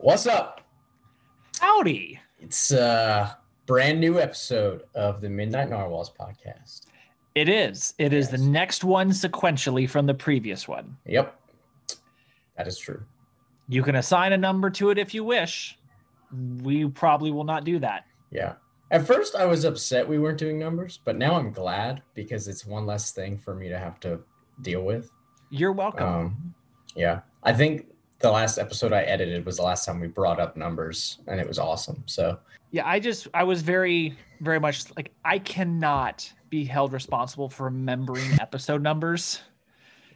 What's 0.00 0.28
up? 0.28 0.60
Howdy. 1.58 2.20
It's 2.38 2.70
a 2.70 3.36
brand 3.66 3.98
new 3.98 4.20
episode 4.20 4.84
of 4.94 5.20
the 5.20 5.28
Midnight 5.28 5.70
Narwhals 5.70 6.12
podcast. 6.12 6.82
It 7.34 7.48
is. 7.48 7.94
It 7.98 8.12
is 8.12 8.28
the 8.28 8.38
next 8.38 8.84
one 8.84 9.10
sequentially 9.10 9.90
from 9.90 10.06
the 10.06 10.14
previous 10.14 10.68
one. 10.68 10.96
Yep, 11.04 11.36
that 12.56 12.68
is 12.68 12.78
true. 12.78 13.02
You 13.68 13.82
can 13.82 13.96
assign 13.96 14.32
a 14.32 14.36
number 14.36 14.70
to 14.70 14.90
it 14.90 14.98
if 14.98 15.14
you 15.14 15.24
wish. 15.24 15.76
We 16.62 16.88
probably 16.88 17.32
will 17.32 17.42
not 17.42 17.64
do 17.64 17.80
that. 17.80 18.06
Yeah. 18.30 18.54
At 18.92 19.04
first, 19.04 19.34
I 19.34 19.46
was 19.46 19.64
upset 19.64 20.08
we 20.08 20.20
weren't 20.20 20.38
doing 20.38 20.60
numbers, 20.60 21.00
but 21.04 21.18
now 21.18 21.34
I'm 21.34 21.50
glad 21.50 22.04
because 22.14 22.46
it's 22.46 22.64
one 22.64 22.86
less 22.86 23.10
thing 23.10 23.36
for 23.36 23.52
me 23.52 23.68
to 23.68 23.76
have 23.76 23.98
to 24.00 24.20
deal 24.62 24.82
with. 24.82 25.10
You're 25.50 25.72
welcome. 25.72 26.08
Um, 26.08 26.54
yeah, 26.94 27.22
I 27.42 27.52
think 27.52 27.86
the 28.20 28.30
last 28.30 28.58
episode 28.58 28.92
I 28.92 29.02
edited 29.02 29.46
was 29.46 29.56
the 29.56 29.62
last 29.62 29.84
time 29.84 30.00
we 30.00 30.08
brought 30.08 30.40
up 30.40 30.56
numbers, 30.56 31.18
and 31.26 31.40
it 31.40 31.46
was 31.46 31.58
awesome. 31.58 32.02
So 32.06 32.38
yeah, 32.70 32.86
I 32.86 33.00
just 33.00 33.28
I 33.32 33.44
was 33.44 33.62
very 33.62 34.16
very 34.40 34.60
much 34.60 34.84
like 34.96 35.12
I 35.24 35.38
cannot 35.38 36.32
be 36.50 36.64
held 36.64 36.92
responsible 36.92 37.48
for 37.48 37.64
remembering 37.64 38.30
episode 38.40 38.82
numbers. 38.82 39.40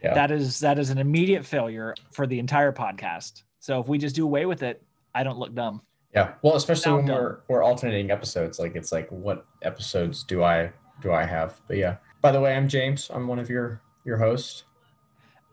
Yeah. 0.03 0.13
That 0.13 0.31
is 0.31 0.59
that 0.59 0.79
is 0.79 0.89
an 0.89 0.97
immediate 0.97 1.45
failure 1.45 1.95
for 2.11 2.27
the 2.27 2.39
entire 2.39 2.73
podcast. 2.73 3.43
So 3.59 3.79
if 3.79 3.87
we 3.87 3.97
just 3.97 4.15
do 4.15 4.25
away 4.25 4.45
with 4.45 4.63
it, 4.63 4.83
I 5.15 5.23
don't 5.23 5.37
look 5.37 5.55
dumb. 5.55 5.81
yeah, 6.13 6.33
well, 6.41 6.55
especially 6.55 6.91
when 6.93 7.05
done. 7.05 7.15
we're 7.15 7.39
we're 7.47 7.63
alternating 7.63 8.11
episodes, 8.11 8.59
like 8.59 8.75
it's 8.75 8.91
like 8.91 9.09
what 9.09 9.45
episodes 9.61 10.23
do 10.23 10.43
I 10.43 10.71
do 11.01 11.13
I 11.13 11.23
have? 11.25 11.61
But 11.67 11.77
yeah. 11.77 11.97
By 12.21 12.31
the 12.31 12.39
way, 12.39 12.55
I'm 12.55 12.67
James. 12.67 13.09
I'm 13.13 13.27
one 13.27 13.39
of 13.39 13.49
your 13.49 13.81
your 14.05 14.17
hosts. 14.17 14.63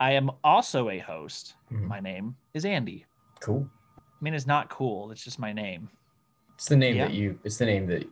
I 0.01 0.13
am 0.13 0.31
also 0.43 0.89
a 0.89 0.99
host. 0.99 1.55
Mhm. 1.71 1.83
My 1.83 2.01
name 2.01 2.37
is 2.55 2.65
Andy. 2.65 3.05
Cool. 3.41 3.69
I 3.99 4.01
mean, 4.25 4.35
it's 4.35 4.47
not 4.47 4.71
cool. 4.71 5.11
It's 5.13 5.23
just 5.23 5.39
my 5.39 5.53
name. 5.53 5.91
It's 6.55 6.67
the 6.67 6.77
name 6.77 6.97
Yeah. 6.97 7.07
that 7.07 7.15
you. 7.15 7.39
It's 7.45 7.59
the 7.59 7.67
name 7.67 7.87
that 7.89 8.09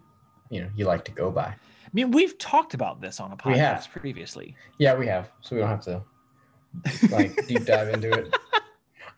you 0.50 0.62
know 0.62 0.70
you 0.76 0.84
like 0.84 1.04
to 1.06 1.12
go 1.12 1.30
by. 1.30 1.46
I 1.46 1.90
mean, 1.94 2.10
we've 2.10 2.36
talked 2.38 2.74
about 2.74 3.00
this 3.00 3.20
on 3.20 3.32
a 3.32 3.36
podcast 3.36 3.90
previously. 3.90 4.54
Yeah, 4.78 4.94
we 4.94 5.06
have, 5.06 5.30
so 5.40 5.56
we 5.56 5.60
don't 5.60 5.70
have 5.70 5.82
to 5.84 6.02
like 7.10 7.46
deep 7.48 7.64
dive 7.64 7.88
into 7.88 8.12
it. 8.12 8.34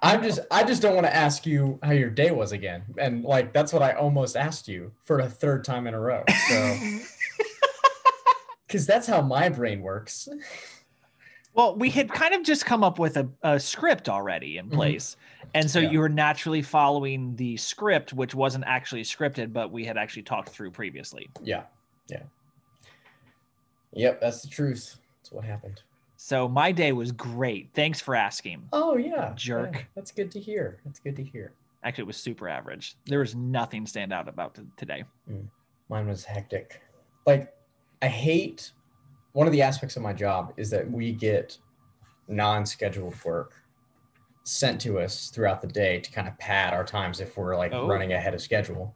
I'm 0.02 0.22
just. 0.22 0.40
I 0.50 0.64
just 0.64 0.80
don't 0.80 0.94
want 0.94 1.06
to 1.06 1.14
ask 1.14 1.44
you 1.46 1.78
how 1.82 1.90
your 1.92 2.10
day 2.10 2.30
was 2.30 2.52
again, 2.52 2.84
and 2.98 3.24
like 3.24 3.52
that's 3.52 3.72
what 3.72 3.82
I 3.82 3.92
almost 3.92 4.36
asked 4.36 4.66
you 4.68 4.92
for 5.02 5.18
a 5.18 5.28
third 5.28 5.64
time 5.64 5.86
in 5.86 5.94
a 5.94 6.00
row. 6.00 6.22
So, 6.48 6.76
because 8.66 8.86
that's 8.86 9.06
how 9.08 9.20
my 9.22 9.48
brain 9.48 9.82
works. 9.82 10.28
Well, 11.54 11.76
we 11.76 11.90
had 11.90 12.08
kind 12.10 12.32
of 12.34 12.42
just 12.44 12.64
come 12.64 12.84
up 12.84 12.98
with 12.98 13.16
a, 13.16 13.28
a 13.42 13.58
script 13.58 14.08
already 14.08 14.58
in 14.58 14.68
Mhm. 14.68 14.74
place. 14.74 15.16
And 15.54 15.68
so 15.68 15.80
Yeah. 15.80 15.90
you 15.90 15.98
were 15.98 16.08
naturally 16.08 16.62
following 16.62 17.34
the 17.36 17.56
script, 17.56 18.12
which 18.12 18.34
wasn't 18.34 18.64
actually 18.66 19.02
scripted, 19.02 19.52
but 19.52 19.72
we 19.72 19.84
had 19.84 19.96
actually 19.96 20.22
talked 20.22 20.50
through 20.50 20.70
previously. 20.70 21.28
Yeah, 21.42 21.64
yeah. 22.08 22.22
Yep, 23.92 24.20
that's 24.20 24.42
the 24.42 24.48
truth. 24.48 24.98
That's 25.18 25.32
what 25.32 25.44
happened. 25.44 25.82
So 26.16 26.46
my 26.48 26.70
day 26.70 26.92
was 26.92 27.12
great. 27.12 27.70
Thanks 27.74 28.00
for 28.00 28.14
asking. 28.14 28.68
Oh 28.72 28.96
yeah, 28.96 29.32
Jerk. 29.34 29.74
yeah, 29.74 29.82
that's 29.96 30.12
good 30.12 30.30
to 30.32 30.40
hear. 30.40 30.80
That's 30.84 31.00
good 31.00 31.16
to 31.16 31.24
hear. 31.24 31.52
Actually, 31.82 32.02
it 32.02 32.06
was 32.08 32.18
super 32.18 32.48
average. 32.48 32.94
There 33.06 33.20
was 33.20 33.34
nothing 33.34 33.86
stand 33.86 34.12
out 34.12 34.28
about 34.28 34.54
t- 34.54 34.62
today. 34.76 35.04
Mine 35.88 36.06
was 36.06 36.24
hectic. 36.24 36.80
Like, 37.26 37.52
I 38.02 38.06
hate 38.08 38.70
one 39.32 39.46
of 39.46 39.52
the 39.52 39.62
aspects 39.62 39.96
of 39.96 40.02
my 40.02 40.12
job 40.12 40.52
is 40.56 40.70
that 40.70 40.90
we 40.90 41.12
get 41.12 41.58
non 42.28 42.64
scheduled 42.66 43.14
work 43.24 43.54
sent 44.44 44.80
to 44.80 44.98
us 44.98 45.28
throughout 45.30 45.60
the 45.60 45.68
day 45.68 46.00
to 46.00 46.10
kind 46.10 46.26
of 46.26 46.36
pad 46.38 46.72
our 46.74 46.84
times 46.84 47.20
if 47.20 47.36
we're 47.36 47.56
like 47.56 47.72
Oh. 47.72 47.86
running 47.86 48.12
ahead 48.12 48.34
of 48.34 48.40
schedule, 48.40 48.94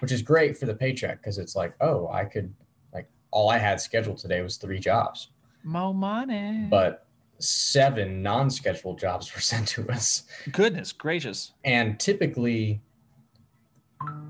which 0.00 0.10
is 0.12 0.22
great 0.22 0.56
for 0.58 0.66
the 0.66 0.74
paycheck 0.74 1.18
because 1.18 1.38
it's 1.38 1.54
like, 1.54 1.74
oh, 1.80 2.08
I 2.08 2.24
could, 2.24 2.52
like, 2.92 3.08
all 3.30 3.50
I 3.50 3.58
had 3.58 3.80
scheduled 3.80 4.18
today 4.18 4.40
was 4.42 4.56
three 4.56 4.78
jobs, 4.80 5.28
Mo 5.62 5.92
money. 5.92 6.66
but 6.70 7.06
seven 7.38 8.22
non 8.22 8.50
scheduled 8.50 8.98
jobs 8.98 9.32
were 9.34 9.40
sent 9.52 9.68
to 9.68 9.88
us. 9.90 10.24
goodness 10.50 10.90
gracious. 10.92 11.52
And 11.64 12.00
typically, 12.00 12.80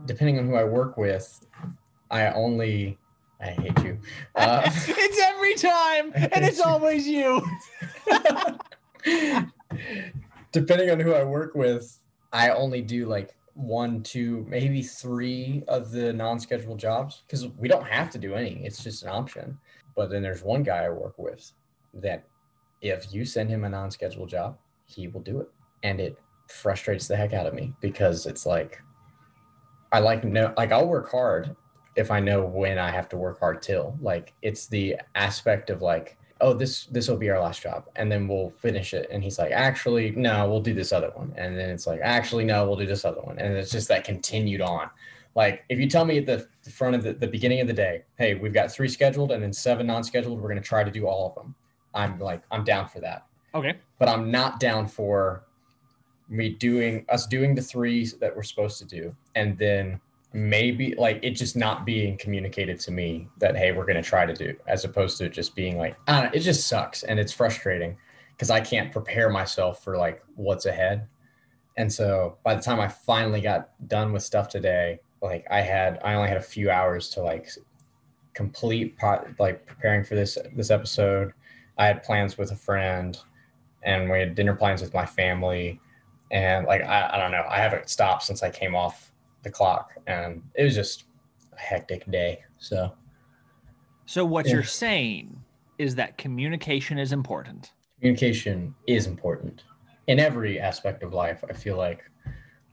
depending 0.07 0.39
on 0.39 0.47
who 0.47 0.57
I 0.57 0.65
work 0.65 0.97
with, 0.97 1.47
I 2.11 2.31
only 2.33 2.99
I 3.43 3.47
hate 3.47 3.83
you. 3.83 3.99
Uh, 4.35 4.63
it's 4.89 5.19
every 5.21 5.55
time, 5.55 6.13
and 6.15 6.45
it's 6.45 6.61
always 6.61 7.07
you. 7.07 7.43
depending 10.53 10.91
on 10.91 11.01
who 11.01 11.13
I 11.13 11.25
work 11.25 11.55
with, 11.55 11.99
I 12.33 12.51
only 12.51 12.83
do 12.83 13.07
like 13.07 13.35
one, 13.55 14.03
two, 14.03 14.47
maybe 14.49 14.83
three 14.83 15.65
of 15.69 15.91
the 15.91 16.13
non-scheduled 16.13 16.79
jobs 16.79 17.23
because 17.27 17.49
we 17.59 17.69
don't 17.69 17.87
have 17.87 18.11
to 18.11 18.19
do 18.19 18.35
any. 18.35 18.65
It's 18.65 18.83
just 18.83 19.03
an 19.03 19.09
option. 19.09 19.59
But 19.97 20.11
then 20.11 20.23
there's 20.23 20.43
one 20.43 20.63
guy 20.63 20.85
I 20.85 20.91
work 20.91 21.19
with 21.19 21.53
that 21.95 22.25
if 22.81 23.13
you 23.13 23.25
send 23.25 23.51
him 23.51 23.65
a 23.65 23.69
non-scheduled 23.69 24.29
job, 24.29 24.57
he 24.87 25.09
will 25.09 25.21
do 25.21 25.41
it, 25.41 25.49
and 25.83 26.01
it 26.01 26.17
frustrates 26.49 27.09
the 27.09 27.17
heck 27.17 27.33
out 27.33 27.47
of 27.47 27.55
me 27.55 27.73
because 27.81 28.27
it's 28.27 28.45
like 28.45 28.81
I 29.91 30.01
like 30.01 30.25
no 30.25 30.53
like 30.57 30.73
I'll 30.73 30.89
work 30.89 31.11
hard 31.11 31.57
if 31.97 32.11
I 32.11 32.21
know 32.21 32.45
when 32.45 32.79
I 32.79 32.91
have 32.91 33.09
to 33.11 33.17
work 33.17 33.39
hard 33.41 33.63
till. 33.63 33.97
Like 34.01 34.33
it's 34.43 34.67
the 34.67 34.97
aspect 35.15 35.71
of 35.71 35.83
like, 35.83 36.17
oh, 36.41 36.53
this 36.55 36.87
this 36.87 37.09
will 37.09 37.17
be 37.17 37.31
our 37.31 37.41
last 37.41 37.63
job, 37.63 37.85
and 37.97 38.11
then 38.11 38.27
we'll 38.29 38.51
finish 38.51 38.95
it. 38.95 39.09
And 39.11 39.23
he's 39.23 39.39
like, 39.39 39.53
actually, 39.53 40.11
no, 40.13 40.49
we'll 40.49 40.61
do 40.61 40.75
this 40.75 40.93
other 40.93 41.11
one. 41.15 41.33
And 41.37 41.59
then 41.59 41.71
it's 41.71 41.87
like, 41.87 42.01
actually, 42.03 42.45
no, 42.45 42.67
we'll 42.67 42.77
do 42.77 42.87
this 42.87 43.05
other 43.05 43.21
one. 43.21 43.39
And 43.39 43.55
it's 43.55 43.71
just 43.71 43.89
that 43.89 44.05
continued 44.05 44.61
on. 44.61 44.91
Like 45.35 45.65
if 45.69 45.79
you 45.79 45.89
tell 45.89 46.05
me 46.05 46.19
at 46.19 46.27
the 46.27 46.47
front 46.71 46.95
of 46.95 47.03
the, 47.03 47.15
the 47.15 47.27
beginning 47.27 47.61
of 47.61 47.67
the 47.67 47.73
day, 47.73 48.03
hey, 48.17 48.35
we've 48.35 48.53
got 48.53 48.71
three 48.71 48.89
scheduled 48.89 49.33
and 49.33 49.43
then 49.43 49.53
seven 49.53 49.87
non-scheduled, 49.87 50.39
we're 50.41 50.49
gonna 50.49 50.61
try 50.61 50.85
to 50.85 50.91
do 50.91 51.07
all 51.07 51.29
of 51.29 51.35
them. 51.35 51.55
I'm 51.95 52.19
like, 52.19 52.43
I'm 52.51 52.65
down 52.65 52.89
for 52.89 53.01
that 53.01 53.27
Okay. 53.55 53.75
but 53.99 54.09
I'm 54.09 54.31
not 54.31 54.61
down 54.61 54.87
for 54.87 55.45
me 56.29 56.51
doing 56.51 57.05
us 57.09 57.27
doing 57.27 57.55
the 57.55 57.63
three 57.63 58.07
that 58.21 58.35
we're 58.35 58.43
supposed 58.43 58.79
to 58.79 58.85
do, 58.85 59.15
and 59.35 59.57
then 59.59 60.01
maybe 60.33 60.95
like 60.97 61.21
it 61.23 61.31
just 61.31 61.57
not 61.57 61.85
being 61.85 62.17
communicated 62.17 62.81
to 62.81 62.91
me 62.91 63.29
that 63.39 63.57
hey, 63.57 63.73
we're 63.73 63.87
gonna 63.87 64.03
try 64.03 64.27
to 64.27 64.35
do, 64.35 64.55
as 64.67 64.85
opposed 64.85 65.19
to 65.19 65.29
just 65.29 65.55
being 65.55 65.79
like, 65.79 65.97
it 66.09 66.41
just 66.41 66.67
sucks 66.69 67.03
and 67.03 67.19
it's 67.19 67.33
frustrating 67.33 67.97
because 68.33 68.51
I 68.51 68.61
can't 68.61 68.93
prepare 68.93 69.31
myself 69.31 69.83
for 69.85 69.97
like 69.97 70.23
what's 70.35 70.67
ahead. 70.67 71.07
And 71.77 71.93
so 71.93 72.39
by 72.45 72.55
the 72.55 72.63
time 72.63 72.81
I 72.81 72.89
finally 72.89 73.41
got 73.41 73.71
done 73.89 74.13
with 74.13 74.23
stuff 74.23 74.49
today, 74.49 75.01
like 75.23 75.47
I 75.51 75.61
had, 75.61 76.01
I 76.05 76.15
only 76.15 76.29
had 76.29 76.37
a 76.37 76.43
few 76.43 76.71
hours 76.71 77.09
to 77.11 77.23
like 77.23 77.49
complete 78.35 78.99
pot, 78.99 79.27
like 79.39 79.67
preparing 79.67 80.05
for 80.05 80.15
this 80.15 80.39
this 80.55 80.71
episode. 80.71 81.33
I 81.79 81.87
had 81.87 82.03
plans 82.03 82.37
with 82.37 82.53
a 82.53 82.57
friend 82.57 83.19
and 83.83 84.11
we 84.11 84.19
had 84.19 84.35
dinner 84.35 84.55
plans 84.55 84.81
with 84.81 84.95
my 84.95 85.07
family 85.07 85.81
and 86.31 86.67
like 86.67 86.83
I, 86.83 87.11
I 87.13 87.19
don't 87.19 87.31
know 87.31 87.45
i 87.49 87.59
haven't 87.59 87.89
stopped 87.89 88.23
since 88.25 88.43
i 88.43 88.51
came 88.51 88.75
off 88.75 89.12
the 89.43 89.51
clock 89.51 89.93
and 90.07 90.43
it 90.55 90.65
was 90.65 90.75
just 90.75 91.05
a 91.57 91.61
hectic 91.61 92.09
day 92.11 92.41
so 92.59 92.93
So 94.07 94.25
what 94.25 94.47
Yeah. 94.47 94.55
you're 94.55 94.63
saying 94.65 95.43
is 95.79 95.95
that 95.97 96.19
communication 96.19 96.99
is 96.99 97.13
important. 97.13 97.73
communication 97.99 98.75
is 98.87 99.07
important 99.07 99.65
in 100.09 100.19
every 100.19 100.59
aspect 100.61 101.03
of 101.03 101.13
life 101.13 101.45
i 101.49 101.53
feel 101.53 101.77
like 101.77 102.01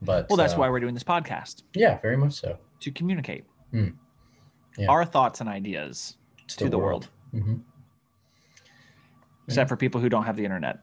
but 0.02 0.28
Well, 0.30 0.38
that's 0.38 0.53
uh, 0.53 0.57
why 0.57 0.69
we're 0.69 0.80
doing 0.80 0.94
this 0.96 1.03
podcast 1.03 1.63
yeah 1.75 2.00
very 2.00 2.18
much 2.18 2.34
so 2.34 2.57
to 2.80 2.91
communicate 2.91 3.46
Hmm. 3.72 3.90
Yeah. 4.78 4.88
our 4.90 5.06
thoughts 5.06 5.40
and 5.41 5.50
ideas 5.50 6.18
to 6.47 6.69
the 6.69 6.78
world, 6.80 7.09
Mhm. 7.34 7.62
except 9.47 9.69
for 9.69 9.75
people 9.75 10.00
who 10.01 10.09
don't 10.09 10.24
have 10.25 10.36
the 10.38 10.46
internet. 10.46 10.80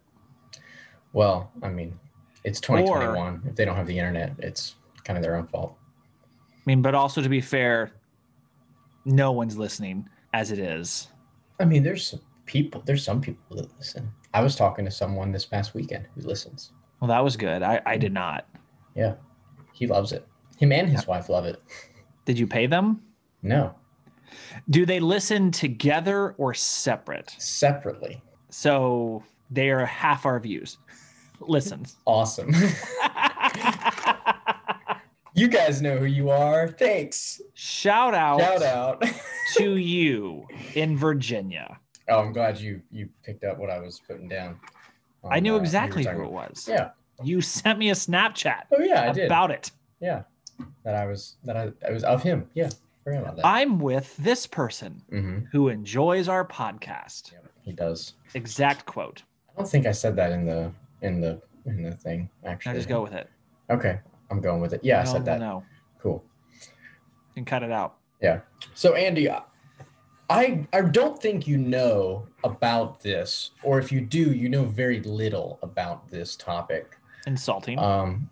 well 1.13 1.51
i 1.63 1.69
mean 1.69 1.99
it's 2.45 2.61
2021 2.61 3.43
if 3.49 3.55
they 3.57 3.65
don't 3.65 3.77
have 3.77 3.87
the 3.87 3.99
internet 3.99 4.33
it's 4.39 4.77
kind 5.07 5.17
of 5.17 5.23
their 5.23 5.37
own 5.37 5.47
fault 5.47 5.77
I 6.25 6.63
mean, 6.67 6.83
but 6.83 6.95
also 6.97 7.23
to 7.23 7.29
be 7.29 7.41
fair, 7.41 7.93
no 9.05 9.31
one's 9.31 9.57
listening 9.57 10.09
as 10.35 10.51
it 10.51 10.59
is. 10.59 11.09
i 11.61 11.65
mean 11.65 11.83
there's 11.85 12.07
some 12.07 12.21
people 12.45 12.83
there's 12.87 13.05
some 13.05 13.21
people 13.21 13.57
that 13.57 13.69
listen 13.79 14.11
i 14.35 14.41
was 14.43 14.55
talking 14.57 14.85
to 14.85 14.91
someone 14.91 15.31
this 15.33 15.47
past 15.47 15.75
weekend 15.75 16.07
who 16.15 16.23
listens 16.23 16.73
Well, 17.01 17.09
that 17.09 17.23
was 17.25 17.37
good. 17.37 17.63
I, 17.63 17.81
I 17.87 17.97
did 17.99 18.13
not. 18.13 18.49
Yeah, 18.95 19.15
he 19.73 19.87
loves 19.87 20.13
it. 20.13 20.27
Him 20.59 20.73
and 20.73 20.89
his 20.89 21.07
wife 21.07 21.29
love 21.29 21.45
it. 21.45 21.63
Did 22.25 22.39
you 22.39 22.47
pay 22.47 22.67
them? 22.67 23.03
No, 23.43 23.75
Do 24.71 24.87
they 24.87 24.99
listen 25.01 25.51
together 25.53 26.35
or 26.39 26.55
separate? 26.55 27.35
separately. 27.39 28.23
So 28.51 29.23
they 29.51 29.69
are 29.71 29.85
half 29.87 30.25
our 30.27 30.41
views. 30.41 30.79
Listens. 31.41 31.97
Awesome. 32.07 32.51
you 35.37 35.49
guys 35.49 35.81
know 35.83 35.99
who 35.99 36.07
you 36.07 36.31
are. 36.31 36.69
Thanks. 36.69 37.41
Shout 37.55 38.15
out, 38.15 38.41
Shout 38.41 38.63
out. 38.63 39.05
to 39.57 39.77
you 39.77 40.47
in 40.75 40.97
Virginia. 40.97 41.79
oh, 42.09 42.21
I'm 42.21 42.33
glad 42.33 42.59
you 42.59 42.81
you 42.91 43.09
picked 43.23 43.45
up 43.45 43.59
what 43.59 43.71
I 43.71 43.79
was 43.79 44.01
putting 44.07 44.29
down. 44.29 44.59
I 45.31 45.41
knew 45.41 45.55
uh, 45.55 45.61
exactly 45.61 46.05
who 46.05 46.25
it 46.25 46.31
was. 46.33 46.67
Yeah, 46.69 46.91
You 47.23 47.41
sent 47.41 47.79
me 47.79 47.91
a 47.91 47.95
Snapchat 47.95 48.63
Oh 48.73 48.81
yeah, 48.83 49.03
I 49.03 49.13
did. 49.13 49.27
about 49.27 49.51
it. 49.51 49.71
yeah, 50.01 50.23
that 50.85 50.95
I 50.95 51.07
was 51.07 51.37
that 51.45 51.57
I 51.57 51.65
it 51.87 51.93
was 51.93 52.05
of 52.05 52.23
him. 52.23 52.49
Yeah, 52.55 52.71
forgot 53.05 53.23
about 53.23 53.37
that. 53.37 53.47
I'm 53.47 53.79
with 53.79 54.17
this 54.17 54.47
person 54.47 55.03
hmm 55.11 55.39
who 55.53 55.69
enjoys 55.69 56.29
our 56.29 56.45
podcast. 56.47 57.33
Yeah, 57.33 57.39
He 57.63 57.73
does. 57.73 58.15
Exact 58.35 58.85
quote. 58.87 59.23
I 59.53 59.59
don't 59.61 59.69
think 59.69 59.87
I 59.87 59.93
said 59.93 60.17
that 60.17 60.33
in 60.33 60.45
the 60.47 60.73
in 61.03 61.21
the 61.21 61.41
in 61.67 61.83
the 61.83 61.93
thing 61.93 62.31
actually. 62.45 62.73
Now 62.73 62.79
just 62.79 62.89
go 62.89 63.03
with 63.03 63.13
it. 63.15 63.29
Okay, 63.71 63.99
I'm 64.31 64.41
going 64.41 64.61
with 64.61 64.73
it. 64.73 64.81
Yeah, 64.83 65.01
I 65.01 65.05
No, 65.05 65.13
said 65.13 65.25
that. 65.27 65.41
No, 65.41 65.65
Cool. 66.01 66.25
And 67.37 67.47
cut 67.47 67.63
it 67.63 67.71
out. 67.73 67.97
Yeah. 68.21 68.41
So 68.75 68.95
Andy, 68.95 69.29
I 69.29 70.67
I 70.73 70.81
don't 70.81 71.21
think 71.21 71.47
you 71.47 71.59
know 71.59 72.27
about 72.45 73.03
this, 73.03 73.51
or 73.63 73.79
if 73.79 73.93
you 73.93 74.01
do, 74.01 74.33
you 74.33 74.49
know 74.49 74.65
very 74.65 75.01
little 75.01 75.59
about 75.63 76.09
this 76.09 76.35
topic. 76.37 76.99
Insulting. 77.27 77.79
Um, 77.79 78.31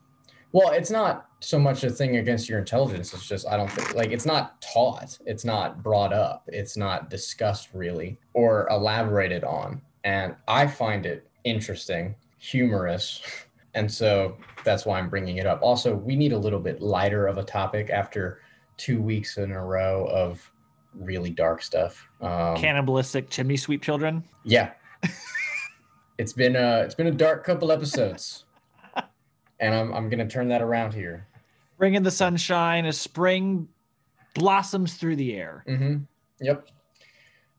well, 0.53 0.71
it's 0.71 0.91
not 0.91 1.27
so 1.41 1.59
much 1.59 1.85
a 1.85 1.91
thing 1.91 2.17
against 2.17 2.49
your 2.49 2.59
intelligence. 2.59 3.13
It's 3.13 3.29
just 3.29 3.47
I 3.47 3.57
don't 3.57 3.71
think 3.71 3.95
like 3.95 4.11
it's 4.11 4.27
not 4.27 4.61
taught. 4.63 5.19
It's 5.27 5.45
not 5.45 5.83
brought 5.83 6.13
up. 6.13 6.45
It's 6.49 6.77
not 6.77 7.11
discussed 7.11 7.69
really 7.75 8.19
or 8.33 8.67
elaborated 8.71 9.45
on. 9.45 9.83
And 10.05 10.37
I 10.49 10.67
find 10.67 11.07
it 11.07 11.29
interesting, 11.45 12.15
humorous, 12.39 13.23
and 13.75 13.91
so 13.91 14.37
that's 14.65 14.87
why 14.87 14.99
I'm 14.99 15.09
bringing 15.09 15.39
it 15.39 15.47
up. 15.47 15.61
Also, 15.63 15.95
we 15.95 16.17
need 16.17 16.33
a 16.33 16.39
little 16.39 16.61
bit 16.61 16.81
lighter 16.81 17.27
of 17.27 17.39
a 17.39 17.43
topic 17.45 17.91
after 17.91 18.41
two 18.77 19.01
weeks 19.01 19.37
in 19.37 19.53
a 19.53 19.65
row 19.65 20.07
of 20.07 20.51
really 20.95 21.31
dark 21.31 21.63
stuff. 21.63 22.09
Um, 22.21 22.57
Cannibalistic 22.57 23.31
chimney 23.31 23.57
sweep 23.57 23.83
children. 23.83 24.25
yeah. 24.45 24.73
it's 26.19 26.33
been 26.33 26.57
a 26.57 26.79
it's 26.79 26.95
been 26.95 27.09
a 27.09 27.13
dark 27.13 27.45
couple 27.45 27.71
episodes. 27.71 28.45
And 29.61 29.75
I'm 29.75 29.93
I'm 29.93 30.09
gonna 30.09 30.29
turn 30.29 30.49
that 30.49 30.63
around 30.63 30.95
here. 30.95 31.27
Bring 31.79 31.95
in 31.95 32.03
the 32.03 32.11
sunshine 32.11 32.87
as 32.87 33.01
spring 33.01 33.69
blossoms 34.35 34.95
through 34.95 35.17
the 35.17 35.35
air. 35.35 35.65
Mm-hmm. 35.69 35.97
Yep. 36.41 36.69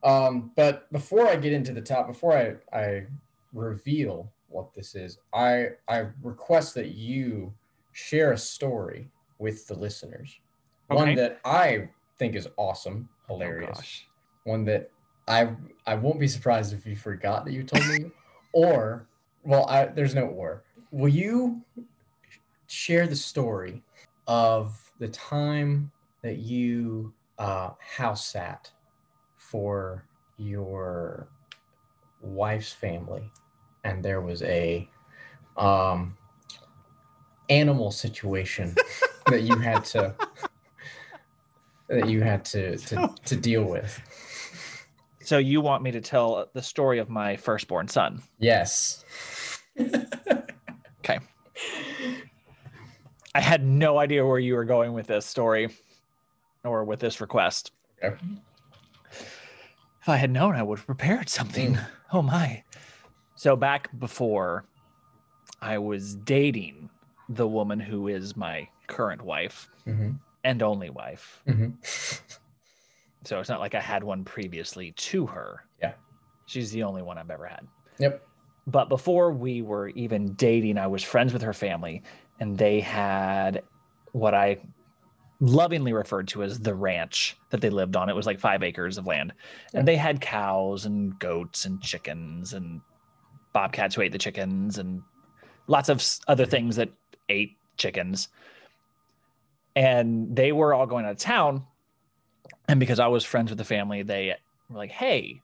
Um, 0.02 0.52
but 0.56 0.90
before 0.92 1.26
I 1.26 1.36
get 1.36 1.52
into 1.52 1.72
the 1.72 1.80
top, 1.80 2.06
before 2.06 2.36
I, 2.36 2.76
I 2.76 3.06
reveal 3.52 4.30
what 4.48 4.72
this 4.74 4.94
is, 4.94 5.18
I 5.32 5.70
I 5.88 6.08
request 6.22 6.74
that 6.74 6.88
you 6.94 7.54
share 7.92 8.32
a 8.32 8.38
story 8.38 9.10
with 9.38 9.66
the 9.66 9.74
listeners. 9.74 10.38
One 10.88 11.14
that 11.16 11.40
I 11.44 11.88
think 12.18 12.34
is 12.36 12.48
awesome, 12.56 13.08
Oh, 13.28 13.34
hilarious. 13.34 13.76
gosh. 13.76 14.06
one 14.44 14.64
that 14.66 14.90
I 15.28 15.54
I 15.86 15.94
won't 15.96 16.20
be 16.20 16.28
surprised 16.28 16.72
if 16.72 16.86
you 16.86 16.94
forgot 16.96 17.44
that 17.44 17.52
you 17.52 17.64
told 17.64 17.86
me, 17.88 18.10
or 18.52 19.08
well, 19.42 19.66
I, 19.68 19.86
there's 19.86 20.14
no 20.14 20.26
or. 20.26 20.64
Will 20.92 21.08
you 21.08 21.62
share 22.68 23.06
the 23.06 23.16
story 23.16 23.82
of 24.26 24.92
the 24.98 25.08
time 25.08 25.90
that 26.22 26.38
you 26.38 27.12
uh, 27.38 27.70
house 27.96 28.26
sat 28.26 28.70
for 29.36 30.04
your 30.38 31.28
wife's 32.20 32.72
family, 32.72 33.30
and 33.86 34.04
there 34.04 34.20
was 34.20 34.42
a 34.42 34.88
um, 35.56 36.16
animal 37.48 37.90
situation 37.90 38.74
that 39.26 39.42
you 39.42 39.56
had 39.56 39.84
to 39.84 40.14
that 41.88 42.08
you 42.08 42.20
had 42.20 42.44
to 42.44 42.76
to, 42.76 43.14
to 43.24 43.36
deal 43.36 43.64
with. 43.64 44.00
So 45.22 45.38
you 45.38 45.60
want 45.60 45.82
me 45.82 45.90
to 45.92 46.00
tell 46.00 46.48
the 46.52 46.62
story 46.62 46.98
of 46.98 47.08
my 47.08 47.36
firstborn 47.36 47.88
son? 47.88 48.22
Yes. 48.38 49.04
Okay. 51.00 51.20
I 53.32 53.40
had 53.40 53.64
no 53.64 53.98
idea 53.98 54.26
where 54.26 54.40
you 54.40 54.56
were 54.56 54.64
going 54.64 54.92
with 54.92 55.06
this 55.06 55.24
story 55.24 55.68
or 56.64 56.82
with 56.82 56.98
this 56.98 57.20
request. 57.20 57.70
Okay. 58.02 58.16
If 59.12 60.08
I 60.08 60.16
had 60.16 60.32
known, 60.32 60.56
I 60.56 60.64
would 60.64 60.78
have 60.80 60.86
prepared 60.86 61.28
something. 61.28 61.78
Oh 62.12 62.22
my. 62.22 62.64
So 63.36 63.54
back 63.54 63.88
before 63.98 64.64
I 65.62 65.78
was 65.78 66.14
dating 66.16 66.90
the 67.28 67.46
woman 67.46 67.78
who 67.78 68.08
is 68.08 68.36
my 68.36 68.68
current 68.86 69.22
wife 69.22 69.68
hmm 69.84 70.12
and 70.44 70.62
only 70.62 70.90
wife. 70.90 71.42
hmm 71.46 71.70
So 73.24 73.40
it's 73.40 73.48
not 73.48 73.58
like 73.58 73.74
I 73.74 73.80
had 73.80 74.04
one 74.04 74.24
previously 74.24 74.92
to 74.92 75.26
her. 75.26 75.64
Yeah. 75.82 75.94
She's 76.46 76.70
the 76.70 76.84
only 76.84 77.02
one 77.02 77.18
I've 77.18 77.30
ever 77.30 77.46
had. 77.46 77.66
Yep. 77.98 78.24
But 78.68 78.88
before 78.88 79.32
we 79.32 79.62
were 79.62 79.88
even 79.90 80.34
dating, 80.34 80.78
I 80.78 80.86
was 80.86 81.02
friends 81.02 81.32
with 81.32 81.42
her 81.42 81.52
family, 81.52 82.04
and 82.38 82.56
they 82.56 82.78
had 82.80 83.62
what 84.12 84.34
I 84.34 84.58
lovingly 85.40 85.92
referred 85.92 86.28
to 86.28 86.44
as 86.44 86.60
the 86.60 86.74
ranch 86.74 87.36
that 87.50 87.60
they 87.60 87.70
lived 87.70 87.96
on. 87.96 88.08
It 88.08 88.14
was 88.16 88.26
like 88.26 88.38
five 88.38 88.62
acres 88.62 88.96
of 88.96 89.06
land. 89.06 89.32
And 89.74 89.86
they 89.86 89.96
had 89.96 90.20
cows 90.20 90.86
and 90.86 91.18
goats 91.18 91.64
and 91.64 91.82
chickens 91.82 92.54
and 92.54 92.80
bobcats 93.56 93.94
who 93.94 94.02
ate 94.02 94.12
the 94.12 94.18
chickens 94.18 94.76
and 94.76 95.00
lots 95.66 95.88
of 95.88 96.04
other 96.28 96.44
mm-hmm. 96.44 96.50
things 96.50 96.76
that 96.76 96.90
ate 97.30 97.56
chickens. 97.78 98.28
And 99.74 100.36
they 100.36 100.52
were 100.52 100.74
all 100.74 100.84
going 100.84 101.06
out 101.06 101.12
of 101.12 101.16
town. 101.16 101.64
And 102.68 102.78
because 102.78 103.00
I 103.00 103.06
was 103.06 103.24
friends 103.24 103.50
with 103.50 103.56
the 103.56 103.64
family, 103.64 104.02
they 104.02 104.34
were 104.68 104.76
like, 104.76 104.90
hey, 104.90 105.40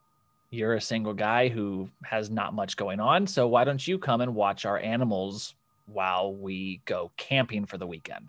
you're 0.50 0.74
a 0.74 0.80
single 0.80 1.14
guy 1.14 1.48
who 1.48 1.88
has 2.04 2.28
not 2.28 2.52
much 2.52 2.76
going 2.76 3.00
on. 3.00 3.26
So 3.26 3.48
why 3.48 3.64
don't 3.64 3.88
you 3.88 3.98
come 3.98 4.20
and 4.20 4.34
watch 4.34 4.66
our 4.66 4.78
animals 4.78 5.54
while 5.86 6.34
we 6.34 6.82
go 6.84 7.10
camping 7.16 7.64
for 7.64 7.78
the 7.78 7.86
weekend? 7.86 8.28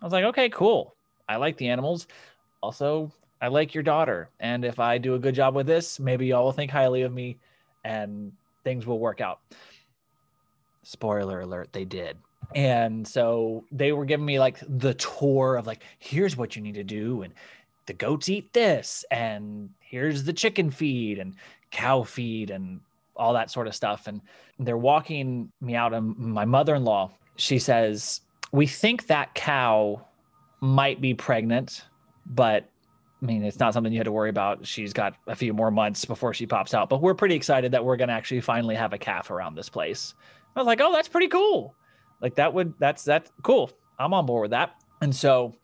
I 0.00 0.04
was 0.04 0.12
like, 0.12 0.26
okay, 0.26 0.48
cool. 0.48 0.94
I 1.28 1.36
like 1.36 1.56
the 1.56 1.70
animals. 1.70 2.06
Also, 2.62 3.10
I 3.40 3.48
like 3.48 3.74
your 3.74 3.82
daughter. 3.82 4.30
And 4.38 4.64
if 4.64 4.78
I 4.78 4.98
do 4.98 5.16
a 5.16 5.18
good 5.18 5.34
job 5.34 5.56
with 5.56 5.66
this, 5.66 5.98
maybe 5.98 6.26
y'all 6.26 6.44
will 6.44 6.52
think 6.52 6.70
highly 6.70 7.02
of 7.02 7.12
me 7.12 7.38
and 7.82 8.30
things 8.64 8.86
will 8.86 8.98
work 8.98 9.20
out. 9.20 9.40
Spoiler 10.82 11.40
alert, 11.40 11.72
they 11.72 11.84
did. 11.84 12.16
And 12.54 13.06
so 13.06 13.64
they 13.70 13.92
were 13.92 14.04
giving 14.04 14.26
me 14.26 14.38
like 14.38 14.58
the 14.68 14.94
tour 14.94 15.56
of 15.56 15.66
like, 15.66 15.82
here's 15.98 16.36
what 16.36 16.56
you 16.56 16.62
need 16.62 16.74
to 16.74 16.84
do. 16.84 17.22
And 17.22 17.32
the 17.86 17.92
goats 17.92 18.28
eat 18.28 18.52
this. 18.52 19.04
And 19.10 19.70
here's 19.80 20.24
the 20.24 20.32
chicken 20.32 20.70
feed 20.70 21.18
and 21.18 21.34
cow 21.70 22.02
feed 22.02 22.50
and 22.50 22.80
all 23.16 23.32
that 23.34 23.50
sort 23.50 23.66
of 23.66 23.74
stuff. 23.74 24.06
And 24.06 24.20
they're 24.58 24.76
walking 24.76 25.50
me 25.60 25.74
out. 25.74 25.94
And 25.94 26.16
my 26.16 26.44
mother 26.44 26.74
in 26.74 26.84
law, 26.84 27.10
she 27.36 27.58
says, 27.58 28.20
We 28.52 28.66
think 28.66 29.06
that 29.06 29.34
cow 29.34 30.04
might 30.60 31.00
be 31.00 31.14
pregnant, 31.14 31.84
but 32.26 32.68
I 33.22 33.24
mean, 33.24 33.44
it's 33.44 33.60
not 33.60 33.72
something 33.72 33.92
you 33.92 34.00
had 34.00 34.06
to 34.06 34.12
worry 34.12 34.30
about. 34.30 34.66
She's 34.66 34.92
got 34.92 35.14
a 35.28 35.36
few 35.36 35.54
more 35.54 35.70
months 35.70 36.04
before 36.04 36.34
she 36.34 36.44
pops 36.44 36.74
out, 36.74 36.88
but 36.88 37.00
we're 37.00 37.14
pretty 37.14 37.36
excited 37.36 37.70
that 37.70 37.84
we're 37.84 37.96
going 37.96 38.08
to 38.08 38.14
actually 38.14 38.40
finally 38.40 38.74
have 38.74 38.92
a 38.92 38.98
calf 38.98 39.30
around 39.30 39.54
this 39.54 39.68
place. 39.68 40.14
I 40.56 40.60
was 40.60 40.66
like, 40.66 40.80
oh, 40.80 40.92
that's 40.92 41.08
pretty 41.08 41.28
cool. 41.28 41.74
Like 42.20 42.34
that 42.34 42.52
would, 42.52 42.74
that's, 42.80 43.04
that's 43.04 43.30
cool. 43.42 43.70
I'm 43.98 44.12
on 44.12 44.26
board 44.26 44.42
with 44.42 44.50
that. 44.50 44.74
And 45.00 45.14
so 45.14 45.54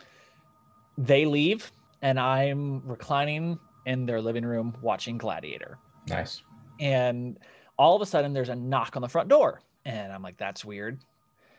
they 0.97 1.25
leave 1.25 1.73
and 2.01 2.19
I'm 2.21 2.81
reclining 2.87 3.59
in 3.87 4.07
their 4.07 4.21
living 4.21 4.45
room 4.45 4.77
watching 4.81 5.19
Gladiator. 5.19 5.79
Nice. 6.09 6.43
And 6.79 7.39
all 7.77 7.97
of 7.97 8.03
a 8.03 8.07
sudden 8.07 8.33
there's 8.33 8.51
a 8.51 8.57
knock 8.57 8.95
on 8.95 9.03
the 9.03 9.09
front 9.09 9.29
door. 9.29 9.61
And 9.85 10.13
I'm 10.13 10.23
like, 10.23 10.37
that's 10.37 10.65
weird. 10.65 11.01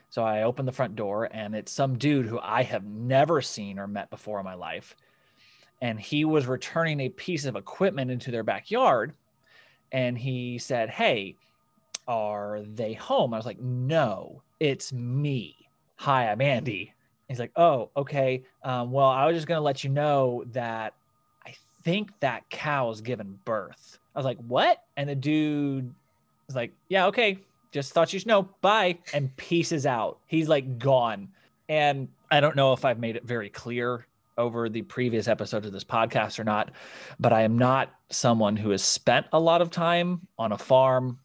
So 0.10 0.24
I 0.24 0.44
open 0.44 0.66
the 0.66 0.72
front 0.72 0.96
door 0.96 1.28
and 1.32 1.54
it's 1.54 1.72
some 1.72 1.98
dude 1.98 2.26
who 2.26 2.40
I 2.42 2.64
have 2.64 2.86
never 2.86 3.42
seen 3.42 3.78
or 3.78 3.88
met 3.88 4.10
before 4.10 4.40
in 4.40 4.46
my 4.46 4.56
life. 4.56 4.96
And 5.82 6.00
he 6.00 6.26
was 6.26 6.46
returning 6.46 7.00
a 7.02 7.10
piece 7.10 7.46
of 7.46 7.56
equipment 7.56 8.12
into 8.12 8.32
their 8.32 8.44
backyard. 8.44 9.14
And 9.92 10.18
he 10.18 10.58
said, 10.58 10.90
Hey, 10.90 11.36
are 12.08 12.62
they 12.62 12.94
home? 12.94 13.34
I 13.34 13.38
was 13.38 13.46
like, 13.46 13.60
No, 13.60 14.42
it's 14.60 14.92
me. 14.92 15.56
Hi, 15.98 16.30
I'm 16.30 16.42
Andy. 16.42 16.94
He's 17.28 17.40
like, 17.40 17.52
Oh, 17.56 17.90
okay. 17.96 18.44
Um, 18.64 18.92
well, 18.92 19.08
I 19.08 19.26
was 19.26 19.36
just 19.36 19.48
going 19.48 19.58
to 19.58 19.64
let 19.64 19.84
you 19.84 19.90
know 19.90 20.44
that 20.52 20.94
I 21.46 21.54
think 21.84 22.12
that 22.20 22.50
cow's 22.50 23.02
given 23.02 23.40
birth. 23.46 24.00
I 24.16 24.20
was 24.20 24.26
like, 24.26 24.40
What? 24.40 24.84
And 24.98 25.10
the 25.10 25.16
dude 25.16 25.94
was 26.48 26.56
like, 26.56 26.74
Yeah, 26.90 27.08
okay. 27.08 27.40
Just 27.72 27.94
thought 27.94 28.12
you 28.12 28.20
should 28.20 28.28
know. 28.28 28.50
Bye. 28.62 28.98
And 29.14 29.36
pieces 29.38 29.86
out. 29.86 30.18
He's 30.26 30.50
like 30.50 30.80
gone. 30.80 31.30
And 31.70 32.08
I 32.32 32.40
don't 32.40 32.56
know 32.56 32.74
if 32.74 32.84
I've 32.84 33.00
made 33.00 33.16
it 33.16 33.24
very 33.24 33.50
clear 33.50 34.08
over 34.40 34.70
the 34.70 34.82
previous 34.82 35.28
episodes 35.28 35.68
of 35.68 35.74
this 35.74 35.84
podcast 35.84 36.40
or 36.40 36.44
not, 36.44 36.72
but 37.20 37.32
I 37.32 37.42
am 37.42 37.58
not 37.58 37.94
someone 38.10 38.56
who 38.56 38.72
has 38.72 38.84
spent 38.84 39.28
a 39.34 39.40
lot 39.40 39.62
of 39.62 39.70
time 39.70 40.28
on 40.40 40.54
a 40.54 40.58
farm 40.58 41.20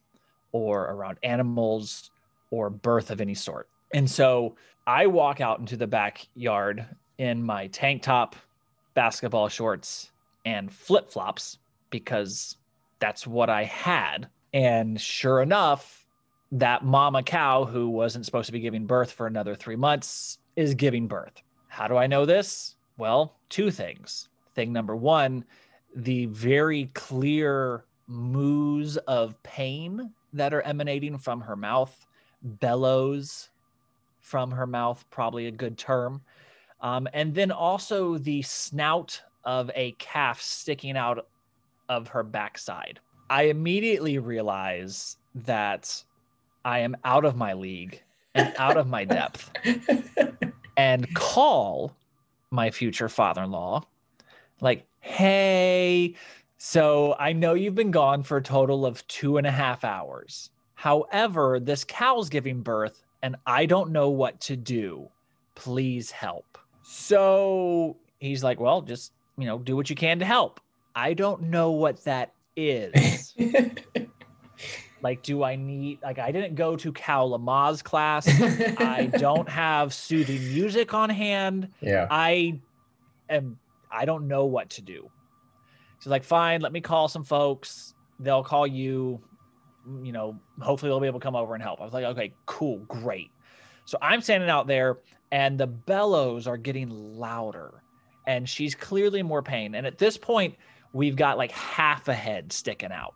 or 0.53 0.83
around 0.83 1.19
animals 1.23 2.11
or 2.51 2.69
birth 2.69 3.11
of 3.11 3.21
any 3.21 3.35
sort. 3.35 3.69
And 3.95 4.11
so 4.11 4.57
I 4.87 5.07
walk 5.07 5.41
out 5.41 5.61
into 5.61 5.77
the 5.77 5.87
backyard 5.87 6.85
in 7.17 7.43
my 7.43 7.69
tank 7.69 8.03
top, 8.03 8.37
basketball 8.95 9.49
shorts, 9.49 10.11
and 10.45 10.71
flip 10.71 11.11
flops 11.11 11.59
because 11.91 12.57
that's 12.99 13.27
what 13.27 13.49
I 13.49 13.65
had. 13.65 14.29
And 14.53 15.01
sure 15.01 15.41
enough, 15.41 16.07
that 16.53 16.85
mama 16.85 17.23
cow 17.23 17.65
who 17.65 17.89
wasn't 17.89 18.27
supposed 18.27 18.47
to 18.47 18.53
be 18.53 18.61
giving 18.61 18.87
birth 18.87 19.11
for 19.11 19.27
another 19.27 19.55
three 19.55 19.77
months 19.77 20.39
is 20.57 20.75
giving 20.75 21.09
birth. 21.09 21.43
How 21.69 21.89
do 21.89 21.97
I 21.97 22.07
know 22.07 22.27
this? 22.27 22.77
Well, 22.97 23.37
two 23.49 23.71
things. 23.71 24.29
Thing 24.55 24.73
number 24.73 24.95
one, 24.95 25.45
the 25.95 26.27
very 26.27 26.91
clear 26.95 27.85
moos 28.07 28.97
of 28.97 29.41
pain 29.43 30.13
that 30.33 30.53
are 30.53 30.63
emanating 30.63 31.19
from 31.19 31.41
her 31.41 31.57
mouth, 31.57 32.07
bellows 32.43 33.49
from 34.21 34.51
her 34.51 34.67
mouth, 34.67 35.05
probably 35.11 35.47
a 35.47 35.51
good 35.51 35.79
term. 35.79 36.23
Um, 36.81 37.09
and 37.13 37.35
then 37.35 37.51
also 37.51 38.19
the 38.19 38.43
snout 38.43 39.21
of 39.45 39.71
a 39.75 39.93
calf 39.93 40.41
sticking 40.41 40.97
out 40.97 41.27
of 41.89 42.09
her 42.09 42.23
backside. 42.23 43.01
I 43.31 43.45
immediately 43.45 44.19
realize 44.19 45.17
that 45.35 46.05
I 46.65 46.81
am 46.81 46.97
out 47.05 47.25
of 47.25 47.37
my 47.37 47.55
league 47.55 48.03
and 48.35 48.55
out 48.59 48.77
of 48.77 48.87
my 48.87 49.05
depth 49.05 49.51
and 50.77 51.13
call 51.15 51.95
my 52.55 52.71
future 52.71 53.09
father 53.09 53.43
in 53.43 53.51
law, 53.51 53.83
like, 54.61 54.87
hey, 55.01 56.15
so 56.57 57.15
I 57.19 57.33
know 57.33 57.55
you've 57.55 57.75
been 57.75 57.91
gone 57.91 58.23
for 58.23 58.39
a 58.39 58.43
total 58.43 58.87
of 58.87 59.07
two 59.07 59.37
and 59.37 59.47
a 59.47 59.51
half 59.51 59.85
hours. 59.85 60.51
However, 60.75 61.61
this 61.61 61.85
cow's 61.85 62.29
giving 62.29 62.63
birth 62.63 63.03
and 63.23 63.37
I 63.47 63.67
don't 63.67 63.91
know 63.91 64.11
what 64.11 64.41
to 64.43 64.57
do. 64.57 65.09
Please 65.55 66.11
help. 66.11 66.59
So 66.83 67.97
he's 68.19 68.45
like, 68.45 68.61
well, 68.61 68.83
just, 68.83 69.13
you 69.39 69.47
know, 69.47 69.59
do 69.59 69.77
what 69.77 69.89
you 69.89 69.97
can 69.97 70.19
to 70.19 70.25
help. 70.25 70.61
I 70.95 71.15
don't 71.15 71.45
know 71.45 71.71
what 71.71 72.05
that 72.05 72.35
is. 72.57 73.35
like, 75.05 75.23
do 75.23 75.45
I 75.45 75.55
need, 75.55 76.03
like, 76.03 76.19
I 76.19 76.33
didn't 76.33 76.55
go 76.55 76.77
to 76.77 76.91
Cal 76.91 77.39
Lamaze 77.39 77.85
class. 77.85 78.27
I 78.81 79.05
don't 79.19 79.47
have 79.47 79.93
soothing 79.93 80.43
music 80.49 80.95
on 80.95 81.11
hand. 81.11 81.69
Yeah. 81.83 82.07
I 82.11 82.59
am, 83.29 83.59
I 83.93 84.07
don't 84.07 84.27
know 84.27 84.47
what 84.47 84.71
to 84.71 84.83
do. 84.83 85.11
She's 86.01 86.11
like, 86.11 86.25
fine, 86.25 86.63
let 86.63 86.73
me 86.73 86.81
call 86.81 87.09
some 87.09 87.23
folks. 87.23 87.93
They'll 88.19 88.43
call 88.43 88.67
you. 88.67 89.21
You 90.03 90.13
know, 90.13 90.41
hopefully 90.63 90.89
they'll 90.89 91.01
be 91.01 91.07
able 91.07 91.21
to 91.21 91.25
come 91.25 91.37
over 91.37 91.53
and 91.53 91.63
help. 91.63 91.83
I 91.83 91.85
was 91.85 91.93
like, 91.93 92.07
okay, 92.07 92.33
cool, 92.47 92.79
great. 92.89 93.31
So 93.85 93.99
I'm 94.01 94.23
standing 94.23 94.49
out 94.49 94.67
there 94.67 95.01
and 95.31 95.61
the 95.61 95.67
bellows 95.67 96.47
are 96.47 96.57
getting 96.57 96.89
louder 96.89 97.83
and 98.27 98.49
she's 98.49 98.75
clearly 98.75 99.21
in 99.21 99.27
more 99.27 99.43
pain. 99.43 99.75
And 99.75 99.87
at 99.87 99.99
this 99.99 100.17
point, 100.17 100.55
we've 100.95 101.17
got 101.17 101.37
like 101.37 101.51
half 101.51 102.09
a 102.09 102.15
head 102.15 102.51
sticking 102.51 102.91
out 102.91 103.15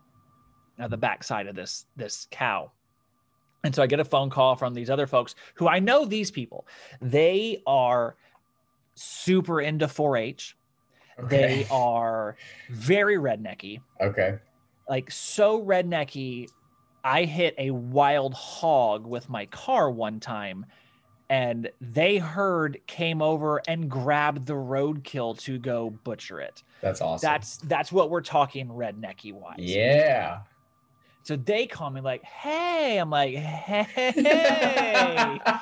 of 0.78 0.90
the 0.90 0.96
backside 0.96 1.46
of 1.46 1.54
this 1.54 1.86
this 1.96 2.26
cow. 2.30 2.70
And 3.64 3.74
so 3.74 3.82
I 3.82 3.86
get 3.86 4.00
a 4.00 4.04
phone 4.04 4.30
call 4.30 4.54
from 4.54 4.74
these 4.74 4.88
other 4.88 5.06
folks 5.06 5.34
who 5.54 5.66
I 5.68 5.80
know 5.80 6.04
these 6.04 6.30
people. 6.30 6.66
They 7.00 7.62
are 7.66 8.16
super 8.94 9.60
into 9.60 9.86
4-H. 9.86 10.56
Okay. 11.18 11.36
They 11.36 11.66
are 11.70 12.36
very 12.70 13.16
rednecky. 13.16 13.80
Okay. 14.00 14.38
Like 14.88 15.10
so 15.10 15.60
rednecky. 15.60 16.48
I 17.02 17.24
hit 17.24 17.54
a 17.58 17.70
wild 17.70 18.34
hog 18.34 19.06
with 19.06 19.28
my 19.28 19.46
car 19.46 19.90
one 19.90 20.20
time 20.20 20.66
and 21.30 21.70
they 21.80 22.16
heard 22.16 22.80
came 22.86 23.20
over 23.20 23.60
and 23.68 23.90
grabbed 23.90 24.46
the 24.46 24.54
roadkill 24.54 25.38
to 25.40 25.58
go 25.58 25.90
butcher 25.90 26.40
it. 26.40 26.62
That's 26.80 27.00
awesome. 27.00 27.26
That's 27.26 27.58
that's 27.58 27.92
what 27.92 28.10
we're 28.10 28.20
talking 28.22 28.68
rednecky 28.68 29.32
wise. 29.32 29.56
yeah. 29.58 30.40
So 31.28 31.36
they 31.36 31.66
call 31.66 31.90
me 31.90 32.00
like, 32.00 32.24
"Hey," 32.24 32.96
I'm 32.96 33.10
like, 33.10 33.34
"Hey, 33.34 33.84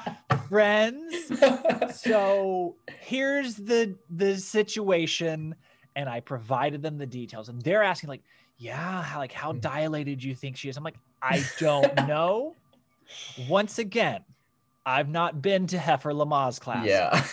friends." 0.49 1.13
So 1.93 2.77
here's 3.01 3.57
the 3.57 3.97
the 4.09 4.37
situation, 4.37 5.57
and 5.97 6.09
I 6.09 6.21
provided 6.21 6.83
them 6.83 6.99
the 6.99 7.07
details, 7.07 7.49
and 7.49 7.61
they're 7.63 7.83
asking 7.83 8.11
like, 8.11 8.23
"Yeah, 8.59 9.03
how, 9.03 9.19
like 9.19 9.33
how 9.33 9.55
hmm. 9.55 9.59
dilated 9.59 10.21
do 10.21 10.29
you 10.29 10.37
think 10.37 10.57
she 10.57 10.69
is?" 10.69 10.77
I'm 10.77 10.85
like, 10.85 10.99
"I 11.21 11.43
don't 11.59 11.93
know." 12.07 12.55
Once 13.49 13.81
again, 13.81 14.23
I've 14.85 15.09
not 15.09 15.43
been 15.43 15.67
to 15.69 15.81
Heifer 15.81 16.13
Lamaze 16.13 16.61
class. 16.61 16.87
yeah. 16.87 17.27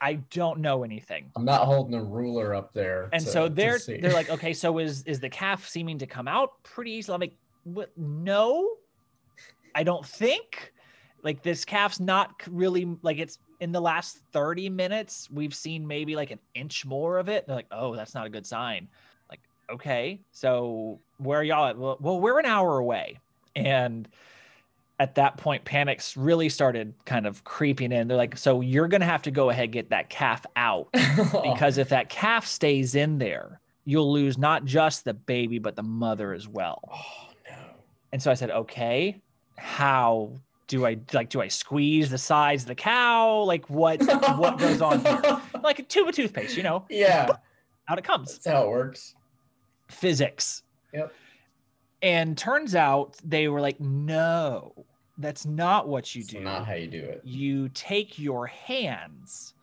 I 0.00 0.14
don't 0.30 0.60
know 0.60 0.84
anything. 0.84 1.30
I'm 1.36 1.44
not 1.44 1.62
holding 1.62 1.94
a 1.94 2.02
ruler 2.02 2.54
up 2.54 2.72
there. 2.72 3.08
And 3.12 3.24
to- 3.24 3.30
so 3.30 3.48
they're 3.48 3.78
they're 3.78 4.12
like, 4.12 4.30
okay, 4.36 4.52
so 4.52 4.78
is 4.78 5.02
is 5.04 5.20
the 5.20 5.28
calf 5.28 5.66
seeming 5.66 5.98
to 5.98 6.06
come 6.06 6.28
out 6.28 6.62
pretty 6.62 6.92
easily? 6.92 7.14
I'm 7.14 7.20
like, 7.20 7.36
what? 7.64 7.90
No, 7.96 8.76
I 9.74 9.82
don't 9.82 10.04
think. 10.06 10.72
Like 11.22 11.42
this 11.42 11.64
calf's 11.64 12.00
not 12.00 12.34
really 12.50 12.96
like 13.02 13.18
it's 13.18 13.38
in 13.60 13.72
the 13.72 13.80
last 13.80 14.20
30 14.32 14.68
minutes. 14.68 15.28
We've 15.30 15.54
seen 15.54 15.86
maybe 15.86 16.16
like 16.16 16.30
an 16.30 16.38
inch 16.54 16.84
more 16.84 17.18
of 17.18 17.30
it. 17.30 17.46
They're 17.46 17.56
like, 17.56 17.68
oh, 17.70 17.96
that's 17.96 18.14
not 18.14 18.26
a 18.26 18.28
good 18.28 18.46
sign. 18.46 18.88
Like, 19.30 19.40
okay, 19.70 20.20
so 20.32 21.00
where 21.16 21.40
are 21.40 21.42
y'all 21.42 21.66
at? 21.66 21.78
Well, 21.78 21.96
well, 22.00 22.20
we're 22.20 22.38
an 22.38 22.44
hour 22.44 22.76
away, 22.78 23.18
and 23.56 24.06
at 25.00 25.16
that 25.16 25.36
point, 25.36 25.64
panics 25.64 26.16
really 26.16 26.48
started 26.48 26.94
kind 27.04 27.26
of 27.26 27.42
creeping 27.44 27.90
in. 27.92 28.06
They're 28.08 28.16
like, 28.16 28.36
so 28.38 28.60
you're 28.60 28.88
gonna 28.88 29.04
have 29.04 29.22
to 29.22 29.30
go 29.30 29.50
ahead 29.50 29.72
get 29.72 29.90
that 29.90 30.08
calf 30.08 30.46
out 30.56 30.88
because 30.92 31.78
if 31.78 31.88
that 31.88 32.08
calf 32.08 32.46
stays 32.46 32.94
in 32.94 33.18
there, 33.18 33.60
you'll 33.84 34.12
lose 34.12 34.38
not 34.38 34.64
just 34.64 35.04
the 35.04 35.12
baby 35.14 35.58
but 35.58 35.76
the 35.76 35.82
mother 35.82 36.32
as 36.32 36.46
well. 36.48 36.80
oh 36.92 37.28
no. 37.50 37.56
And 38.12 38.22
so 38.22 38.30
I 38.30 38.34
said, 38.34 38.50
okay, 38.50 39.20
how 39.58 40.32
do 40.68 40.86
I 40.86 40.96
like? 41.12 41.28
Do 41.28 41.42
I 41.42 41.48
squeeze 41.48 42.08
the 42.08 42.16
sides 42.18 42.62
of 42.62 42.68
the 42.68 42.74
cow? 42.74 43.40
Like 43.42 43.68
what? 43.68 44.00
what 44.38 44.58
goes 44.58 44.80
on 44.80 45.00
here? 45.00 45.40
Like 45.62 45.78
a 45.80 45.82
tube 45.82 46.08
of 46.08 46.14
toothpaste, 46.14 46.56
you 46.56 46.62
know, 46.62 46.84
Yeah. 46.88 47.28
out 47.88 47.98
it 47.98 48.04
comes. 48.04 48.32
That's 48.32 48.46
how 48.46 48.62
it 48.62 48.68
works. 48.68 49.14
Physics. 49.88 50.62
Yep. 50.92 51.12
And 52.04 52.36
turns 52.36 52.74
out 52.74 53.16
they 53.24 53.48
were 53.48 53.60
like, 53.62 53.80
no, 53.80 54.74
that's 55.16 55.46
not 55.46 55.88
what 55.88 56.14
you 56.14 56.20
It's 56.20 56.28
do. 56.30 56.40
not 56.40 56.66
how 56.66 56.74
you 56.74 56.86
do 56.86 57.02
it. 57.02 57.22
you 57.24 57.70
take 57.70 58.18
your 58.18 58.46
hands 58.46 59.54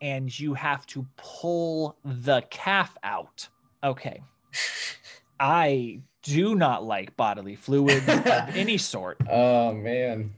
and 0.00 0.36
you 0.40 0.54
have 0.54 0.86
to 0.86 1.06
pull 1.16 1.96
the 2.04 2.42
calf 2.50 2.96
out. 3.04 3.46
Okay. 3.84 4.22
I 5.40 6.00
do 6.22 6.54
not 6.54 6.84
like 6.84 7.16
bodily 7.16 7.56
fluids 7.56 8.08
of 8.08 8.26
any 8.26 8.78
sort, 8.78 9.18
Oh 9.28 9.72
man. 9.74 10.32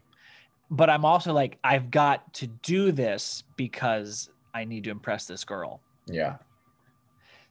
but 0.70 0.90
I'm 0.90 1.04
also 1.04 1.32
like, 1.32 1.58
I've 1.62 1.90
got 1.90 2.32
to 2.34 2.46
do 2.48 2.90
this 2.90 3.44
because 3.56 4.28
I 4.54 4.64
need 4.64 4.84
to 4.84 4.90
impress 4.90 5.26
this 5.26 5.44
girl. 5.44 5.80
Yeah. 6.06 6.36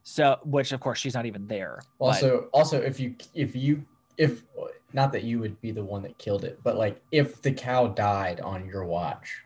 So, 0.04 0.40
which 0.44 0.72
of 0.74 0.80
course 0.82 1.00
she's 1.00 1.14
not 1.14 1.26
even 1.26 1.48
there. 1.48 1.80
but- 2.00 2.06
Also, 2.06 2.50
also, 2.52 2.82
if 2.82 3.00
you 3.00 3.16
if 3.34 3.56
you 3.56 3.86
if 4.18 4.44
not 4.94 5.12
that 5.12 5.24
you 5.24 5.40
would 5.40 5.60
be 5.62 5.72
the 5.72 5.84
one 5.84 6.04
that 6.04 6.18
killed 6.18 6.44
it, 6.44 6.60
but 6.64 6.78
like 6.78 7.02
if 7.12 7.42
the 7.42 7.52
cow 7.52 7.88
died 7.88 8.40
on 8.42 8.66
your 8.66 8.86
watch, 8.86 9.44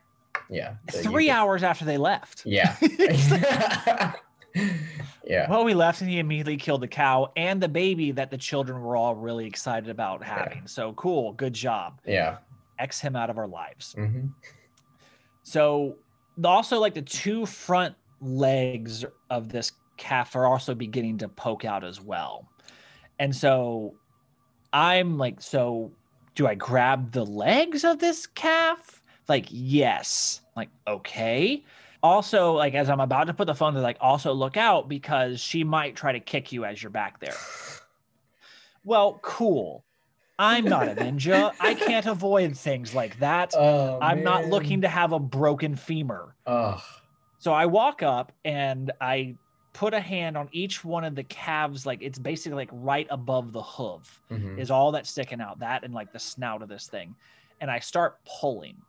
yeah. 0.50 0.76
three 0.92 1.30
hours 1.30 1.64
after 1.64 1.86
they 1.86 1.98
left. 1.98 2.44
Yeah. 2.46 2.76
yeah. 5.26 5.50
Well, 5.50 5.64
we 5.64 5.74
left 5.74 6.02
and 6.02 6.10
he 6.10 6.20
immediately 6.20 6.58
killed 6.58 6.82
the 6.82 6.88
cow 6.88 7.32
and 7.36 7.62
the 7.62 7.68
baby 7.68 8.12
that 8.12 8.32
the 8.32 8.38
children 8.38 8.82
were 8.82 8.96
all 8.96 9.16
really 9.16 9.46
excited 9.46 9.90
about 9.90 10.22
Yeah. 10.22 10.40
having. 10.40 10.68
So 10.68 10.94
cool. 10.94 11.34
Good 11.34 11.54
job. 11.54 12.00
Yeah. 12.06 12.38
X 12.80 13.00
him 13.00 13.16
out 13.16 13.30
of 13.30 13.38
our 13.38 13.48
lives. 13.48 13.94
hmm 13.94 14.28
So 15.44 15.96
also 16.44 16.80
like 16.80 16.94
the 16.94 17.02
two 17.02 17.46
front 17.46 17.96
legs 18.22 19.06
of 19.30 19.50
this 19.50 19.72
calf 19.98 20.36
are 20.36 20.46
also 20.46 20.76
beginning 20.76 21.18
to 21.20 21.28
poke 21.28 21.66
out 21.66 21.84
as 21.84 22.00
well. 22.02 22.48
And 23.20 23.36
so 23.36 23.96
I'm 24.74 25.18
like, 25.18 25.42
so 25.42 25.92
do 26.36 26.48
I 26.48 26.56
grab 26.56 27.12
the 27.12 27.26
legs 27.26 27.84
of 27.84 28.00
this 28.00 28.28
calf? 28.28 29.02
Like, 29.28 29.48
yes. 29.50 30.42
Like, 30.56 30.70
okay. 30.88 31.64
Also, 32.04 32.54
like 32.54 32.74
as 32.76 32.90
I'm 32.90 33.00
about 33.00 33.26
to 33.26 33.34
put 33.34 33.48
the 33.48 33.56
phone, 33.56 33.74
they're 33.74 33.84
like, 33.84 33.98
also 34.00 34.34
look 34.34 34.56
out 34.56 34.88
because 34.88 35.40
she 35.40 35.64
might 35.64 35.96
try 35.96 36.12
to 36.12 36.20
kick 36.20 36.52
you 36.52 36.64
as 36.64 36.82
you're 36.82 36.90
back 36.92 37.20
there. 37.20 37.36
Well, 38.84 39.20
cool. 39.22 39.84
I'm 40.40 40.66
not 40.66 40.88
a 40.88 40.96
ninja. 40.96 41.52
I 41.60 41.74
can't 41.88 42.06
avoid 42.06 42.56
things 42.56 42.94
like 42.94 43.20
that. 43.20 43.54
Oh, 43.58 43.98
I'm 44.02 44.24
not 44.24 44.46
looking 44.46 44.82
to 44.82 44.88
have 44.88 45.12
a 45.12 45.20
broken 45.20 45.76
femur. 45.76 46.36
Ugh. 46.46 46.80
So 47.40 47.54
I 47.54 47.66
walk 47.66 48.04
up 48.04 48.32
and 48.46 48.92
I 49.02 49.36
put 49.77 49.93
a 49.93 50.00
hand 50.00 50.36
on 50.36 50.50
each 50.51 50.84
one 50.84 51.03
of 51.03 51.13
the 51.13 51.24
calves, 51.24 51.86
like 51.86 52.01
it's 52.01 52.17
basically 52.17 52.55
like 52.55 52.69
right 52.72 53.05
above 53.12 53.51
the 53.51 53.62
hoof 53.62 54.24
Mhm. 54.31 54.57
is 54.57 54.72
all 54.72 54.91
that's 54.91 55.12
sticking 55.12 55.39
out, 55.39 55.60
that 55.60 55.84
and 55.84 55.93
like 55.93 56.12
the 56.12 56.17
snout 56.17 56.63
of 56.63 56.67
this 56.67 56.88
thing. 56.88 57.15
And 57.62 57.69
I 57.69 57.77
start 57.77 58.17
pulling. 58.25 58.81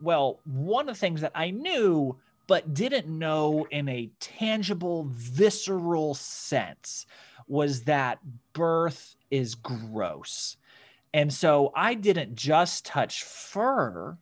Well, 0.00 0.40
one 0.44 0.88
of 0.88 0.94
the 0.94 1.00
things 1.00 1.22
that 1.22 1.32
I 1.34 1.50
knew 1.50 2.20
but 2.46 2.72
didn't 2.72 3.08
know 3.08 3.66
in 3.70 3.88
a 3.88 4.10
tangible, 4.20 5.06
visceral 5.08 6.14
sense 6.14 7.06
was 7.48 7.84
that 7.84 8.20
birth 8.52 9.16
is 9.30 9.56
gross. 9.56 10.56
And 11.12 11.32
so 11.32 11.72
I 11.74 11.94
didn't 11.94 12.36
just 12.36 12.86
touch 12.86 13.24
fur, 13.24 14.18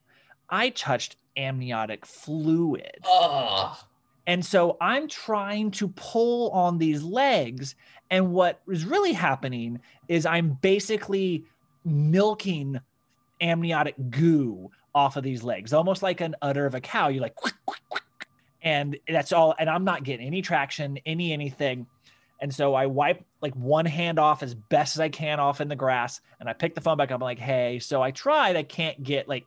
I 0.48 0.70
touched 0.70 1.16
amniotic 1.36 2.06
fluid. 2.06 3.00
Oh, 3.04 3.78
And 4.26 4.44
so 4.44 4.76
I'm 4.80 5.08
trying 5.08 5.70
to 5.72 5.88
pull 5.88 6.50
on 6.50 6.78
these 6.78 7.02
legs. 7.02 7.74
And 8.10 8.32
what 8.32 8.60
is 8.68 8.84
really 8.84 9.12
happening 9.12 9.80
is 10.08 10.26
I'm 10.26 10.58
basically 10.60 11.44
milking 11.84 12.78
amniotic 13.40 13.94
goo 14.10 14.70
off 14.94 15.16
of 15.16 15.22
these 15.22 15.42
legs, 15.42 15.72
almost 15.72 16.02
like 16.02 16.20
an 16.20 16.34
udder 16.42 16.66
of 16.66 16.74
a 16.74 16.80
cow. 16.80 17.08
You're 17.08 17.22
like, 17.22 17.36
"Quick, 17.36 17.54
quick, 17.64 17.80
quick," 17.88 18.26
and 18.62 18.98
that's 19.08 19.32
all. 19.32 19.54
And 19.58 19.70
I'm 19.70 19.84
not 19.84 20.04
getting 20.04 20.26
any 20.26 20.42
traction, 20.42 20.98
any 21.06 21.32
anything. 21.32 21.86
And 22.40 22.54
so 22.54 22.74
I 22.74 22.86
wipe 22.86 23.24
like 23.42 23.54
one 23.54 23.86
hand 23.86 24.18
off 24.18 24.42
as 24.42 24.54
best 24.54 24.96
as 24.96 25.00
I 25.00 25.08
can 25.08 25.38
off 25.38 25.60
in 25.60 25.68
the 25.68 25.76
grass. 25.76 26.20
And 26.40 26.48
I 26.48 26.52
pick 26.54 26.74
the 26.74 26.80
phone 26.80 26.96
back 26.96 27.10
up. 27.10 27.16
I'm 27.16 27.20
like, 27.20 27.38
hey, 27.38 27.78
so 27.78 28.02
I 28.02 28.10
tried. 28.10 28.56
I 28.56 28.62
can't 28.62 29.02
get 29.02 29.28
like, 29.28 29.46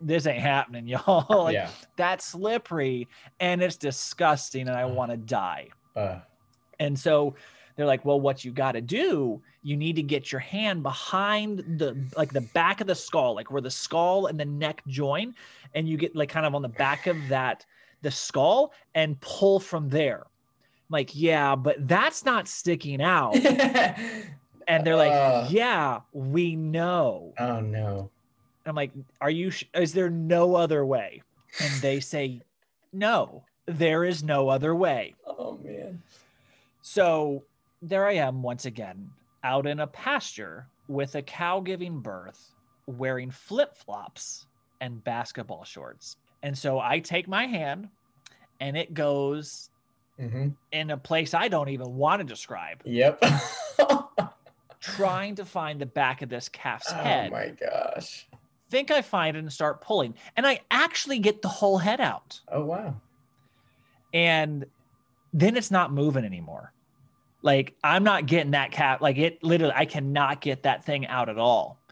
this 0.00 0.26
ain't 0.26 0.40
happening, 0.42 0.86
y'all. 0.88 1.44
like, 1.44 1.54
yeah. 1.54 1.70
that's 1.96 2.24
slippery 2.24 3.08
and 3.40 3.62
it's 3.62 3.76
disgusting 3.76 4.68
and 4.68 4.76
I 4.76 4.84
want 4.84 5.10
to 5.10 5.16
die. 5.16 5.68
Uh, 5.96 6.20
And 6.78 6.98
so 6.98 7.34
they're 7.76 7.86
like, 7.86 8.04
well, 8.04 8.20
what 8.20 8.44
you 8.44 8.52
got 8.52 8.72
to 8.72 8.80
do, 8.80 9.40
you 9.62 9.76
need 9.76 9.96
to 9.96 10.02
get 10.02 10.30
your 10.32 10.40
hand 10.40 10.82
behind 10.82 11.58
the 11.78 11.96
like 12.16 12.32
the 12.32 12.40
back 12.40 12.80
of 12.80 12.86
the 12.86 12.94
skull, 12.94 13.34
like 13.34 13.50
where 13.50 13.60
the 13.62 13.70
skull 13.70 14.26
and 14.26 14.38
the 14.38 14.44
neck 14.44 14.82
join, 14.86 15.34
and 15.74 15.88
you 15.88 15.96
get 15.96 16.14
like 16.16 16.28
kind 16.28 16.46
of 16.46 16.54
on 16.54 16.62
the 16.62 16.68
back 16.68 17.06
of 17.06 17.16
that 17.28 17.66
the 18.02 18.10
skull 18.10 18.72
and 18.94 19.20
pull 19.20 19.58
from 19.60 19.88
there. 19.88 20.18
I'm 20.24 20.92
like, 20.92 21.10
yeah, 21.14 21.54
but 21.56 21.86
that's 21.88 22.24
not 22.24 22.46
sticking 22.48 23.02
out. 23.02 23.34
And 24.70 24.86
they're 24.86 24.96
like, 24.96 25.12
Uh. 25.12 25.46
yeah, 25.48 26.00
we 26.12 26.54
know. 26.54 27.32
oh 27.38 27.60
no. 27.60 28.10
I'm 28.68 28.76
like, 28.76 28.92
are 29.20 29.30
you, 29.30 29.50
sh- 29.50 29.64
is 29.74 29.92
there 29.92 30.10
no 30.10 30.54
other 30.54 30.84
way? 30.84 31.22
And 31.60 31.72
they 31.80 32.00
say, 32.14 32.42
no, 32.92 33.44
there 33.66 34.04
is 34.04 34.22
no 34.22 34.48
other 34.48 34.74
way. 34.74 35.14
Oh 35.26 35.58
man. 35.62 36.02
So 36.82 37.44
there 37.82 38.06
I 38.06 38.14
am 38.14 38.42
once 38.42 38.64
again 38.64 39.10
out 39.44 39.66
in 39.66 39.80
a 39.80 39.86
pasture 39.86 40.66
with 40.88 41.14
a 41.14 41.22
cow 41.22 41.60
giving 41.60 42.00
birth, 42.00 42.52
wearing 42.86 43.30
flip 43.30 43.76
flops 43.76 44.46
and 44.80 45.02
basketball 45.04 45.64
shorts. 45.64 46.16
And 46.42 46.56
so 46.56 46.78
I 46.80 47.00
take 47.00 47.28
my 47.28 47.46
hand 47.46 47.88
and 48.60 48.76
it 48.76 48.94
goes 48.94 49.70
hmm 50.18 50.48
in 50.72 50.90
a 50.90 50.96
place 50.96 51.32
I 51.34 51.48
don't 51.48 51.68
even 51.68 51.94
want 51.94 52.20
to 52.20 52.24
describe, 52.24 52.82
Yep. 52.84 53.22
trying 54.80 55.34
to 55.36 55.44
find 55.44 55.80
the 55.80 55.86
back 55.86 56.22
of 56.22 56.28
this 56.28 56.48
calf's 56.48 56.90
oh 56.90 56.94
head. 56.96 57.28
Oh 57.32 57.36
my 57.36 57.48
gosh. 57.48 58.27
Think 58.70 58.90
I 58.90 59.02
find 59.02 59.36
it 59.36 59.40
and 59.40 59.52
start 59.52 59.80
pulling. 59.82 60.14
And 60.36 60.46
I 60.46 60.60
actually 60.70 61.20
get 61.20 61.42
the 61.42 61.48
whole 61.48 61.78
head 61.78 62.00
out. 62.00 62.40
Oh 62.48 62.64
wow. 62.64 63.02
and 64.12 64.66
then 65.32 65.56
it's 65.56 65.70
not 65.70 65.92
moving 65.92 66.24
anymore. 66.24 66.72
Like 67.42 67.76
I'm 67.84 68.04
not 68.04 68.26
getting 68.26 68.52
that 68.52 68.72
cat. 68.72 69.02
Like 69.02 69.18
it 69.18 69.42
literally, 69.44 69.74
I 69.76 69.86
cannot 69.86 70.40
get 70.42 70.64
that 70.64 70.84
thing 70.84 71.06
out 71.08 71.28
at 71.30 71.38
all. 71.38 71.82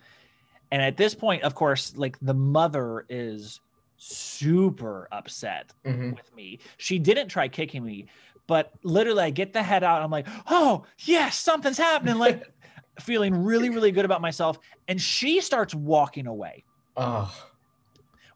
And 0.73 0.83
at 0.83 0.99
this 0.99 1.15
point, 1.17 1.45
of 1.45 1.55
course, 1.57 1.97
like 1.97 2.19
the 2.21 2.35
mother 2.35 3.07
is 3.11 3.61
super 3.99 5.09
upset 5.13 5.73
hmm 5.87 6.13
with 6.17 6.35
me. 6.35 6.61
She 6.79 6.99
didn't 7.01 7.29
try 7.31 7.49
kicking 7.49 7.85
me, 7.85 8.09
but 8.49 8.73
literally, 8.85 9.25
I 9.25 9.31
get 9.31 9.55
the 9.55 9.63
head 9.65 9.85
out. 9.85 10.03
I'm 10.03 10.13
like, 10.13 10.29
oh 10.49 10.85
yes, 11.01 11.39
something's 11.41 11.79
happening. 11.79 12.19
Like 12.19 12.45
feeling 13.01 13.35
really, 13.45 13.71
really 13.71 13.93
good 13.93 14.07
about 14.07 14.23
myself. 14.23 14.59
And 14.89 15.01
she 15.01 15.41
starts 15.43 15.75
walking 15.75 16.29
away 16.29 16.66
Oh. 16.97 17.33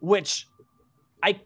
which 0.00 0.46
I 1.22 1.40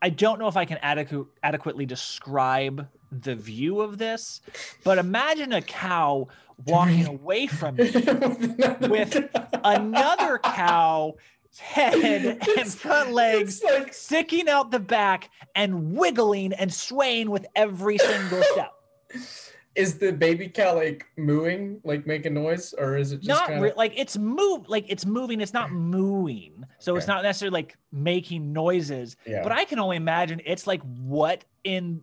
I 0.00 0.10
don't 0.10 0.38
know 0.38 0.48
if 0.48 0.56
I 0.56 0.64
can 0.64 0.78
adequ- 0.78 1.26
adequately 1.42 1.86
describe 1.86 2.88
the 3.10 3.34
view 3.34 3.80
of 3.80 3.98
this, 3.98 4.40
but 4.84 4.98
imagine 4.98 5.52
a 5.52 5.62
cow 5.62 6.28
walking 6.66 7.06
away 7.06 7.46
from 7.46 7.76
me, 7.76 7.90
With 8.80 9.28
another 9.64 10.38
cow's 10.38 11.14
head 11.58 11.94
and 12.24 12.42
It's- 12.48 12.74
front 12.74 13.12
legs 13.12 13.62
like 13.62 13.92
sticking 13.92 14.48
out 14.48 14.70
the 14.70 14.80
back 14.80 15.30
and 15.54 15.94
wiggling 15.96 16.52
and 16.52 16.72
swaying 16.72 17.30
with 17.30 17.46
every 17.54 17.98
single 17.98 18.42
step. 18.42 18.72
is 19.74 19.98
the 19.98 20.12
baby 20.12 20.48
cow 20.48 20.74
like 20.74 21.06
mooing, 21.16 21.80
like 21.84 22.06
making 22.06 22.34
noise, 22.34 22.74
or 22.76 22.96
is 22.96 23.12
it 23.12 23.20
just 23.20 23.28
not 23.28 23.46
kind 23.48 23.62
re- 23.62 23.72
like 23.76 23.92
it's 23.96 24.18
move 24.18 24.68
like 24.68 24.84
it's 24.88 25.06
moving 25.06 25.40
it's 25.40 25.54
not 25.54 25.70
mooing 25.72 26.64
so 26.78 26.96
it's 26.96 27.06
not 27.06 27.22
necessarily 27.22 27.52
like 27.54 27.76
making 27.92 28.52
noises 28.52 29.16
yeah? 29.24 29.42
but 29.42 29.52
i 29.52 29.64
can 29.64 29.78
only 29.78 29.96
imagine 29.96 30.40
it's 30.44 30.66
like 30.66 30.82
what 31.00 31.44
in 31.64 32.02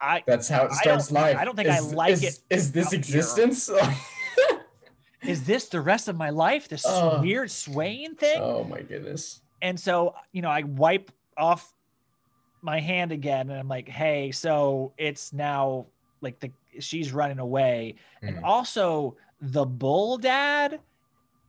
i 0.00 0.22
That's 0.26 0.48
how 0.48 0.64
it 0.66 0.72
starts 0.72 1.08
don't- 1.08 1.20
life. 1.20 1.36
I 1.36 1.44
don't 1.44 1.56
think 1.56 1.68
I 1.68 1.80
like 1.80 2.12
is, 2.12 2.22
it 2.22 2.38
Is 2.48 2.72
this 2.72 2.92
existence? 2.92 3.68
is 5.22 5.44
this 5.44 5.66
the 5.68 5.80
rest 5.80 6.08
of 6.08 6.16
my 6.16 6.30
life 6.30 6.68
this 6.68 6.84
Oh. 6.86 7.20
weird 7.20 7.50
swaying 7.50 8.14
thing 8.16 8.40
oh 8.40 8.64
my 8.64 8.82
goodness. 8.82 9.40
and 9.62 9.78
so 9.78 10.14
you 10.32 10.42
know 10.42 10.50
i 10.50 10.62
wipe 10.62 11.10
off 11.36 11.72
my 12.62 12.78
hand 12.80 13.12
again 13.12 13.50
and 13.50 13.58
i'm 13.58 13.68
like 13.68 13.88
hey 13.88 14.30
so 14.32 14.92
it's 14.98 15.32
now 15.32 15.86
like 16.20 16.40
the 16.40 16.50
she's 16.80 17.12
running 17.12 17.38
away 17.38 17.94
and 18.22 18.36
Mm. 18.36 18.42
also 18.44 19.16
the 19.40 19.64
bull 19.64 20.18
dad 20.18 20.80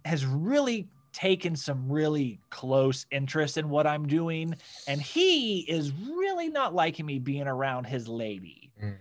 has 0.04 0.26
really 0.26 0.88
taken 1.14 1.56
some 1.56 1.90
really 1.92 2.40
close 2.50 3.06
interest 3.12 3.58
in 3.58 3.70
what 3.70 3.88
i'm 3.88 4.06
doing 4.08 4.54
and 4.88 5.02
he 5.02 5.60
is 5.62 5.92
really 5.94 6.50
not 6.50 6.74
liking 6.76 7.06
me 7.06 7.20
being 7.20 7.48
around 7.48 7.86
his 7.86 8.08
lady 8.08 8.72
Mm. 8.84 8.98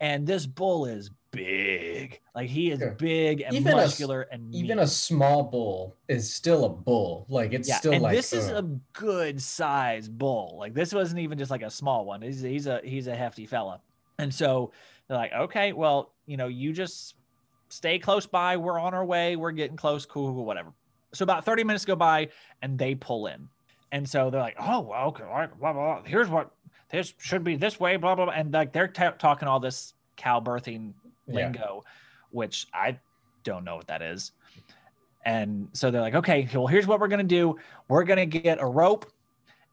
and 0.00 0.26
this 0.26 0.46
bull 0.46 0.86
is 0.86 1.10
big 1.32 2.18
like 2.34 2.48
he 2.48 2.72
is 2.72 2.82
big 2.98 3.42
and 3.42 3.54
Even 3.54 3.74
a 3.74 3.76
muscular 3.76 4.22
and 4.22 4.52
Even 4.52 4.80
a 4.80 4.86
small 4.88 5.44
bull 5.44 5.94
is 6.08 6.34
still 6.34 6.64
a 6.64 6.68
bull. 6.68 7.24
Like 7.28 7.52
it's 7.52 7.68
yeah, 7.68 7.76
still 7.76 7.92
and 7.92 8.02
like 8.02 8.16
this 8.16 8.32
is 8.32 8.48
a 8.48 8.62
good 8.92 9.40
size 9.40 10.08
bull. 10.08 10.56
Like 10.58 10.74
this 10.74 10.92
wasn't 10.92 11.20
even 11.20 11.38
just 11.38 11.52
like 11.52 11.62
a 11.62 11.70
small 11.70 12.04
one. 12.04 12.20
He's 12.22 12.40
he's 12.40 12.66
a 12.66 12.80
he's 12.82 13.06
a 13.06 13.14
hefty 13.14 13.46
fella. 13.46 13.80
And 14.18 14.34
so 14.34 14.72
they're 15.10 15.18
like, 15.18 15.32
okay, 15.32 15.72
well, 15.72 16.12
you 16.26 16.36
know, 16.36 16.46
you 16.46 16.72
just 16.72 17.16
stay 17.68 17.98
close 17.98 18.26
by. 18.26 18.56
We're 18.56 18.78
on 18.78 18.94
our 18.94 19.04
way. 19.04 19.34
We're 19.34 19.50
getting 19.50 19.76
close. 19.76 20.06
Cool, 20.06 20.32
cool, 20.32 20.44
whatever. 20.44 20.72
So 21.12 21.24
about 21.24 21.44
30 21.44 21.64
minutes 21.64 21.84
go 21.84 21.96
by 21.96 22.28
and 22.62 22.78
they 22.78 22.94
pull 22.94 23.26
in. 23.26 23.48
And 23.90 24.08
so 24.08 24.30
they're 24.30 24.40
like, 24.40 24.54
oh, 24.60 24.78
well, 24.78 25.08
okay, 25.08 25.24
all 25.24 25.30
right, 25.30 25.58
blah, 25.58 25.72
blah, 25.72 26.00
blah. 26.00 26.08
Here's 26.08 26.28
what 26.28 26.52
this 26.92 27.12
should 27.18 27.42
be 27.42 27.56
this 27.56 27.80
way, 27.80 27.96
blah, 27.96 28.14
blah, 28.14 28.26
blah. 28.26 28.34
And 28.34 28.52
like 28.52 28.72
they're 28.72 28.86
ta 28.86 29.10
talking 29.10 29.48
all 29.48 29.58
this 29.58 29.94
cow 30.16 30.38
birthing 30.38 30.92
yeah. 31.26 31.34
lingo, 31.34 31.82
which 32.30 32.68
I 32.72 32.96
don't 33.42 33.64
know 33.64 33.74
what 33.74 33.88
that 33.88 34.02
is. 34.02 34.30
And 35.24 35.70
so 35.72 35.90
they're 35.90 36.00
like, 36.00 36.14
okay, 36.14 36.48
well, 36.54 36.68
here's 36.68 36.86
what 36.86 37.00
we're 37.00 37.08
going 37.08 37.18
to 37.18 37.24
do. 37.24 37.58
We're 37.88 38.04
going 38.04 38.30
to 38.30 38.38
get 38.38 38.58
a 38.60 38.66
rope 38.66 39.10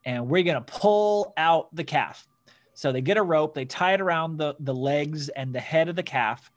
and 0.04 0.28
we're 0.28 0.42
going 0.42 0.56
to 0.56 0.72
pull 0.72 1.32
out 1.36 1.72
the 1.76 1.84
calf. 1.84 2.27
So 2.78 2.92
they 2.92 3.00
get 3.00 3.16
a 3.16 3.22
rope, 3.24 3.54
they 3.54 3.64
tie 3.64 3.94
it 3.94 4.00
around 4.00 4.36
the, 4.36 4.54
the 4.60 4.72
legs 4.72 5.30
and 5.30 5.52
the 5.52 5.58
head 5.58 5.88
of 5.88 5.96
the 5.96 6.02
calf. 6.04 6.48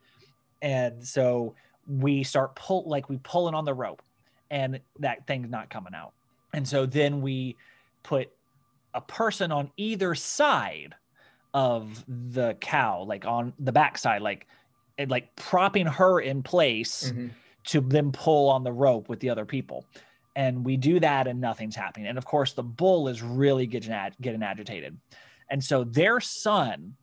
And 0.62 1.04
so 1.04 1.56
we 1.88 2.22
start 2.22 2.54
pull 2.54 2.84
like 2.88 3.08
we 3.08 3.18
pulling 3.24 3.56
on 3.56 3.64
the 3.64 3.74
rope 3.74 4.00
and 4.48 4.78
that 5.00 5.26
thing's 5.26 5.50
not 5.50 5.68
coming 5.68 5.94
out. 5.96 6.12
And 6.54 6.66
so 6.68 6.86
then 6.86 7.22
we 7.22 7.56
put 8.04 8.30
a 8.94 9.00
person 9.00 9.50
on 9.50 9.72
either 9.76 10.14
side 10.14 10.94
of 11.54 12.04
the 12.06 12.54
cow, 12.60 13.02
like 13.02 13.24
on 13.26 13.52
the 13.58 13.72
backside, 13.72 14.22
like 14.22 14.46
like 15.08 15.34
propping 15.34 15.86
her 15.86 16.20
in 16.20 16.44
place 16.44 17.10
Mhm. 17.10 17.30
to 17.64 17.80
then 17.80 18.12
pull 18.12 18.48
on 18.48 18.62
the 18.62 18.70
rope 18.70 19.08
with 19.08 19.18
the 19.18 19.28
other 19.30 19.44
people. 19.44 19.84
And 20.36 20.64
we 20.64 20.76
do 20.76 21.00
that 21.00 21.26
and 21.26 21.40
nothing's 21.40 21.74
happening. 21.74 22.06
And 22.06 22.16
of 22.16 22.24
course, 22.24 22.52
the 22.52 22.62
bull 22.62 23.08
is 23.08 23.22
really 23.22 23.66
getting, 23.66 23.90
ag- 23.90 24.14
getting 24.20 24.44
agitated. 24.44 24.96
And 25.52 25.62
so 25.62 25.84
their 25.84 26.18
son, 26.18 26.94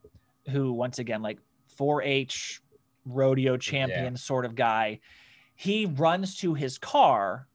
who 0.50 0.74
once 0.74 1.00
again, 1.00 1.22
like 1.22 1.38
4 1.78 2.04
H 2.04 2.62
rodeo 3.06 3.56
champion 3.56 4.18
sort 4.18 4.44
of 4.44 4.56
guy, 4.56 5.00
he 5.56 5.86
runs 5.86 6.36
to 6.38 6.54
his 6.54 6.78
car, 6.78 7.48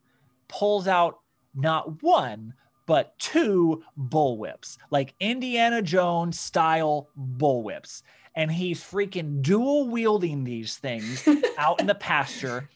pulls 0.48 0.88
out 0.88 1.18
not 1.54 2.02
one, 2.02 2.54
but 2.86 3.18
two 3.18 3.82
bullwhips, 3.98 4.78
like 4.90 5.14
Indiana 5.20 5.82
Jones 5.82 6.38
style 6.40 7.08
bullwhips. 7.18 8.02
And 8.36 8.50
he's 8.50 8.80
freaking 8.80 9.42
dual 9.42 9.88
wielding 9.88 10.44
these 10.44 10.76
things 10.76 11.26
out 11.58 11.80
in 11.80 11.86
the 11.86 11.94
pasture 11.94 12.68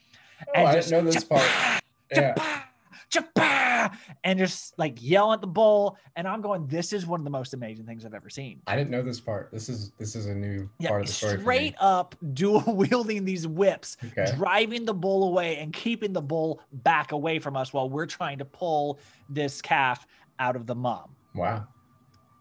Oh, 0.55 0.65
I 0.65 0.75
didn't 0.75 0.91
know 0.91 1.11
this 1.11 1.23
part. 1.23 1.81
Yeah. 2.11 2.63
Cha 3.09 3.91
and 4.23 4.39
just 4.39 4.77
like 4.77 4.97
yell 5.01 5.33
at 5.33 5.41
the 5.41 5.47
bull. 5.47 5.97
And 6.15 6.27
I'm 6.27 6.41
going, 6.41 6.67
this 6.67 6.93
is 6.93 7.05
one 7.05 7.19
of 7.19 7.23
the 7.23 7.29
most 7.29 7.53
amazing 7.53 7.85
things 7.85 8.05
I've 8.05 8.13
ever 8.13 8.29
seen. 8.29 8.61
I 8.67 8.75
didn't 8.75 8.89
know 8.89 9.01
this 9.01 9.19
part. 9.19 9.49
This 9.51 9.69
is 9.69 9.91
this 9.97 10.15
is 10.15 10.25
a 10.25 10.35
new 10.35 10.69
yeah, 10.79 10.89
part 10.89 11.01
of 11.01 11.07
the 11.07 11.13
story. 11.13 11.39
Straight 11.39 11.75
up 11.79 12.15
dual 12.33 12.63
wielding 12.67 13.25
these 13.25 13.47
whips, 13.47 13.97
okay. 14.03 14.31
driving 14.35 14.85
the 14.85 14.93
bull 14.93 15.29
away 15.29 15.57
and 15.57 15.73
keeping 15.73 16.13
the 16.13 16.21
bull 16.21 16.61
back 16.71 17.11
away 17.11 17.39
from 17.39 17.55
us 17.55 17.73
while 17.73 17.89
we're 17.89 18.05
trying 18.05 18.39
to 18.39 18.45
pull 18.45 18.99
this 19.29 19.61
calf 19.61 20.05
out 20.39 20.55
of 20.55 20.65
the 20.65 20.75
mom. 20.75 21.15
Wow. 21.35 21.67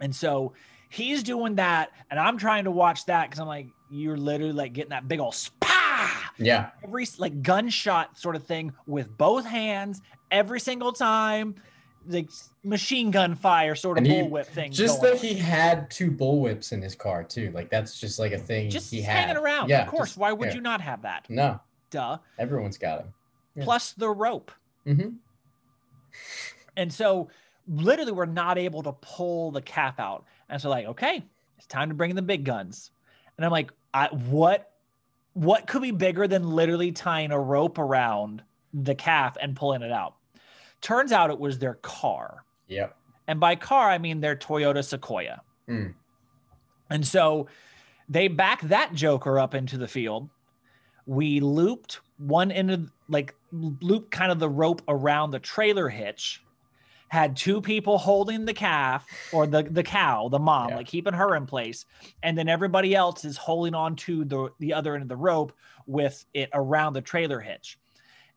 And 0.00 0.14
so 0.14 0.52
he's 0.88 1.22
doing 1.22 1.56
that, 1.56 1.90
and 2.10 2.18
I'm 2.18 2.38
trying 2.38 2.64
to 2.64 2.70
watch 2.70 3.06
that 3.06 3.28
because 3.28 3.40
I'm 3.40 3.48
like, 3.48 3.68
you're 3.90 4.16
literally 4.16 4.52
like 4.52 4.72
getting 4.72 4.90
that 4.90 5.08
big 5.08 5.20
old 5.20 5.34
Yeah. 6.38 6.70
Every 6.84 7.06
like 7.18 7.42
gunshot 7.42 8.18
sort 8.18 8.36
of 8.36 8.44
thing 8.44 8.72
with 8.86 9.16
both 9.16 9.44
hands 9.44 10.00
every 10.30 10.60
single 10.60 10.92
time. 10.92 11.56
Like 12.06 12.30
machine 12.64 13.10
gun 13.10 13.34
fire 13.34 13.74
sort 13.74 13.98
of 13.98 14.04
bullwhip 14.04 14.46
thing. 14.46 14.72
Just 14.72 15.02
that 15.02 15.18
he 15.18 15.34
had 15.34 15.90
two 15.90 16.10
bullwhips 16.10 16.72
in 16.72 16.80
his 16.80 16.94
car 16.94 17.22
too. 17.22 17.50
Like 17.52 17.68
that's 17.68 18.00
just 18.00 18.18
like 18.18 18.32
a 18.32 18.38
thing 18.38 18.70
just 18.70 18.90
he 18.90 19.02
hanging 19.02 19.28
had. 19.28 19.36
around. 19.36 19.68
Yeah, 19.68 19.82
of 19.82 19.88
course. 19.88 20.10
just, 20.10 20.18
Why 20.18 20.32
would 20.32 20.48
yeah. 20.48 20.54
you 20.54 20.60
not 20.62 20.80
have 20.80 21.02
that? 21.02 21.26
No. 21.28 21.60
Duh. 21.90 22.18
Everyone's 22.38 22.78
got 22.78 23.00
them. 23.00 23.14
Yeah. 23.54 23.64
Plus 23.64 23.92
the 23.92 24.08
rope. 24.08 24.50
Mm-hmm. 24.86 25.10
And 26.76 26.92
so 26.92 27.28
literally 27.66 28.12
we're 28.12 28.26
not 28.26 28.56
able 28.56 28.82
to 28.84 28.92
pull 28.92 29.50
the 29.50 29.60
cap 29.60 30.00
out. 30.00 30.24
And 30.48 30.60
so 30.62 30.70
like, 30.70 30.86
okay, 30.86 31.22
it's 31.58 31.66
time 31.66 31.88
to 31.88 31.94
bring 31.94 32.10
in 32.10 32.16
the 32.16 32.22
big 32.22 32.44
guns. 32.44 32.90
And 33.36 33.44
I'm 33.44 33.50
like, 33.50 33.70
I, 33.92 34.06
what 34.06 34.72
what 35.38 35.68
could 35.68 35.82
be 35.82 35.92
bigger 35.92 36.26
than 36.26 36.50
literally 36.50 36.90
tying 36.90 37.30
a 37.30 37.38
rope 37.38 37.78
around 37.78 38.42
the 38.74 38.94
calf 38.94 39.36
and 39.40 39.54
pulling 39.54 39.82
it 39.82 39.92
out? 39.92 40.16
Turns 40.80 41.12
out 41.12 41.30
it 41.30 41.38
was 41.38 41.60
their 41.60 41.74
car. 41.74 42.44
Yep. 42.66 42.96
And 43.28 43.38
by 43.38 43.54
car, 43.54 43.88
I 43.88 43.98
mean 43.98 44.20
their 44.20 44.34
Toyota 44.34 44.84
Sequoia. 44.84 45.40
Mm. 45.68 45.94
And 46.90 47.06
so 47.06 47.46
they 48.08 48.26
back 48.26 48.62
that 48.62 48.94
joker 48.94 49.38
up 49.38 49.54
into 49.54 49.78
the 49.78 49.86
field. 49.86 50.28
We 51.06 51.38
looped 51.38 52.00
one 52.16 52.50
end 52.50 52.72
of 52.72 52.90
like 53.08 53.36
looped 53.52 54.10
kind 54.10 54.32
of 54.32 54.40
the 54.40 54.48
rope 54.48 54.82
around 54.88 55.30
the 55.30 55.38
trailer 55.38 55.88
hitch 55.88 56.42
had 57.08 57.36
two 57.36 57.60
people 57.60 57.98
holding 57.98 58.44
the 58.44 58.54
calf 58.54 59.06
or 59.32 59.46
the 59.46 59.62
the 59.62 59.82
cow, 59.82 60.28
the 60.28 60.38
mom, 60.38 60.70
yeah. 60.70 60.76
like 60.76 60.86
keeping 60.86 61.14
her 61.14 61.34
in 61.34 61.46
place, 61.46 61.86
and 62.22 62.36
then 62.36 62.48
everybody 62.48 62.94
else 62.94 63.24
is 63.24 63.36
holding 63.36 63.74
on 63.74 63.96
to 63.96 64.24
the 64.24 64.50
the 64.58 64.74
other 64.74 64.94
end 64.94 65.02
of 65.02 65.08
the 65.08 65.16
rope 65.16 65.52
with 65.86 66.24
it 66.34 66.50
around 66.52 66.92
the 66.92 67.00
trailer 67.00 67.40
hitch. 67.40 67.78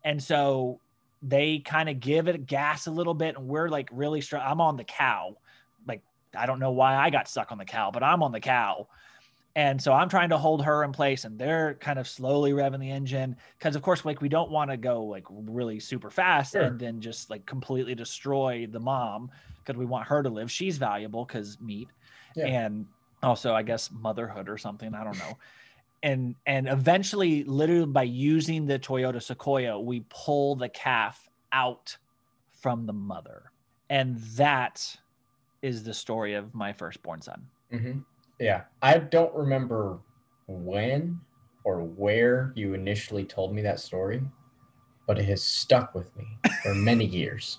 And 0.04 0.22
so 0.22 0.80
they 1.22 1.58
kind 1.60 1.88
of 1.88 2.00
give 2.00 2.26
it 2.26 2.46
gas 2.46 2.86
a 2.86 2.90
little 2.90 3.14
bit, 3.14 3.36
and 3.36 3.46
we're 3.46 3.68
like 3.68 3.88
really 3.92 4.20
strong. 4.20 4.42
I'm 4.44 4.60
on 4.60 4.76
the 4.76 4.84
cow, 4.84 5.36
like 5.86 6.02
I 6.34 6.46
don't 6.46 6.58
know 6.58 6.72
why 6.72 6.96
I 6.96 7.10
got 7.10 7.28
stuck 7.28 7.52
on 7.52 7.58
the 7.58 7.64
cow, 7.64 7.90
but 7.90 8.02
I'm 8.02 8.22
on 8.22 8.32
the 8.32 8.40
cow. 8.40 8.88
And 9.54 9.80
so 9.82 9.92
I'm 9.92 10.08
trying 10.08 10.30
to 10.30 10.38
hold 10.38 10.64
her 10.64 10.82
in 10.82 10.92
place 10.92 11.24
and 11.24 11.38
they're 11.38 11.74
kind 11.74 11.98
of 11.98 12.08
slowly 12.08 12.52
revving 12.52 12.80
the 12.80 12.90
engine 12.90 13.36
because 13.58 13.76
of 13.76 13.82
course 13.82 14.04
like 14.04 14.22
we 14.22 14.28
don't 14.28 14.50
want 14.50 14.70
to 14.70 14.78
go 14.78 15.04
like 15.04 15.24
really 15.28 15.78
super 15.78 16.10
fast 16.10 16.52
sure. 16.52 16.62
and 16.62 16.78
then 16.78 17.00
just 17.00 17.28
like 17.28 17.44
completely 17.44 17.94
destroy 17.94 18.66
the 18.70 18.80
mom 18.80 19.30
because 19.58 19.78
we 19.78 19.84
want 19.84 20.06
her 20.06 20.22
to 20.22 20.30
live. 20.30 20.50
She's 20.50 20.78
valuable 20.78 21.26
because 21.26 21.60
meat. 21.60 21.88
Yeah. 22.34 22.46
And 22.46 22.86
also 23.22 23.52
I 23.52 23.62
guess 23.62 23.90
motherhood 23.92 24.48
or 24.48 24.56
something. 24.56 24.94
I 24.94 25.04
don't 25.04 25.18
know. 25.18 25.36
and 26.02 26.34
and 26.46 26.66
eventually 26.66 27.44
literally 27.44 27.86
by 27.86 28.04
using 28.04 28.64
the 28.64 28.78
Toyota 28.78 29.22
Sequoia, 29.22 29.78
we 29.78 30.04
pull 30.08 30.56
the 30.56 30.70
calf 30.70 31.28
out 31.52 31.96
from 32.52 32.86
the 32.86 32.92
mother. 32.94 33.50
And 33.90 34.16
that 34.36 34.96
is 35.60 35.84
the 35.84 35.92
story 35.92 36.32
of 36.32 36.54
my 36.54 36.72
firstborn 36.72 37.20
son. 37.20 37.46
Mm-hmm. 37.70 37.98
Yeah, 38.38 38.62
I 38.80 38.98
don't 38.98 39.34
remember 39.34 39.98
when 40.46 41.20
or 41.64 41.82
where 41.82 42.52
you 42.56 42.74
initially 42.74 43.24
told 43.24 43.54
me 43.54 43.62
that 43.62 43.78
story, 43.80 44.22
but 45.06 45.18
it 45.18 45.24
has 45.26 45.42
stuck 45.42 45.94
with 45.94 46.14
me 46.16 46.26
for 46.62 46.74
many 46.74 47.04
years. 47.20 47.58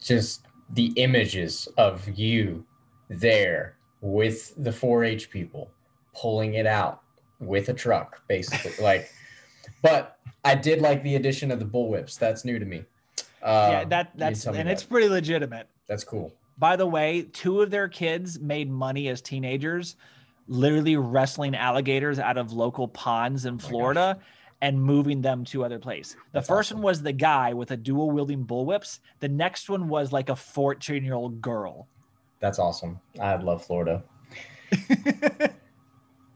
Just 0.00 0.46
the 0.70 0.92
images 0.96 1.68
of 1.76 2.08
you 2.18 2.64
there 3.08 3.76
with 4.00 4.52
the 4.62 4.70
4-H 4.70 5.30
people 5.30 5.70
pulling 6.14 6.54
it 6.54 6.66
out 6.66 7.02
with 7.40 7.68
a 7.68 7.74
truck, 7.74 8.22
basically. 8.28 8.72
like, 8.82 9.10
but 9.82 10.18
I 10.44 10.54
did 10.54 10.80
like 10.80 11.02
the 11.02 11.16
addition 11.16 11.50
of 11.50 11.58
the 11.58 11.64
bullwhips. 11.64 12.18
That's 12.18 12.44
new 12.44 12.58
to 12.58 12.64
me. 12.64 12.84
Uh, 13.42 13.68
yeah, 13.70 13.84
that 13.84 14.12
that's 14.16 14.46
and 14.46 14.56
that. 14.56 14.66
it's 14.66 14.82
pretty 14.82 15.08
legitimate. 15.08 15.68
That's 15.86 16.04
cool. 16.04 16.32
By 16.58 16.76
the 16.76 16.86
way, 16.86 17.22
two 17.32 17.60
of 17.60 17.70
their 17.70 17.88
kids 17.88 18.40
made 18.40 18.70
money 18.70 19.08
as 19.08 19.20
teenagers, 19.20 19.96
literally 20.48 20.96
wrestling 20.96 21.54
alligators 21.54 22.18
out 22.18 22.38
of 22.38 22.52
local 22.52 22.88
ponds 22.88 23.44
in 23.44 23.54
oh 23.54 23.58
Florida 23.58 24.18
and 24.62 24.82
moving 24.82 25.20
them 25.20 25.44
to 25.44 25.64
other 25.64 25.78
place. 25.78 26.12
The 26.12 26.18
That's 26.32 26.48
first 26.48 26.68
awesome. 26.68 26.78
one 26.78 26.84
was 26.84 27.02
the 27.02 27.12
guy 27.12 27.52
with 27.52 27.70
a 27.72 27.76
dual 27.76 28.10
wielding 28.10 28.44
bullwhips. 28.44 29.00
The 29.20 29.28
next 29.28 29.68
one 29.68 29.88
was 29.88 30.12
like 30.12 30.28
a 30.30 30.36
14 30.36 31.04
year 31.04 31.14
old 31.14 31.40
girl. 31.42 31.88
That's 32.40 32.58
awesome. 32.58 33.00
I 33.20 33.36
love 33.36 33.64
Florida. 33.64 34.02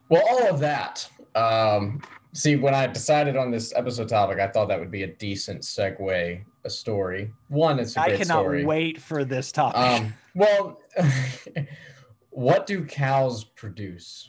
well, 0.09 0.23
all 0.29 0.49
of 0.49 0.61
that. 0.61 1.09
Um, 1.35 2.03
see, 2.33 2.57
when 2.57 2.75
I 2.75 2.87
decided 2.87 3.37
on 3.37 3.51
this 3.51 3.73
episode 3.75 4.09
topic, 4.09 4.39
I 4.39 4.49
thought 4.49 4.69
that 4.69 4.79
would 4.79 4.91
be 4.91 5.03
a 5.03 5.09
decent 5.09 5.63
segue 5.63 6.45
a 6.65 6.71
story. 6.71 7.33
One, 7.49 7.79
it's 7.79 7.97
a 7.97 8.01
I 8.01 8.11
cannot 8.17 8.43
story. 8.43 8.65
wait 8.65 9.01
for 9.01 9.25
this 9.25 9.53
topic. 9.53 9.81
Um, 9.81 10.15
well, 10.35 10.81
what 12.31 12.67
do 12.67 12.85
cows 12.85 13.45
produce? 13.45 14.29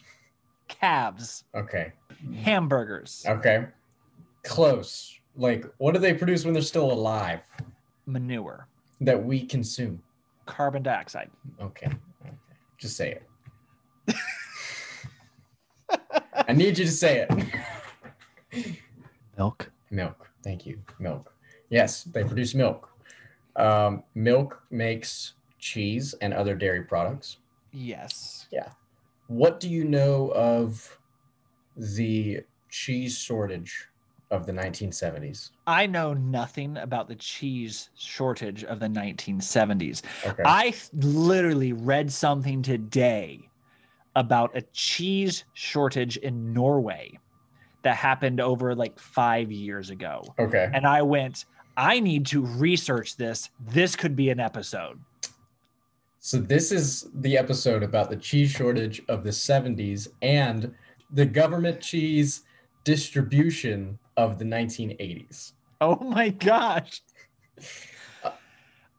Calves. 0.68 1.44
Okay. 1.56 1.94
Hamburgers. 2.44 3.26
Okay. 3.28 3.66
Close. 4.44 5.20
Like, 5.36 5.66
what 5.78 5.94
do 5.94 6.00
they 6.00 6.14
produce 6.14 6.46
when 6.46 6.54
they're 6.54 6.64
still 6.64 6.92
alive? 6.92 7.42
Manure. 8.06 8.68
That 9.02 9.24
we 9.24 9.46
consume. 9.46 10.02
Carbon 10.46 10.84
dioxide. 10.84 11.30
Okay. 11.60 11.88
okay. 11.88 12.36
Just 12.78 12.98
say 12.98 13.20
it. 14.08 14.16
I 16.48 16.54
need 16.54 16.78
you 16.78 16.86
to 16.86 16.92
say 16.92 17.26
it. 17.28 17.30
Milk. 19.38 19.72
Milk. 19.90 20.30
Thank 20.44 20.66
you. 20.66 20.82
Milk. 21.00 21.34
Yes, 21.70 22.04
they 22.04 22.24
produce 22.24 22.54
milk. 22.54 22.90
Um, 23.56 24.04
milk 24.14 24.64
makes 24.70 25.34
cheese 25.60 26.14
and 26.22 26.34
other 26.34 26.56
dairy 26.56 26.84
products. 26.84 27.38
Yes. 27.72 28.48
Yeah. 28.52 28.70
What 29.28 29.60
do 29.60 29.70
you 29.70 29.86
know 29.86 30.32
of 30.34 31.00
the 31.78 32.42
cheese 32.70 33.18
shortage 33.18 33.88
of 34.30 34.46
the 34.46 34.52
1970s? 34.52 35.52
I 35.68 35.88
know 35.88 36.14
nothing 36.14 36.78
about 36.78 37.08
the 37.08 37.16
cheese 37.16 37.90
shortage 37.96 38.64
of 38.64 38.80
the 38.80 38.88
1970s. 38.88 40.02
Okay. 40.26 40.44
I 40.46 40.74
literally 40.94 41.74
read 41.74 42.12
something 42.12 42.62
today 42.62 43.50
about 44.16 44.56
a 44.56 44.62
cheese 44.74 45.46
shortage 45.54 46.18
in 46.18 46.54
Norway 46.54 47.18
that 47.84 47.96
happened 47.96 48.40
over 48.40 48.76
like 48.76 49.00
five 49.00 49.52
years 49.52 49.90
ago. 49.90 50.24
Okay. 50.38 50.70
And 50.74 50.86
I 50.86 51.02
went, 51.02 51.46
I 51.78 52.00
need 52.00 52.26
to 52.28 52.42
research 52.46 53.18
this. 53.18 53.50
This 53.60 53.96
could 53.96 54.16
be 54.16 54.30
an 54.30 54.40
episode. 54.40 55.00
So, 56.20 56.38
this 56.38 56.72
is 56.72 57.10
the 57.16 57.36
episode 57.36 57.82
about 57.82 58.12
the 58.12 58.16
cheese 58.16 58.52
shortage 58.52 59.02
of 59.08 59.24
the 59.24 59.32
70s 59.32 60.08
and 60.22 60.76
the 61.10 61.26
government 61.26 61.82
cheese 61.82 62.44
distribution 62.84 63.98
of 64.16 64.38
the 64.38 64.46
1980s. 64.46 65.54
Oh 65.80 65.96
my 65.96 66.30
gosh. 66.30 67.02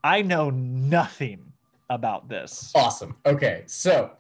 I 0.02 0.22
know 0.22 0.50
nothing 0.50 1.52
about 1.88 2.28
this. 2.28 2.72
Awesome. 2.74 3.14
Okay. 3.24 3.62
So, 3.66 4.10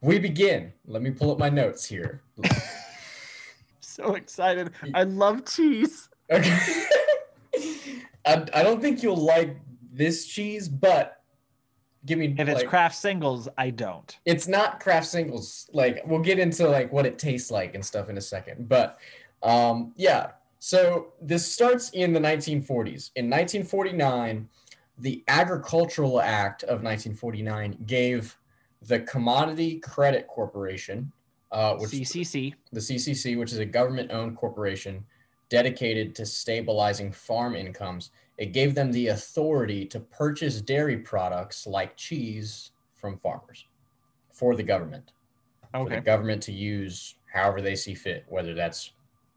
we 0.00 0.18
begin. 0.18 0.72
Let 0.84 1.02
me 1.02 1.12
pull 1.12 1.30
up 1.30 1.38
my 1.38 1.48
notes 1.48 1.84
here. 1.84 2.22
so 3.92 4.14
excited. 4.14 4.72
I 4.94 5.04
love 5.04 5.44
cheese. 5.44 6.08
Okay. 6.30 6.58
I, 8.24 8.46
I 8.54 8.62
don't 8.62 8.80
think 8.80 9.02
you'll 9.02 9.16
like 9.16 9.56
this 9.92 10.26
cheese, 10.26 10.68
but 10.68 11.20
give 12.06 12.18
me 12.18 12.34
if 12.36 12.48
it's 12.48 12.60
like, 12.60 12.68
Kraft 12.68 12.96
singles, 12.96 13.48
I 13.58 13.70
don't. 13.70 14.16
It's 14.24 14.48
not 14.48 14.80
Kraft 14.80 15.06
singles. 15.06 15.68
Like 15.72 16.02
we'll 16.06 16.20
get 16.20 16.38
into 16.38 16.68
like 16.68 16.92
what 16.92 17.06
it 17.06 17.18
tastes 17.18 17.50
like 17.50 17.74
and 17.74 17.84
stuff 17.84 18.08
in 18.08 18.16
a 18.16 18.20
second. 18.22 18.68
But 18.68 18.98
um, 19.42 19.92
yeah. 19.96 20.32
So 20.58 21.08
this 21.20 21.44
starts 21.52 21.90
in 21.90 22.12
the 22.12 22.20
1940s. 22.20 23.10
In 23.16 23.28
1949, 23.28 24.48
the 24.96 25.24
Agricultural 25.26 26.20
Act 26.20 26.62
of 26.62 26.82
1949 26.82 27.78
gave 27.84 28.38
the 28.80 29.00
Commodity 29.00 29.80
Credit 29.80 30.26
Corporation, 30.26 31.12
uh, 31.52 31.76
which 31.76 31.90
CCC, 31.90 32.54
the 32.72 32.80
CCC, 32.80 33.38
which 33.38 33.52
is 33.52 33.58
a 33.58 33.64
government-owned 33.64 34.36
corporation, 34.36 35.04
dedicated 35.48 36.14
to 36.16 36.26
stabilizing 36.26 37.12
farm 37.12 37.54
incomes. 37.54 38.10
It 38.38 38.52
gave 38.52 38.74
them 38.74 38.90
the 38.90 39.08
authority 39.08 39.84
to 39.86 40.00
purchase 40.00 40.60
dairy 40.62 40.96
products 40.96 41.66
like 41.66 41.96
cheese 41.96 42.72
from 42.94 43.18
farmers 43.18 43.66
for 44.30 44.56
the 44.56 44.62
government. 44.62 45.12
Okay. 45.74 45.84
For 45.84 45.96
the 45.96 46.04
government 46.04 46.42
to 46.44 46.52
use 46.52 47.16
however 47.32 47.60
they 47.60 47.76
see 47.76 47.94
fit, 47.94 48.24
whether 48.28 48.54
that's 48.54 48.92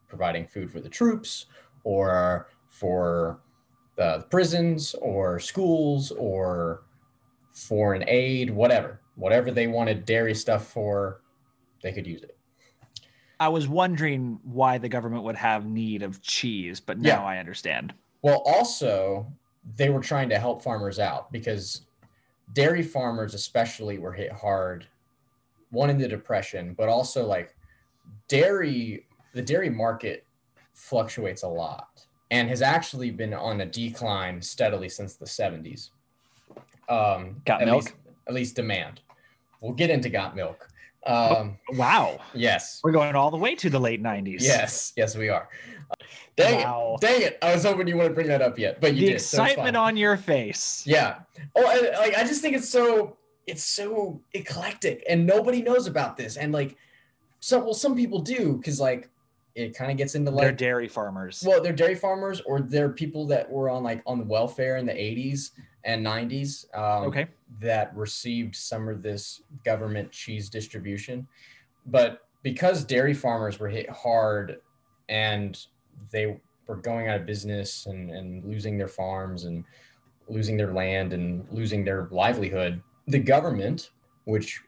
providing 0.08 0.48
food 0.48 0.72
for 0.72 0.80
the 0.80 0.90
troops 0.90 1.48
or 1.84 2.48
for 2.68 3.42
the 3.98 4.26
prisons 4.30 4.96
or 5.02 5.40
schools 5.40 6.12
or 6.12 6.84
foreign 7.52 8.04
aid, 8.08 8.50
whatever. 8.50 9.02
Whatever 9.16 9.52
they 9.52 9.68
wanted 9.68 10.06
dairy 10.06 10.36
stuff 10.36 10.68
for, 10.68 11.22
they 11.86 11.92
could 11.92 12.08
use 12.08 12.24
it. 12.24 12.36
I 13.40 13.48
was 13.48 13.68
wondering 13.68 14.40
why 14.44 14.80
the 14.80 14.90
government 14.90 15.24
would 15.24 15.36
have 15.36 15.68
need 15.68 16.02
of 16.02 16.20
cheese, 16.22 16.80
but 16.80 16.98
now 16.98 17.22
Yeah. 17.22 17.24
I 17.24 17.38
understand. 17.38 17.94
Well, 18.24 18.42
also, 18.44 19.32
they 19.78 19.92
were 19.92 20.00
trying 20.02 20.30
to 20.30 20.40
help 20.40 20.64
farmers 20.64 20.98
out 20.98 21.32
because 21.32 21.86
dairy 22.54 22.82
farmers, 22.82 23.36
especially, 23.36 24.00
were 24.00 24.14
hit 24.14 24.32
hard. 24.32 24.88
One 25.70 25.92
in 25.92 26.00
the 26.00 26.08
depression, 26.08 26.74
but 26.74 26.90
also 26.90 27.28
like 27.28 27.56
dairy, 28.28 29.06
the 29.34 29.44
dairy 29.44 29.70
market 29.70 30.26
fluctuates 30.74 31.44
a 31.44 31.48
lot 31.48 32.08
and 32.32 32.50
has 32.50 32.64
actually 32.64 33.12
been 33.12 33.34
on 33.34 33.62
a 33.62 33.66
decline 33.68 34.42
steadily 34.42 34.90
since 34.90 35.16
the 35.18 35.26
70s. 35.26 35.92
Um, 36.90 37.42
Got 37.46 37.62
at 37.62 37.68
milk? 37.68 37.86
Least, 37.86 37.96
at 38.28 38.34
least 38.34 38.56
demand. 38.56 39.02
We'll 39.62 39.74
get 39.74 39.92
into 39.92 40.10
got 40.10 40.36
milk. 40.36 40.68
Um, 41.06 41.58
Wow. 41.70 42.20
yes. 42.34 42.80
We're 42.84 42.92
going 42.92 43.16
all 43.16 43.32
the 43.32 43.38
way 43.38 43.56
to 43.56 43.70
the 43.70 43.80
late 43.80 44.02
90s. 44.02 44.42
Yes. 44.42 44.94
Yes, 44.96 45.16
we 45.16 45.30
are. 45.30 45.48
Dang 46.36 46.64
Wow. 46.64 46.98
it. 47.00 47.02
Dang 47.06 47.22
it. 47.22 47.38
I 47.42 47.54
was 47.54 47.64
hoping 47.64 47.88
you 47.88 47.96
wouldn't 47.96 48.16
bring 48.16 48.28
that 48.28 48.42
up 48.42 48.58
yet, 48.58 48.82
but 48.82 48.96
you 48.96 49.02
the 49.08 49.12
did. 49.14 49.22
so 49.22 49.44
excitement 49.44 49.76
fine. 49.76 49.88
on 49.88 49.98
your 49.98 50.18
face. 50.18 50.84
Yeah. 50.86 51.20
Oh, 51.56 51.66
I, 51.66 51.98
like 52.00 52.16
I 52.18 52.24
just 52.24 52.42
think 52.42 52.56
it's 52.56 52.70
so 52.70 53.18
it's 53.48 53.64
so 53.64 54.22
eclectic, 54.34 55.04
and 55.08 55.28
nobody 55.28 55.62
knows 55.62 55.86
about 55.86 56.18
this. 56.18 56.36
And 56.36 56.52
like, 56.52 56.76
so 57.40 57.60
well, 57.64 57.74
some 57.76 57.96
people 57.96 58.20
do 58.20 58.58
because 58.58 58.80
like 58.82 59.08
it 59.56 59.76
kind 59.76 59.90
of 59.90 59.98
gets 59.98 60.16
into 60.16 60.32
like 60.32 60.44
They're 60.44 60.52
dairy 60.52 60.88
farmers. 60.88 61.44
well, 61.46 61.64
they're 61.64 61.74
dairy 61.74 61.96
farmers 61.96 62.42
or 62.42 62.60
they're 62.60 62.90
people 62.90 63.26
that 63.28 63.50
were 63.50 63.70
on 63.70 63.84
like 63.84 64.04
on 64.06 64.20
the 64.20 64.26
welfare 64.26 64.76
in 64.78 64.86
the 64.86 64.94
'80s 64.94 65.52
and 65.86 66.06
'90s. 66.06 66.66
Um, 66.78 67.08
okay. 67.08 67.28
that 67.62 67.96
received 67.96 68.56
some 68.56 68.90
of 68.90 69.02
this 69.02 69.42
government 69.64 70.12
cheese 70.12 70.50
distribution. 70.50 71.28
But 71.86 72.28
because 72.44 72.84
dairy 72.84 73.14
farmers 73.14 73.60
were 73.60 73.70
hit 73.70 73.90
hard 73.90 74.60
and 75.08 75.58
they 76.12 76.40
were 76.68 76.76
going 76.76 77.08
out 77.08 77.20
of 77.20 77.26
business 77.26 77.86
and, 77.86 78.12
and 78.12 78.44
losing 78.44 78.78
their 78.78 78.88
farms 78.88 79.46
and 79.46 79.64
losing 80.28 80.58
their 80.58 80.74
land 80.74 81.14
and 81.14 81.48
losing 81.52 81.86
their 81.86 82.08
livelihood, 82.12 82.82
the 83.08 83.20
government, 83.20 83.92
which 84.26 84.62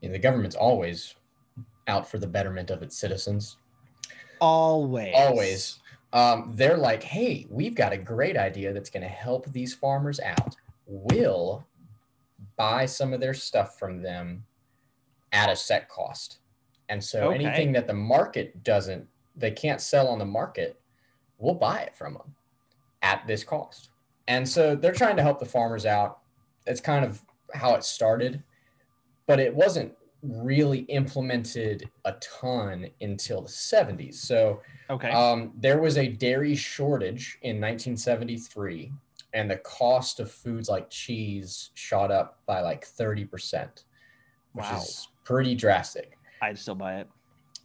you 0.00 0.08
know, 0.08 0.12
the 0.12 0.18
government's 0.18 0.56
always 0.56 1.14
out 1.88 2.08
for 2.08 2.18
the 2.18 2.26
betterment 2.26 2.70
of 2.70 2.82
its 2.82 2.96
citizens, 2.96 3.56
Always. 4.40 5.14
always. 5.14 5.80
Um, 6.12 6.52
they're 6.54 6.76
like 6.76 7.02
hey 7.02 7.46
we've 7.50 7.74
got 7.74 7.92
a 7.92 7.96
great 7.98 8.36
idea 8.36 8.72
that's 8.72 8.90
going 8.90 9.02
to 9.02 9.08
help 9.08 9.50
these 9.52 9.74
farmers 9.74 10.20
out. 10.20 10.56
We'll 10.86 11.66
buy 12.56 12.86
some 12.86 13.12
of 13.12 13.20
their 13.20 13.34
stuff 13.34 13.78
from 13.78 14.02
them 14.02 14.44
at 15.32 15.50
a 15.50 15.56
set 15.56 15.88
cost. 15.88 16.38
And 16.88 17.02
so 17.02 17.30
Okay. 17.30 17.44
anything 17.44 17.72
that 17.72 17.86
the 17.86 17.94
market 17.94 18.62
doesn't 18.62 19.08
they 19.36 19.50
can't 19.50 19.80
sell 19.80 20.06
on 20.08 20.18
the 20.18 20.24
market 20.24 20.80
we'll 21.38 21.54
buy 21.54 21.80
it 21.80 21.96
from 21.96 22.14
them 22.14 22.36
at 23.02 23.26
this 23.26 23.42
cost. 23.42 23.90
And 24.28 24.48
so 24.48 24.76
they're 24.76 24.92
trying 24.92 25.16
to 25.16 25.22
help 25.22 25.40
the 25.40 25.44
farmers 25.46 25.84
out. 25.84 26.20
It's 26.66 26.80
kind 26.80 27.04
of 27.04 27.22
how 27.54 27.74
it 27.74 27.84
started 27.84 28.42
but 29.26 29.40
it 29.40 29.54
wasn't 29.54 29.94
really 30.26 30.80
implemented 30.80 31.90
a 32.04 32.12
ton 32.14 32.88
until 33.00 33.42
the 33.42 33.48
70s 33.48 34.14
so 34.14 34.60
Okay. 34.90 35.10
um, 35.10 35.52
there 35.56 35.80
was 35.80 35.96
a 35.96 36.08
dairy 36.08 36.54
shortage 36.54 37.38
in 37.40 37.56
1973, 37.60 38.92
and 39.32 39.50
the 39.50 39.56
cost 39.56 40.20
of 40.20 40.30
foods 40.30 40.68
like 40.68 40.90
cheese 40.90 41.70
shot 41.74 42.10
up 42.10 42.40
by 42.44 42.60
like 42.60 42.84
30%, 42.86 43.84
which 44.52 44.64
Wow. 44.66 44.76
is 44.76 45.08
pretty 45.24 45.54
drastic. 45.54 46.18
I'd 46.42 46.58
still 46.58 46.74
buy 46.74 46.96
it. 47.00 47.08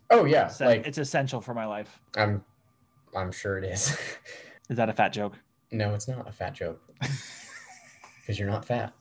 Oh 0.10 0.24
yeah, 0.24 0.46
It's, 0.46 0.62
like 0.62 0.88
it's 0.88 0.98
essential 0.98 1.42
for 1.42 1.54
my 1.54 1.66
life. 1.66 2.00
I'm, 2.16 2.44
I'm 3.16 3.32
sure 3.34 3.58
it 3.58 3.66
is. 3.66 3.90
Is 4.70 4.78
that 4.78 4.88
a 4.88 4.94
fat 4.94 5.12
joke? 5.12 5.34
no, 5.72 5.94
it's 5.94 6.08
not 6.08 6.28
a 6.28 6.32
fat 6.32 6.54
joke 6.54 6.82
because 8.22 8.40
you're 8.40 8.50
not 8.50 8.64
fat. 8.66 8.94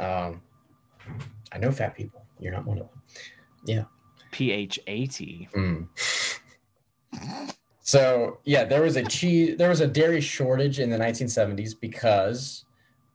Um, 0.00 0.40
I 1.52 1.58
know 1.58 1.70
fat 1.70 1.94
people. 1.94 2.21
You're 2.42 2.52
not 2.52 2.66
one 2.66 2.78
of 2.78 2.88
them. 2.88 3.02
Yeah. 3.64 3.84
P 4.32 4.50
H 4.50 4.80
A 4.86 5.06
T. 5.06 5.48
Mm. 5.54 5.86
So 7.80 8.38
yeah, 8.44 8.64
there 8.64 8.82
was 8.82 8.96
a 8.96 9.04
cheese, 9.04 9.56
there 9.58 9.68
was 9.68 9.80
a 9.80 9.86
dairy 9.86 10.20
shortage 10.20 10.78
in 10.80 10.88
the 10.90 10.96
1970s 10.98 11.74
because 11.78 12.64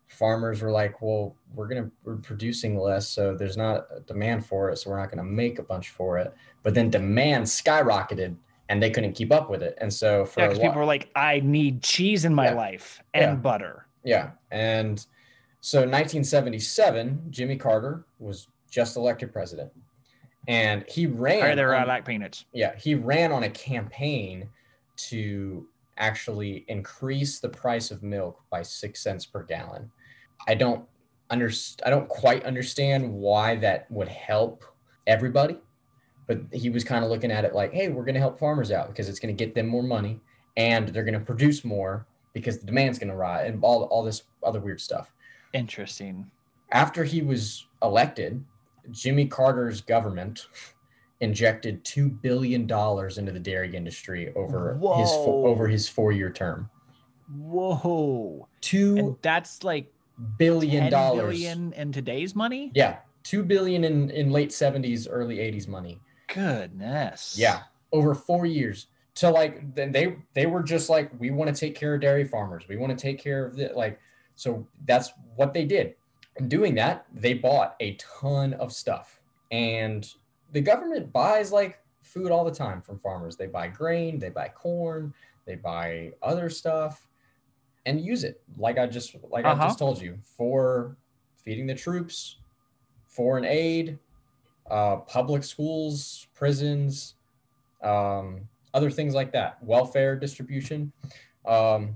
farmers 0.08 0.62
were 0.62 0.72
like, 0.72 1.02
well, 1.02 1.36
we're 1.54 1.68
gonna 1.68 1.90
we're 2.04 2.18
producing 2.18 2.78
less, 2.78 3.08
so 3.08 3.36
there's 3.36 3.58
not 3.58 3.88
a 3.96 4.00
demand 4.02 4.46
for 4.46 4.70
it, 4.70 4.78
so 4.78 4.90
we're 4.90 5.00
not 5.00 5.10
gonna 5.10 5.24
make 5.24 5.58
a 5.60 5.64
bunch 5.64 5.90
for 5.90 6.18
it. 6.18 6.34
But 6.64 6.74
then 6.74 6.90
demand 6.90 7.46
skyrocketed, 7.46 8.36
and 8.70 8.84
they 8.84 8.90
couldn't 8.92 9.14
keep 9.14 9.32
up 9.32 9.50
with 9.50 9.64
it, 9.64 9.78
and 9.80 9.92
so 9.92 10.26
for 10.26 10.42
Yeah, 10.42 10.46
a 10.46 10.50
while- 10.50 10.60
people 10.60 10.76
were 10.80 10.86
like, 10.86 11.10
I 11.16 11.40
need 11.40 11.82
cheese 11.82 12.26
in 12.26 12.34
my 12.36 12.48
Yeah. 12.50 12.54
life 12.56 13.02
and 13.14 13.24
Yeah. 13.24 13.36
butter. 13.36 13.86
Yeah. 14.04 14.32
And 14.52 15.04
so 15.62 15.86
1977, 15.86 17.28
Jimmy 17.30 17.56
Carter 17.58 18.06
was 18.20 18.48
just 18.70 18.96
elected 18.98 19.32
president. 19.32 19.72
And 20.48 20.86
he 20.88 21.08
ran 21.08 21.44
Or 21.52 21.56
there 21.56 21.76
I 21.76 21.82
on- 21.82 21.88
like 21.88 22.06
peanuts. 22.06 22.46
yeah, 22.54 22.76
he 22.78 22.96
ran 22.96 23.32
on 23.32 23.44
a 23.44 23.50
campaign 23.50 24.50
to 25.10 25.68
actually 25.98 26.64
increase 26.68 27.40
the 27.40 27.50
price 27.50 27.92
of 27.92 28.04
milk 28.04 28.42
by 28.50 28.62
6 28.62 29.00
cents 29.02 29.26
per 29.26 29.44
gallon. 29.44 29.92
I 30.48 30.56
don't 30.56 30.88
underst- 31.30 31.82
I 31.86 31.90
don't 31.90 32.08
quite 32.08 32.44
understand 32.46 33.12
why 33.14 33.56
that 33.58 33.90
would 33.92 34.08
help 34.08 34.64
everybody, 35.06 35.60
but 36.28 36.40
he 36.54 36.70
was 36.70 36.84
kind 36.84 37.04
of 37.04 37.10
looking 37.12 37.32
at 37.32 37.44
it 37.46 37.54
like, 37.54 37.74
"Hey, 37.74 37.90
we're 37.90 38.06
going 38.06 38.14
to 38.16 38.22
help 38.22 38.40
farmers 38.40 38.72
out 38.72 38.88
because 38.88 39.10
it's 39.10 39.20
going 39.20 39.36
to 39.36 39.46
get 39.46 39.56
them 39.56 39.68
more 39.68 39.84
money 39.84 40.22
and 40.56 40.88
they're 40.90 41.04
going 41.04 41.14
to 41.20 41.20
produce 41.26 41.66
more 41.66 42.06
because 42.34 42.60
the 42.60 42.66
demand's 42.66 43.00
going 43.00 43.10
to 43.10 43.16
rise 43.16 43.50
and 43.50 43.62
all 43.64 43.84
all 43.86 44.04
this 44.04 44.24
other 44.44 44.60
weird 44.62 44.80
stuff." 44.80 45.12
Interesting. 45.54 46.32
after 46.72 47.04
he 47.06 47.22
was 47.22 47.66
elected, 47.82 48.44
Jimmy 48.92 49.26
Carter's 49.28 49.82
government 49.82 50.48
injected 51.20 51.84
two 51.84 52.10
billion 52.10 52.68
dollars 52.68 53.18
into 53.18 53.32
the 53.32 53.40
dairy 53.40 53.76
industry 53.76 54.32
over 54.36 54.74
his 54.74 54.82
Whoa. 54.82 55.26
fo- 55.26 55.46
over 55.48 55.68
his 55.68 55.88
four 55.90 56.12
year 56.12 56.32
term. 56.32 56.70
Whoa. 57.36 58.48
Two 58.62 58.96
And 58.98 59.16
that's 59.22 59.64
like 59.64 59.92
billion 60.38 60.90
dollars. 60.92 61.36
billion 61.38 61.74
in 61.74 61.92
today's 61.92 62.36
money? 62.36 62.72
Yeah, 62.74 62.98
two 63.24 63.44
billion 63.44 63.84
in 63.84 64.10
in 64.12 64.32
late 64.32 64.52
seventies, 64.54 65.08
early 65.08 65.40
eighties 65.40 65.68
money. 65.68 66.00
Goodness. 66.34 67.36
Yeah, 67.38 67.64
over 67.92 68.14
four 68.16 68.46
years. 68.46 68.88
So 69.16 69.32
like 69.32 69.74
then 69.74 69.92
they 69.92 70.18
they 70.34 70.46
were 70.46 70.62
just 70.64 70.90
like 70.90 71.12
we 71.20 71.32
want 71.32 71.54
to 71.54 71.60
take 71.60 71.76
care 71.76 71.96
of 71.96 72.02
dairy 72.02 72.26
farmers. 72.26 72.68
We 72.68 72.78
want 72.78 72.98
to 72.98 73.02
take 73.02 73.20
care 73.20 73.46
of 73.46 73.56
the 73.56 73.72
like. 73.76 74.00
So 74.36 74.68
that's 74.86 75.12
what 75.36 75.54
they 75.54 75.66
did. 75.66 75.96
In 76.38 76.50
doing 76.50 76.76
that, 76.76 77.06
they 77.14 77.34
bought 77.34 77.76
a 77.80 77.96
ton 77.96 78.54
of 78.56 78.72
stuff, 78.72 79.22
and 79.52 80.08
the 80.52 80.62
government 80.62 81.12
buys 81.12 81.52
like 81.52 81.82
food 82.02 82.32
all 82.32 82.46
the 82.46 82.52
time 82.52 82.82
from 82.82 83.00
farmers. 83.00 83.36
They 83.38 83.48
buy 83.48 83.68
grain, 83.68 84.20
they 84.20 84.30
buy 84.30 84.50
corn, 84.50 85.14
they 85.46 85.56
buy 85.56 86.14
other 86.22 86.50
stuff, 86.50 87.08
and 87.86 88.00
use 88.00 88.24
it 88.24 88.42
like 88.58 88.78
I 88.78 88.86
just 88.88 89.16
like 89.30 89.46
I 89.46 89.52
Uh-huh. 89.52 89.66
just 89.66 89.80
told 89.80 90.00
you 90.02 90.20
for 90.22 90.96
feeding 91.38 91.66
the 91.66 91.76
troops, 91.76 92.38
foreign 93.08 93.46
aid, 93.46 93.98
uh, 94.70 94.98
public 94.98 95.44
schools, 95.44 96.28
prisons, 96.36 97.16
um, 97.82 98.48
other 98.74 98.92
things 98.92 99.16
like 99.16 99.32
that, 99.32 99.64
welfare 99.64 100.16
distribution. 100.16 100.92
Um, 101.46 101.96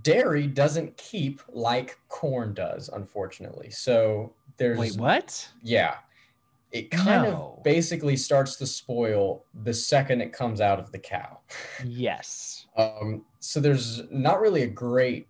dairy 0.00 0.46
doesn't 0.46 0.96
keep 0.96 1.42
like 1.48 1.98
corn 2.08 2.54
does, 2.54 2.88
unfortunately. 2.88 3.70
So 3.70 4.32
there's 4.56 4.78
Wait, 4.78 4.96
what? 4.96 5.48
yeah, 5.62 5.96
it 6.70 6.90
kind 6.90 7.24
No. 7.24 7.54
of 7.58 7.62
basically 7.62 8.16
starts 8.16 8.56
to 8.56 8.66
spoil 8.66 9.44
the 9.62 9.74
second 9.74 10.22
it 10.22 10.32
comes 10.32 10.60
out 10.60 10.78
of 10.78 10.90
the 10.92 10.98
cow. 10.98 11.40
Yes. 11.84 12.66
Um, 12.76 13.26
so 13.40 13.60
there's 13.60 14.02
not 14.10 14.40
really 14.40 14.62
a 14.62 14.66
great 14.68 15.28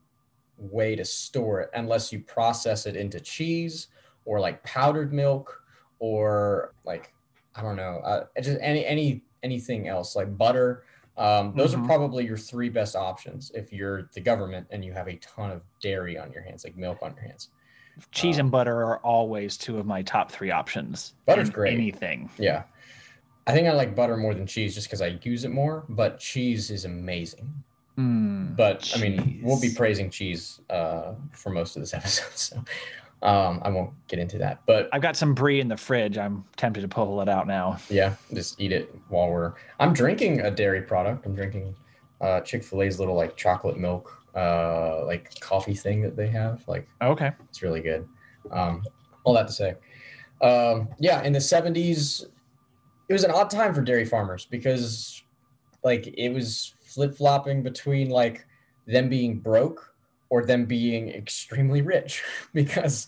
way 0.57 0.95
to 0.95 1.05
store 1.05 1.61
it 1.61 1.71
unless 1.75 2.13
you 2.13 2.21
process 2.21 2.87
it 2.87 2.95
into 2.95 3.19
cheese 3.19 3.89
or 4.25 4.39
like 4.39 4.63
powdered 4.63 5.13
milk 5.13 5.61
or 5.99 6.75
like 6.85 7.13
I 7.57 7.63
don't 7.63 7.77
know, 7.77 7.99
uh, 8.05 8.27
just 8.41 8.59
any 8.61 8.87
any 8.87 9.23
anything 9.43 9.89
else 9.89 10.15
like 10.15 10.39
butter 10.39 10.85
Um, 11.17 11.55
those 11.57 11.75
Mhm. 11.75 11.83
are 11.83 11.87
probably 11.87 12.25
your 12.25 12.37
three 12.39 12.69
best 12.71 12.97
options 12.97 13.51
if 13.55 13.73
you're 13.73 14.09
the 14.15 14.21
government 14.21 14.67
and 14.71 14.85
you 14.85 14.93
have 14.93 15.09
a 15.09 15.17
ton 15.17 15.51
of 15.51 15.65
dairy 15.81 16.17
on 16.19 16.33
your 16.33 16.43
hands, 16.43 16.65
like 16.65 16.77
milk 16.77 16.99
on 17.03 17.15
your 17.15 17.25
hands. 17.25 17.51
Cheese 18.11 18.39
and 18.39 18.51
butter 18.51 18.75
are 18.83 18.99
always 19.01 19.59
two 19.59 19.79
of 19.79 19.85
my 19.85 20.01
top 20.03 20.33
three 20.33 20.51
options. 20.51 21.13
Butter's 21.27 21.51
great. 21.51 21.75
Anything. 21.75 22.31
Yeah. 22.39 22.63
I 23.47 23.53
think 23.53 23.69
I 23.69 23.73
like 23.73 23.95
butter 23.95 24.17
more 24.17 24.33
than 24.35 24.47
cheese 24.47 24.75
just 24.75 24.87
because 24.87 25.03
I 25.03 25.19
use 25.23 25.45
it 25.45 25.51
more, 25.51 25.85
but 25.89 26.19
cheese 26.19 26.71
is 26.71 26.85
amazing. 26.87 27.53
Mm, 27.99 28.57
But 28.57 28.91
I 28.97 29.01
mean, 29.01 29.41
we'll 29.43 29.61
be 29.61 29.75
praising 29.75 30.09
cheese 30.09 30.61
uh, 30.71 31.13
for 31.33 31.51
most 31.51 31.77
of 31.77 31.83
this 31.83 31.93
episode, 31.95 32.33
so 32.39 32.65
um, 33.23 33.61
I 33.63 33.71
won't 33.71 33.91
get 34.09 34.19
into 34.19 34.39
that. 34.39 34.61
But 34.67 34.89
I've 34.93 35.03
got 35.03 35.17
some 35.17 35.35
brie 35.35 35.61
in 35.61 35.69
the 35.69 35.77
fridge. 35.77 36.19
I'm 36.19 36.45
tempted 36.57 36.81
to 36.83 36.89
pull 36.89 37.21
it 37.21 37.29
out 37.29 37.47
now. 37.47 37.79
yeah, 37.89 38.15
just 38.35 38.61
eat 38.61 38.73
it 38.73 38.95
while 39.09 39.29
we're. 39.31 39.55
I'm 39.81 39.93
drinking 39.93 40.41
a 40.41 40.51
dairy 40.51 40.83
product. 40.83 41.25
I'm 41.27 41.35
drinking 41.35 41.75
uh, 42.21 42.41
Chick 42.41 42.65
Fil 42.65 42.83
A's 42.83 42.99
little 42.99 43.15
like 43.15 43.37
chocolate 43.37 43.79
milk, 43.79 44.13
uh, 44.35 45.05
like 45.05 45.39
coffee 45.41 45.75
thing 45.75 46.03
that 46.03 46.17
they 46.17 46.29
have. 46.29 46.63
Like 46.67 46.89
Okay. 47.01 47.31
it's 47.49 47.63
really 47.63 47.81
good. 47.81 48.07
Um, 48.51 48.83
all 49.25 49.35
that 49.35 49.47
to 49.47 49.53
say, 49.53 49.75
um, 50.41 50.89
yeah, 50.99 51.23
in 51.23 51.33
the 51.33 51.39
'70s, 51.39 52.25
it 53.09 53.13
was 53.13 53.23
an 53.25 53.31
odd 53.31 53.51
time 53.51 53.73
for 53.73 53.83
dairy 53.83 54.05
farmers 54.05 54.47
because, 54.47 55.23
like, 55.85 56.13
it 56.19 56.31
was 56.31 56.73
flip 56.83 57.17
flopping 57.17 57.63
between 57.63 58.11
like 58.11 58.45
them 58.87 59.09
being 59.09 59.39
broke 59.39 59.92
or 60.33 60.47
them 60.47 60.65
being 60.65 61.11
extremely 61.11 61.83
rich 61.83 62.25
because 62.55 63.07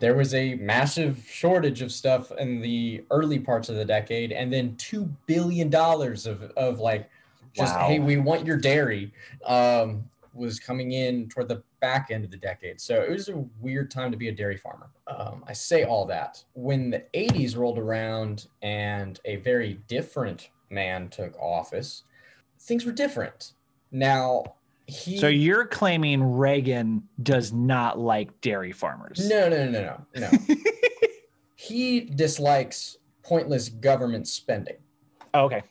there 0.00 0.14
was 0.14 0.32
a 0.32 0.54
massive 0.54 1.22
shortage 1.30 1.82
of 1.82 1.92
stuff 1.92 2.32
in 2.38 2.62
the 2.62 3.04
early 3.10 3.38
parts 3.38 3.68
of 3.68 3.76
the 3.76 3.84
decade, 3.84 4.32
and 4.32 4.50
then 4.50 4.74
two 4.76 5.04
billion 5.26 5.68
dollars 5.68 6.26
of 6.26 6.42
of 6.56 6.80
like 6.80 7.10
just 7.52 7.74
Wow. 7.76 7.88
hey, 7.88 7.98
we 7.98 8.16
want 8.16 8.46
your 8.46 8.56
dairy. 8.56 9.12
Um, 9.44 10.04
was 10.34 10.58
coming 10.58 10.92
in 10.92 11.28
toward 11.28 11.46
the 11.46 11.62
back 11.82 12.10
end 12.10 12.24
of 12.24 12.30
the 12.30 12.38
decade. 12.38 12.80
So 12.80 13.02
it 13.02 13.10
was 13.10 13.28
a 13.28 13.44
weird 13.60 13.90
time 13.90 14.10
to 14.10 14.16
be 14.16 14.28
a 14.28 14.32
dairy 14.32 14.56
farmer. 14.56 14.88
Um, 15.06 15.44
I 15.46 15.52
say 15.52 15.84
all 15.84 16.06
that. 16.06 16.42
When 16.54 16.88
the 16.88 17.04
80s 17.12 17.54
rolled 17.54 17.78
around 17.78 18.46
and 18.62 19.20
a 19.26 19.36
very 19.36 19.74
different 19.88 20.48
man 20.70 21.10
took 21.10 21.38
office, 21.38 22.04
things 22.58 22.86
were 22.86 22.92
different. 22.92 23.52
Now, 23.90 24.54
he. 24.92 25.18
So 25.18 25.28
you're 25.28 25.66
claiming 25.66 26.22
Reagan 26.22 27.02
does 27.22 27.52
not 27.52 27.98
like 27.98 28.40
dairy 28.40 28.72
farmers? 28.72 29.28
no, 29.28 29.48
no, 29.48 29.68
no, 29.68 29.80
no, 30.14 30.20
no. 30.20 30.30
no. 30.30 30.56
he 31.56 32.00
dislikes 32.00 32.98
pointless 33.22 33.68
government 33.68 34.28
spending. 34.28 34.76
Oh, 35.34 35.44
okay. 35.44 35.62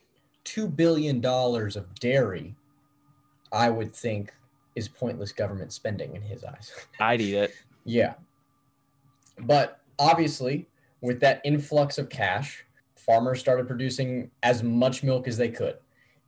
$2 0.46 0.76
billion 0.76 1.24
of 1.26 1.96
dairy, 2.00 2.56
I 3.52 3.70
would 3.70 3.94
think, 3.94 4.34
is 4.76 4.88
pointless 4.88 5.32
government 5.32 5.74
spending 5.74 6.16
in 6.16 6.22
his 6.22 6.44
eyes. 6.44 6.72
I'd 7.00 7.22
eat 7.22 7.36
it. 7.36 7.54
Yeah. 7.86 8.14
But 9.38 9.80
obviously, 10.00 10.68
with 11.02 11.20
that 11.20 11.42
influx 11.44 11.98
of 11.98 12.10
cash, 12.10 12.66
farmers 12.96 13.40
started 13.40 13.68
producing 13.68 14.32
as 14.44 14.64
much 14.64 15.04
milk 15.04 15.28
as 15.28 15.38
they 15.38 15.50
could 15.50 15.78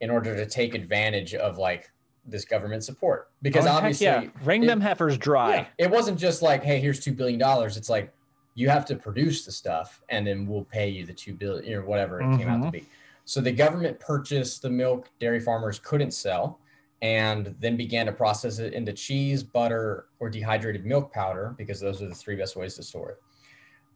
in 0.01 0.09
order 0.09 0.35
to 0.35 0.45
take 0.45 0.75
advantage 0.75 1.33
of 1.33 1.57
like 1.57 1.92
this 2.25 2.45
government 2.45 2.83
support. 2.83 3.29
Because 3.41 3.65
Oh, 3.65 3.69
obviously, 3.71 4.05
yeah. 4.05 4.25
wring 4.43 4.63
it- 4.63 4.67
them 4.67 4.81
heifers 4.81 5.17
dry. 5.17 5.55
yeah, 5.55 5.65
it 5.77 5.91
wasn't 5.91 6.17
just 6.19 6.41
like, 6.41 6.63
hey, 6.63 6.79
here's 6.79 6.99
two 6.99 7.11
billion 7.13 7.39
dollars. 7.39 7.75
It's 7.77 7.89
like 7.89 8.13
you 8.55 8.69
have 8.69 8.85
to 8.85 8.95
produce 8.95 9.45
the 9.45 9.51
stuff 9.51 10.01
and 10.09 10.25
then 10.27 10.45
we'll 10.47 10.63
pay 10.65 10.87
you 10.87 11.05
the 11.05 11.13
two 11.13 11.33
billion 11.33 11.73
or 11.73 11.83
whatever 11.85 12.21
it 12.21 12.37
came 12.37 12.47
out 12.47 12.61
to 12.61 12.67
Mhm. 12.67 12.71
be. 12.71 12.87
So 13.25 13.41
the 13.41 13.51
government 13.51 13.99
purchased 13.99 14.61
the 14.61 14.69
milk 14.69 15.09
dairy 15.19 15.39
farmers 15.39 15.79
couldn't 15.79 16.11
sell 16.11 16.59
and 17.01 17.55
then 17.59 17.75
began 17.75 18.05
to 18.05 18.11
process 18.13 18.59
it 18.59 18.73
into 18.73 18.93
cheese, 18.93 19.43
butter, 19.43 20.05
or 20.19 20.29
dehydrated 20.29 20.85
milk 20.85 21.11
powder 21.11 21.53
because 21.57 21.79
those 21.81 22.01
are 22.01 22.07
the 22.07 22.15
three 22.15 22.35
best 22.35 22.55
ways 22.55 22.75
to 22.75 22.83
store 22.83 23.11
it. 23.11 23.21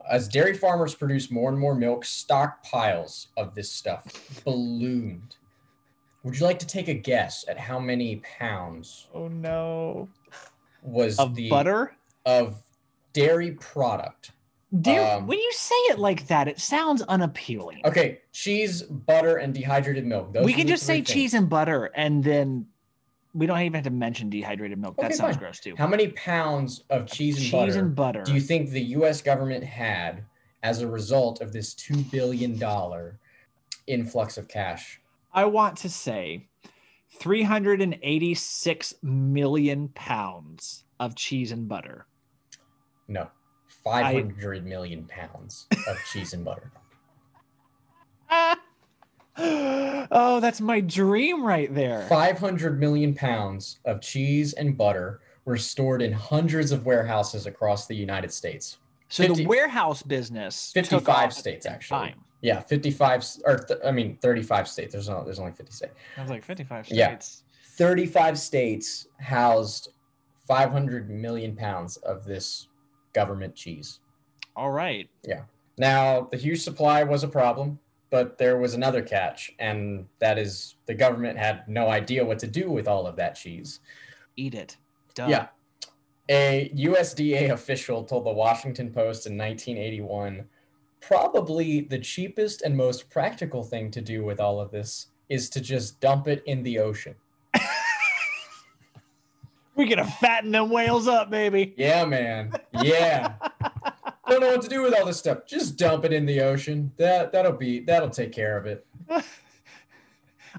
As 0.10 0.28
dairy 0.28 0.54
farmers 0.54 0.96
produced 0.96 1.32
more 1.32 1.50
and 1.50 1.60
more 1.60 1.76
milk, 1.76 2.04
stockpiles 2.04 3.28
of 3.38 3.56
this 3.56 3.72
stuff 3.72 4.06
ballooned. 4.44 5.36
Would 6.24 6.40
you 6.40 6.46
like 6.46 6.60
to 6.60 6.68
take 6.68 6.88
a 6.88 6.94
guess 6.94 7.46
at 7.48 7.58
how 7.58 7.80
many 7.80 8.18
pounds 8.40 9.08
Oh 9.14 9.28
no. 9.28 10.10
was 10.82 11.18
Of 11.20 11.36
the 11.36 11.50
butter? 11.50 11.96
of 12.26 12.62
dairy 13.14 13.52
product. 13.52 14.32
Dear, 14.82 15.02
Um, 15.02 15.28
when 15.28 15.40
you 15.40 15.52
say 15.54 15.76
it 15.92 15.98
like 15.98 16.28
that, 16.28 16.50
it 16.50 16.60
sounds 16.60 17.02
unappealing. 17.04 17.80
Okay, 17.86 18.20
cheese, 18.34 18.82
butter, 18.84 19.38
and 19.38 19.54
dehydrated 19.54 20.06
milk. 20.06 20.34
Those 20.34 20.44
we 20.46 20.52
are 20.54 20.56
can 20.58 20.66
the 20.68 20.74
just 20.74 20.84
three 20.86 20.96
say 20.96 20.98
things. 20.98 21.10
cheese 21.10 21.34
and 21.34 21.48
butter, 21.50 21.86
and 21.96 22.22
then 22.22 22.68
we 23.34 23.46
don't 23.46 23.60
even 23.62 23.76
have 23.76 23.86
to 23.86 23.90
mention 23.92 24.30
dehydrated 24.30 24.78
milk. 24.78 24.98
Okay, 25.00 25.08
that 25.08 25.16
sounds 25.16 25.36
fine. 25.36 25.40
gross 25.40 25.60
too. 25.62 25.74
How 25.78 25.88
many 25.88 26.10
pounds 26.10 26.84
of 26.90 27.08
cheese 27.08 27.36
and 27.38 27.44
cheese 27.46 27.52
butter 27.54 27.80
and 27.80 27.96
butter. 27.96 28.24
do 28.24 28.34
you 28.34 28.42
think 28.42 28.72
the 28.72 28.82
U.S. 28.82 29.22
government 29.22 29.64
had 29.64 30.26
as 30.64 30.82
a 30.82 30.88
result 30.88 31.40
of 31.40 31.54
this 31.54 31.74
two 31.74 31.96
billion 32.12 32.58
dollar 32.60 33.20
influx 33.88 34.38
of 34.38 34.50
cash? 34.50 35.00
I 35.38 35.46
want 35.46 35.78
to 35.78 35.90
say 35.90 36.48
386 37.20 38.94
million 39.04 39.90
pounds 39.90 40.84
of 41.00 41.14
cheese 41.14 41.52
and 41.52 41.68
butter. 41.68 42.08
No, 43.08 43.30
five 43.84 44.16
hundred 44.16 44.66
million 44.66 45.06
pounds 45.06 45.68
of 45.88 46.04
cheese 46.12 46.34
and 46.34 46.44
butter. 46.44 46.72
oh, 49.38 50.40
that's 50.42 50.60
my 50.60 50.80
dream 50.80 51.46
right 51.46 51.72
there. 51.72 52.08
Five 52.10 52.40
hundred 52.40 52.80
million 52.80 53.14
pounds 53.14 53.78
of 53.86 54.02
cheese 54.02 54.54
and 54.54 54.76
butter 54.76 55.22
were 55.46 55.58
stored 55.58 56.02
in 56.02 56.14
hundreds 56.14 56.72
of 56.72 56.88
warehouses 56.88 57.46
across 57.46 57.86
the 57.86 57.96
United 57.96 58.34
States. 58.34 58.80
So 59.10 59.28
50 59.28 59.44
the 59.44 59.48
warehouse 59.48 60.02
business 60.02 60.72
took 60.74 60.86
55 60.86 61.16
off 61.16 61.34
states, 61.34 61.68
actually. 61.68 62.00
time. 62.00 62.24
Yeah, 62.42 62.60
fifty-five 62.60 63.26
or 63.46 63.58
th- 63.58 63.80
I 63.86 63.92
mean 63.92 64.18
thirty-five 64.22 64.68
states. 64.68 64.92
There's 64.94 65.10
no, 65.10 65.24
there's 65.24 65.40
only 65.40 65.54
fifty 65.54 65.72
states. 65.72 65.94
I 66.18 66.22
was 66.22 66.30
like 66.30 66.44
55 66.44 66.86
states. 66.86 66.98
Yeah. 66.98 67.08
states. 67.08 67.44
35 67.78 68.40
states 68.40 69.08
housed 69.20 69.90
500 70.48 71.10
million 71.10 71.56
pounds 71.56 71.98
of 71.98 72.26
this 72.26 72.68
government 73.14 73.56
cheese. 73.56 74.00
All 74.56 74.72
right. 74.72 75.10
Yeah. 75.24 75.44
Now, 75.78 76.28
the 76.32 76.38
huge 76.38 76.62
supply 76.62 77.04
was 77.04 77.24
a 77.24 77.28
problem, 77.28 77.80
but 78.10 78.40
there 78.40 78.58
was 78.58 78.74
another 78.74 79.04
catch, 79.04 79.52
and 79.60 80.08
that 80.20 80.40
is 80.40 80.76
the 80.88 80.96
government 80.96 81.38
had 81.38 81.68
no 81.68 81.90
idea 81.90 82.26
what 82.26 82.40
to 82.40 82.48
do 82.48 82.72
with 82.72 82.88
all 82.88 83.06
of 83.06 83.16
that 83.18 83.36
cheese. 83.36 83.80
Eat 84.36 84.56
it. 84.56 84.78
Duh. 85.14 85.28
Yeah. 85.28 85.48
A 86.30 86.72
USDA 86.76 87.52
official 87.52 88.04
told 88.04 88.26
the 88.26 88.32
Washington 88.32 88.88
Post 88.92 89.28
in 89.28 89.38
1981 89.38 90.46
probably 91.02 91.82
the 91.82 92.00
cheapest 92.00 92.62
and 92.62 92.76
most 92.76 93.10
practical 93.10 93.64
thing 93.64 93.92
to 93.92 94.02
do 94.02 94.24
with 94.24 94.40
all 94.40 94.60
of 94.60 94.72
this 94.72 95.08
is 95.30 95.50
to 95.52 95.62
just 95.62 96.00
dump 96.00 96.28
it 96.28 96.44
in 96.46 96.64
the 96.64 96.80
ocean. 96.80 97.16
We're 99.76 99.86
going 99.86 100.00
to 100.00 100.06
fatten 100.06 100.52
them 100.52 100.72
whales 100.72 101.08
up, 101.08 101.30
baby. 101.30 101.76
Yeah, 101.78 102.04
man. 102.06 102.52
Yeah. 102.82 103.34
Don't 104.28 104.42
know 104.42 104.50
what 104.50 104.64
to 104.64 104.68
do 104.70 104.82
with 104.82 104.96
all 104.98 105.06
this 105.06 105.18
stuff. 105.20 105.46
Just 105.48 105.78
dump 105.78 106.04
it 106.04 106.12
in 106.12 106.26
the 106.26 106.42
ocean. 106.42 106.92
That 106.98 107.32
that'll 107.32 107.52
be 107.54 107.82
that'll 107.82 108.10
take 108.10 108.32
care 108.32 108.58
of 108.58 108.66
it. 108.66 108.86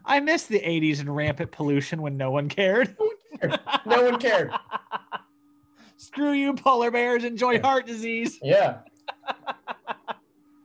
I 0.05 0.21
miss 0.21 0.45
the 0.45 0.61
80s 0.61 1.01
and 1.01 1.15
rampant 1.15 1.51
pollution 1.51 2.01
when 2.01 2.17
no 2.17 2.31
one 2.31 2.49
cared. 2.49 2.97
No 3.43 4.03
one 4.05 4.21
cared. 4.21 4.53
Screw 5.97 6.31
you, 6.31 6.55
polar 6.55 6.93
bears. 6.93 7.25
Enjoy 7.25 7.55
Yeah. 7.55 7.63
heart 7.63 7.87
disease. 7.87 8.39
Yeah. 8.41 8.79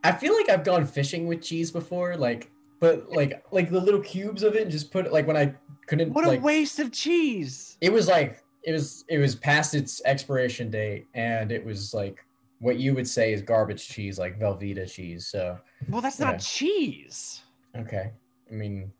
I 0.04 0.12
feel 0.12 0.34
like 0.34 0.48
I've 0.50 0.64
gone 0.64 0.86
fishing 0.86 1.26
with 1.26 1.42
cheese 1.42 1.70
before, 1.70 2.16
like, 2.16 2.50
but 2.78 3.10
like 3.10 3.42
like 3.50 3.70
the 3.70 3.80
little 3.80 4.00
cubes 4.02 4.42
of 4.42 4.54
it, 4.54 4.62
and 4.62 4.70
just 4.70 4.90
put 4.92 5.06
it 5.06 5.12
like 5.12 5.26
when 5.26 5.36
I 5.36 5.54
couldn't 5.86 6.12
What 6.12 6.24
a 6.24 6.28
like 6.28 6.42
waste 6.42 6.78
of 6.78 6.92
cheese. 6.92 7.76
it 7.80 7.92
was 7.92 8.06
like 8.06 8.42
it 8.62 8.72
was 8.72 9.04
it 9.08 9.18
was 9.18 9.34
past 9.34 9.74
its 9.74 10.02
expiration 10.04 10.70
date, 10.70 11.06
and 11.14 11.50
it 11.50 11.64
was 11.64 11.94
like 11.94 12.24
what 12.60 12.78
you 12.78 12.94
would 12.94 13.08
say 13.08 13.32
is 13.32 13.42
garbage 13.42 13.88
cheese, 13.88 14.18
like 14.18 14.38
Velveeta 14.38 14.90
cheese. 14.90 15.26
So 15.26 15.58
Well, 15.88 16.00
that's 16.00 16.20
Yeah. 16.20 16.32
not 16.32 16.40
cheese. 16.40 17.42
Okay. 17.76 18.12
I 18.50 18.54
mean, 18.54 18.92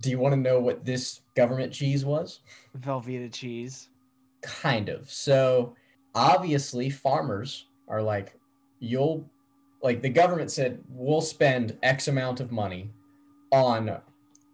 do 0.00 0.10
you 0.10 0.18
want 0.18 0.32
to 0.34 0.40
know 0.40 0.60
what 0.60 0.84
this 0.84 1.20
government 1.34 1.72
cheese 1.72 2.04
was? 2.04 2.40
Velveeta 2.78 3.32
cheese. 3.32 3.88
Kind 4.42 4.88
of. 4.88 5.10
So, 5.10 5.74
obviously, 6.14 6.90
farmers 6.90 7.66
are 7.88 8.02
like, 8.02 8.35
you'll, 8.78 9.28
like, 9.82 10.02
the 10.02 10.08
government 10.08 10.50
said, 10.50 10.82
we'll 10.88 11.20
spend 11.20 11.76
X 11.82 12.08
amount 12.08 12.40
of 12.40 12.50
money 12.52 12.90
on 13.52 13.98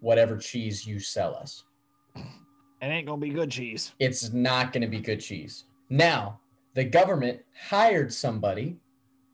whatever 0.01 0.37
cheese 0.37 0.87
you 0.87 0.99
sell 0.99 1.35
us. 1.35 1.65
It 2.15 2.87
ain't 2.87 3.07
to 3.21 3.27
be 3.27 3.33
good 3.33 3.51
cheese. 3.51 3.93
It's 3.99 4.33
not 4.33 4.73
to 4.83 4.89
be 4.89 5.01
good 5.01 5.21
cheese. 5.21 5.65
Now, 5.89 6.41
the 6.75 6.85
government 6.85 7.43
hired 7.69 8.13
somebody, 8.13 8.77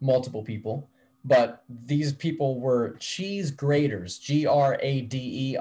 multiple 0.01 0.43
people, 0.43 0.89
but 1.25 1.65
these 1.69 2.13
people 2.13 2.61
were 2.61 2.97
cheese 2.99 3.51
graders, 3.51 4.19
G 4.19 4.47
R 4.47 4.79
A 4.83 5.01
D 5.01 5.19
E 5.19 5.57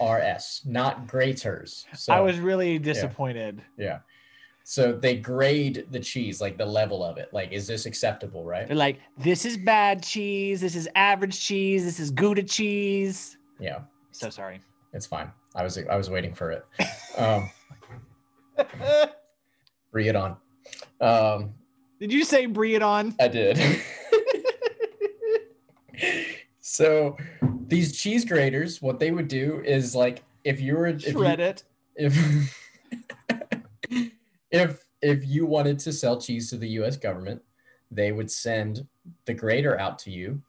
R 0.00 0.18
S, 0.18 0.62
not 0.66 1.06
graters. 1.06 1.86
So, 1.94 2.12
I 2.12 2.20
was 2.20 2.38
really 2.40 2.78
disappointed. 2.78 3.62
yeah. 3.76 4.00
So 4.70 4.92
they 4.92 5.16
grade 5.16 5.86
the 5.92 5.98
cheese, 5.98 6.42
like 6.42 6.58
the 6.58 6.66
level 6.66 7.02
of 7.02 7.16
it. 7.16 7.30
Like, 7.32 7.52
is 7.52 7.66
this 7.66 7.86
acceptable, 7.86 8.44
right? 8.44 8.66
They're 8.68 8.76
like, 8.76 8.98
this 9.16 9.46
is 9.46 9.56
bad 9.56 10.02
cheese. 10.02 10.60
This 10.60 10.76
is 10.76 10.86
average 10.94 11.40
cheese. 11.40 11.86
This 11.86 11.98
is 11.98 12.10
Gouda 12.10 12.42
cheese. 12.42 13.38
Yeah, 13.58 13.78
So 14.10 14.28
sorry. 14.28 14.60
it's 14.92 15.06
fine. 15.06 15.32
I 15.54 15.62
was 15.62 15.78
I 15.90 15.96
was 15.96 16.10
waiting 16.10 16.34
for 16.34 16.50
it. 16.50 16.66
Um, 17.16 17.48
bring 19.90 20.06
it 20.06 20.14
on. 20.16 20.36
Um, 21.00 21.54
Did 21.98 22.12
you 22.12 22.22
say 22.22 22.44
brie 22.44 22.74
it 22.74 22.82
on? 22.82 23.14
I 23.18 23.28
did. 23.28 23.58
so 26.60 27.16
these 27.40 27.98
cheese 27.98 28.26
graters, 28.26 28.82
what 28.82 28.98
they 28.98 29.12
would 29.12 29.28
do 29.28 29.62
is 29.64 29.94
like 29.94 30.24
if 30.44 30.60
you 30.60 30.76
were 30.76 30.88
if 30.88 31.06
you, 31.06 31.12
Shred 31.12 31.40
it. 31.40 31.64
if 31.96 32.14
if 34.50 34.84
if 35.00 35.26
you 35.26 35.46
wanted 35.46 35.78
to 35.80 35.92
sell 35.92 36.20
cheese 36.20 36.50
to 36.50 36.56
the 36.56 36.68
US 36.80 36.96
government, 36.96 37.42
they 37.90 38.12
would 38.12 38.30
send 38.30 38.86
the 39.24 39.34
grater 39.34 39.78
out 39.78 39.98
to 40.00 40.10
you. 40.10 40.42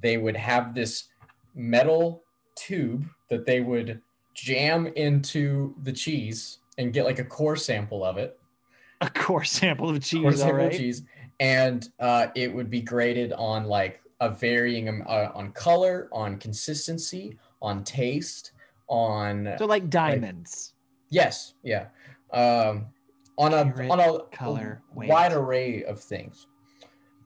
They 0.00 0.16
would 0.16 0.36
have 0.36 0.74
this 0.74 1.08
metal 1.54 2.22
tube 2.54 3.06
that 3.28 3.46
they 3.46 3.60
would 3.60 4.00
jam 4.34 4.86
into 4.86 5.74
the 5.82 5.92
cheese 5.92 6.58
and 6.78 6.92
get 6.92 7.04
like 7.04 7.18
a 7.18 7.24
core 7.24 7.56
sample 7.56 8.04
of 8.04 8.16
it. 8.16 8.38
A 9.00 9.10
core 9.10 9.44
sample 9.44 9.90
of 9.90 10.02
cheese. 10.02 10.24
All 10.24 10.32
sample 10.32 10.66
of 10.66 10.72
cheese. 10.72 11.02
And 11.38 11.88
uh, 11.98 12.28
it 12.34 12.54
would 12.54 12.70
be 12.70 12.80
graded 12.80 13.32
on 13.32 13.64
like 13.64 14.02
a 14.20 14.30
varying 14.30 15.02
uh, 15.02 15.32
on 15.34 15.52
color, 15.52 16.08
on 16.12 16.38
consistency, 16.38 17.38
on 17.62 17.82
taste, 17.84 18.52
on 18.88 19.54
So 19.58 19.66
like 19.66 19.88
diamonds. 19.88 20.74
Yes, 21.08 21.54
yeah. 21.62 21.86
Um, 22.32 22.86
on 23.40 23.54
a 23.54 23.88
on 23.88 24.00
a 24.00 24.18
color, 24.36 24.82
weight. 24.94 25.08
wide 25.08 25.32
array 25.32 25.82
of 25.84 26.00
things. 26.00 26.46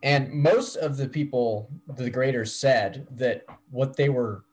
And 0.02 0.30
most 0.32 0.76
of 0.76 0.96
the 0.96 1.08
people, 1.08 1.70
the 1.88 2.10
graders 2.10 2.54
said 2.54 3.06
that 3.10 3.44
what 3.70 3.96
they 3.96 4.10
were 4.10 4.44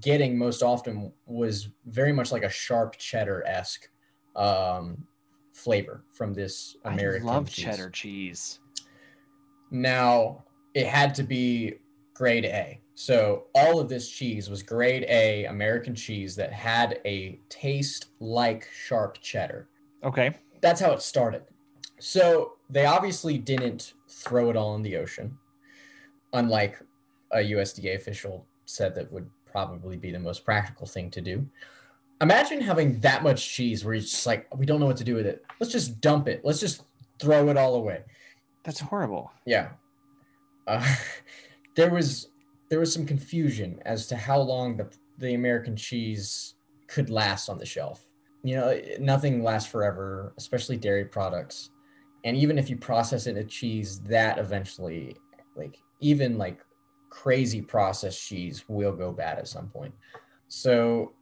getting 0.00 0.38
most 0.38 0.62
often 0.62 1.12
was 1.26 1.68
very 1.84 2.12
much 2.12 2.30
like 2.30 2.44
a 2.44 2.48
sharp 2.48 2.96
cheddar 2.96 3.44
esque 3.46 3.88
um, 4.36 5.06
flavor 5.52 6.04
from 6.14 6.32
this 6.32 6.76
American. 6.84 7.28
I 7.28 7.32
love 7.32 7.50
cheese. 7.50 7.64
cheddar 7.64 7.90
cheese. 7.90 8.60
Now 9.70 10.44
it 10.74 10.86
had 10.86 11.14
to 11.16 11.22
be 11.22 11.74
grade 12.14 12.44
A. 12.44 12.80
So 12.94 13.46
all 13.54 13.80
of 13.80 13.88
this 13.88 14.08
cheese 14.08 14.48
was 14.48 14.62
grade 14.62 15.04
A 15.08 15.46
American 15.46 15.94
cheese 15.94 16.36
that 16.36 16.52
had 16.52 17.00
a 17.04 17.40
taste 17.48 18.06
like 18.20 18.68
sharp 18.72 19.18
cheddar. 19.20 19.68
Okay. 20.04 20.34
That's 20.60 20.80
how 20.80 20.92
it 20.92 21.02
started. 21.02 21.42
So 21.98 22.54
they 22.68 22.86
obviously 22.86 23.38
didn't 23.38 23.92
throw 24.08 24.50
it 24.50 24.56
all 24.56 24.74
in 24.74 24.82
the 24.82 24.96
ocean, 24.96 25.38
unlike 26.32 26.80
a 27.32 27.38
USDA 27.38 27.94
official 27.94 28.46
said 28.64 28.94
that 28.94 29.12
would 29.12 29.28
probably 29.46 29.96
be 29.96 30.10
the 30.10 30.18
most 30.18 30.44
practical 30.44 30.86
thing 30.86 31.10
to 31.10 31.20
do. 31.20 31.48
Imagine 32.20 32.60
having 32.60 33.00
that 33.00 33.22
much 33.22 33.48
cheese 33.48 33.84
where 33.84 33.94
you're 33.94 34.02
just 34.02 34.26
like, 34.26 34.46
we 34.56 34.66
don't 34.66 34.80
know 34.80 34.86
what 34.86 34.98
to 34.98 35.04
do 35.04 35.14
with 35.14 35.26
it. 35.26 35.44
Let's 35.58 35.72
just 35.72 36.00
dump 36.00 36.28
it. 36.28 36.42
Let's 36.44 36.60
just 36.60 36.82
throw 37.18 37.48
it 37.48 37.56
all 37.56 37.74
away. 37.74 38.02
That's 38.64 38.80
horrible. 38.80 39.32
Yeah. 39.46 39.70
Uh, 40.66 40.96
there 41.76 41.90
was 41.90 42.28
there 42.68 42.78
was 42.78 42.92
some 42.92 43.04
confusion 43.04 43.80
as 43.84 44.06
to 44.08 44.16
how 44.16 44.38
long 44.38 44.76
the 44.76 44.88
the 45.18 45.34
American 45.34 45.76
cheese 45.76 46.54
could 46.86 47.10
last 47.10 47.48
on 47.48 47.58
the 47.58 47.66
shelf. 47.66 48.09
You 48.42 48.56
know, 48.56 48.80
nothing 48.98 49.42
lasts 49.42 49.70
forever, 49.70 50.32
especially 50.38 50.76
dairy 50.76 51.04
products. 51.04 51.70
And 52.24 52.36
even 52.36 52.58
if 52.58 52.70
you 52.70 52.76
process 52.76 53.26
it 53.26 53.36
into 53.36 53.44
cheese, 53.44 54.00
that 54.02 54.38
eventually, 54.38 55.16
like 55.56 55.78
even 56.00 56.38
like 56.38 56.60
crazy 57.10 57.60
processed 57.62 58.26
cheese, 58.26 58.64
will 58.68 58.92
go 58.92 59.12
bad 59.12 59.38
at 59.38 59.48
some 59.48 59.68
point. 59.68 59.94
So 60.48 61.12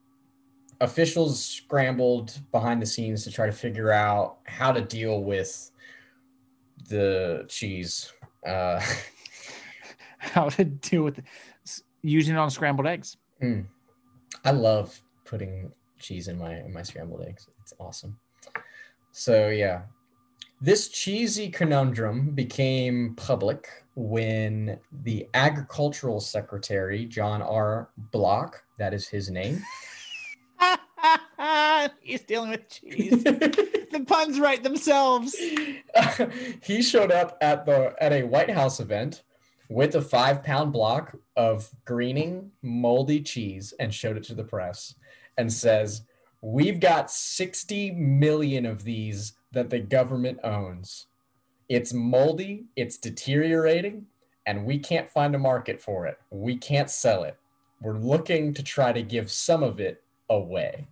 officials 0.80 1.44
scrambled 1.44 2.38
behind 2.52 2.80
the 2.80 2.86
scenes 2.86 3.24
to 3.24 3.32
try 3.32 3.46
to 3.46 3.52
figure 3.52 3.90
out 3.90 4.38
how 4.44 4.70
to 4.72 4.80
deal 4.80 5.22
with 5.24 5.70
the 6.88 7.44
cheese. 7.48 8.12
Uh, 8.46 8.80
How 10.20 10.48
to 10.48 10.64
deal 10.64 11.04
with 11.04 11.20
s- 11.64 11.82
using 12.02 12.34
it 12.34 12.38
on 12.38 12.50
scrambled 12.50 12.86
eggs. 12.88 13.16
mm. 13.42 13.66
I 14.44 14.50
love 14.50 15.00
putting 15.24 15.72
cheese 15.98 16.28
in 16.28 16.38
my 16.38 16.56
in 16.56 16.72
my 16.72 16.82
scrambled 16.82 17.24
eggs. 17.26 17.46
It's 17.60 17.74
awesome. 17.78 18.18
So 19.12 19.48
yeah, 19.48 19.82
this 20.60 20.88
cheesy 20.88 21.50
conundrum 21.50 22.30
became 22.30 23.14
public 23.16 23.68
when 23.94 24.78
the 25.04 25.28
agricultural 25.34 26.20
secretary 26.20 27.04
John 27.04 27.42
R. 27.42 27.90
Block, 27.96 28.64
that 28.78 28.92
is 28.92 29.08
his 29.08 29.30
name. 29.30 29.62
He's 32.00 32.22
dealing 32.22 32.50
with 32.50 32.68
cheese. 32.68 33.22
the 33.22 34.04
puns 34.06 34.40
write 34.40 34.64
themselves. 34.64 35.36
he 36.62 36.82
showed 36.82 37.12
up 37.12 37.38
at 37.40 37.64
the 37.64 37.94
at 38.00 38.12
a 38.12 38.24
White 38.24 38.50
House 38.50 38.80
event 38.80 39.22
with 39.68 39.94
a 39.94 40.02
five 40.02 40.42
pound 40.42 40.72
block 40.72 41.16
of 41.36 41.70
greening 41.84 42.50
moldy 42.62 43.20
cheese 43.20 43.74
and 43.78 43.94
showed 43.94 44.16
it 44.16 44.24
to 44.24 44.34
the 44.34 44.44
press 44.44 44.94
and 45.38 45.52
says, 45.52 46.02
We've 46.42 46.78
got 46.78 47.10
60 47.10 47.92
million 47.92 48.66
of 48.66 48.84
these 48.84 49.32
that 49.52 49.70
the 49.70 49.80
government 49.80 50.38
owns. 50.44 51.06
It's 51.68 51.92
moldy, 51.92 52.66
it's 52.76 52.96
deteriorating, 52.96 54.06
and 54.46 54.64
we 54.64 54.78
can't 54.78 55.10
find 55.10 55.34
a 55.34 55.38
market 55.38 55.80
for 55.80 56.06
it. 56.06 56.18
We 56.30 56.56
can't 56.56 56.90
sell 56.90 57.24
it. 57.24 57.36
We're 57.80 57.98
looking 57.98 58.54
to 58.54 58.62
try 58.62 58.92
to 58.92 59.02
give 59.02 59.30
some 59.30 59.62
of 59.62 59.80
it 59.80 60.02
away. 60.30 60.86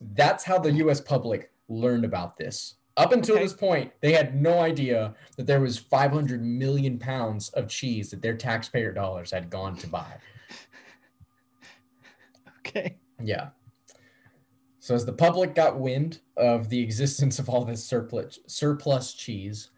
That's 0.00 0.44
how 0.44 0.58
the 0.58 0.72
US 0.74 1.00
public 1.00 1.50
learned 1.68 2.04
about 2.04 2.36
this. 2.36 2.74
Up 2.96 3.12
until 3.12 3.36
Okay. 3.36 3.44
this 3.44 3.54
point, 3.54 3.92
they 4.00 4.12
had 4.12 4.34
no 4.40 4.60
idea 4.60 5.14
that 5.36 5.46
there 5.46 5.60
was 5.60 5.78
500 5.78 6.42
million 6.42 6.98
pounds 6.98 7.48
of 7.50 7.68
cheese 7.68 8.10
that 8.10 8.20
their 8.22 8.36
taxpayer 8.36 8.92
dollars 8.92 9.30
had 9.30 9.50
gone 9.50 9.76
to 9.78 9.86
buy. 9.86 10.18
Okay. 12.64 12.96
Yeah. 13.22 13.48
So 14.80 14.94
as 14.94 15.06
the 15.06 15.12
public 15.12 15.54
got 15.54 15.78
wind 15.78 16.20
of 16.36 16.68
the 16.68 16.80
existence 16.80 17.38
of 17.38 17.48
all 17.48 17.64
this 17.64 17.84
surplus 17.84 18.40
surplus 18.46 19.14
cheese, 19.14 19.70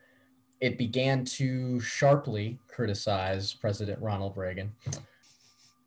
it 0.60 0.78
began 0.78 1.24
to 1.26 1.78
sharply 1.80 2.58
criticize 2.68 3.52
President 3.52 4.00
Ronald 4.00 4.36
Reagan. 4.36 4.72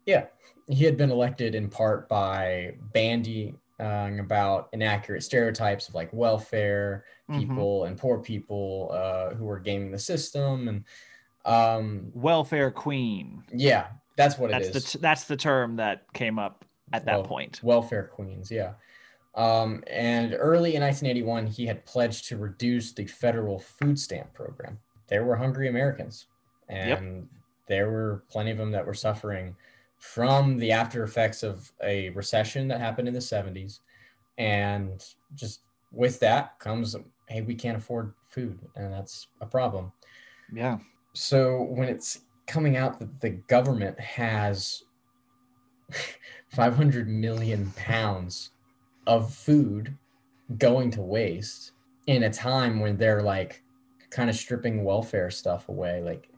Yeah, 0.05 0.25
he 0.69 0.83
had 0.85 0.97
been 0.97 1.09
elected 1.11 1.55
in 1.55 1.67
part 1.69 2.07
by 2.07 2.75
bandying 2.93 3.57
about 3.79 4.69
inaccurate 4.73 5.23
stereotypes 5.23 5.87
of 5.89 5.95
like 5.95 6.11
welfare 6.13 7.05
Mhm. 7.29 7.39
people 7.39 7.83
and 7.85 7.97
poor 7.97 8.19
people 8.19 8.89
uh, 8.93 9.33
who 9.35 9.45
were 9.45 9.59
gaming 9.59 9.91
the 9.91 9.99
system, 9.99 10.67
and 10.67 10.83
um, 11.45 12.11
Welfare 12.13 12.69
queen. 12.71 13.43
yeah, 13.51 13.87
that's 14.15 14.37
what 14.37 14.49
it 14.51 14.53
That's 14.53 14.67
is. 14.67 14.73
the 14.73 14.91
t- 14.97 15.01
that's 15.01 15.23
the 15.25 15.35
term 15.37 15.75
that 15.77 16.05
came 16.13 16.37
up 16.39 16.63
at 16.93 17.05
that 17.05 17.15
Well, 17.17 17.23
point. 17.23 17.61
welfare 17.63 18.03
queens 18.13 18.49
yeah. 18.51 18.73
Um, 19.35 19.83
and 19.87 20.33
early 20.37 20.75
in 20.75 20.81
1981 20.81 21.47
he 21.47 21.67
had 21.67 21.85
pledged 21.85 22.25
to 22.29 22.37
reduce 22.37 22.91
the 22.93 23.05
federal 23.05 23.59
food 23.59 23.99
stamp 23.99 24.33
program. 24.33 24.79
There 25.07 25.23
were 25.25 25.35
hungry 25.37 25.67
americans 25.67 26.27
and 26.69 27.27
there 27.67 27.89
were 27.91 28.23
plenty 28.29 28.51
of 28.51 28.57
them 28.57 28.71
that 28.71 28.85
were 28.85 28.93
suffering 28.93 29.55
from 29.97 30.57
the 30.57 30.71
after 30.71 31.03
effects 31.03 31.43
of 31.43 31.71
a 31.83 32.09
recession 32.11 32.67
that 32.69 32.79
happened 32.79 33.07
in 33.07 33.13
the 33.13 33.19
70s 33.19 33.79
and 34.37 35.03
just 35.35 35.61
with 35.91 36.19
that 36.19 36.57
comes 36.59 36.95
hey 37.27 37.41
we 37.41 37.55
can't 37.55 37.77
afford 37.77 38.13
food 38.27 38.59
and 38.75 38.91
that's 38.93 39.27
a 39.41 39.45
problem. 39.45 39.91
Yeah. 40.53 40.77
so 41.13 41.63
when 41.63 41.89
it's 41.89 42.21
coming 42.47 42.77
out 42.77 42.99
that 42.99 43.19
the 43.21 43.31
government 43.31 43.99
has 43.99 44.83
500 46.49 47.07
million 47.07 47.71
pounds 47.75 48.51
of 49.05 49.33
food 49.33 49.97
going 50.57 50.91
to 50.91 51.01
waste 51.01 51.73
in 52.07 52.23
a 52.23 52.29
time 52.31 52.79
when 52.79 52.97
they're 52.97 53.21
like 53.21 53.63
kind 54.09 54.29
of 54.29 54.35
stripping 54.35 54.83
welfare 54.83 55.29
stuff 55.29 55.67
away 55.69 56.01
like 56.01 56.29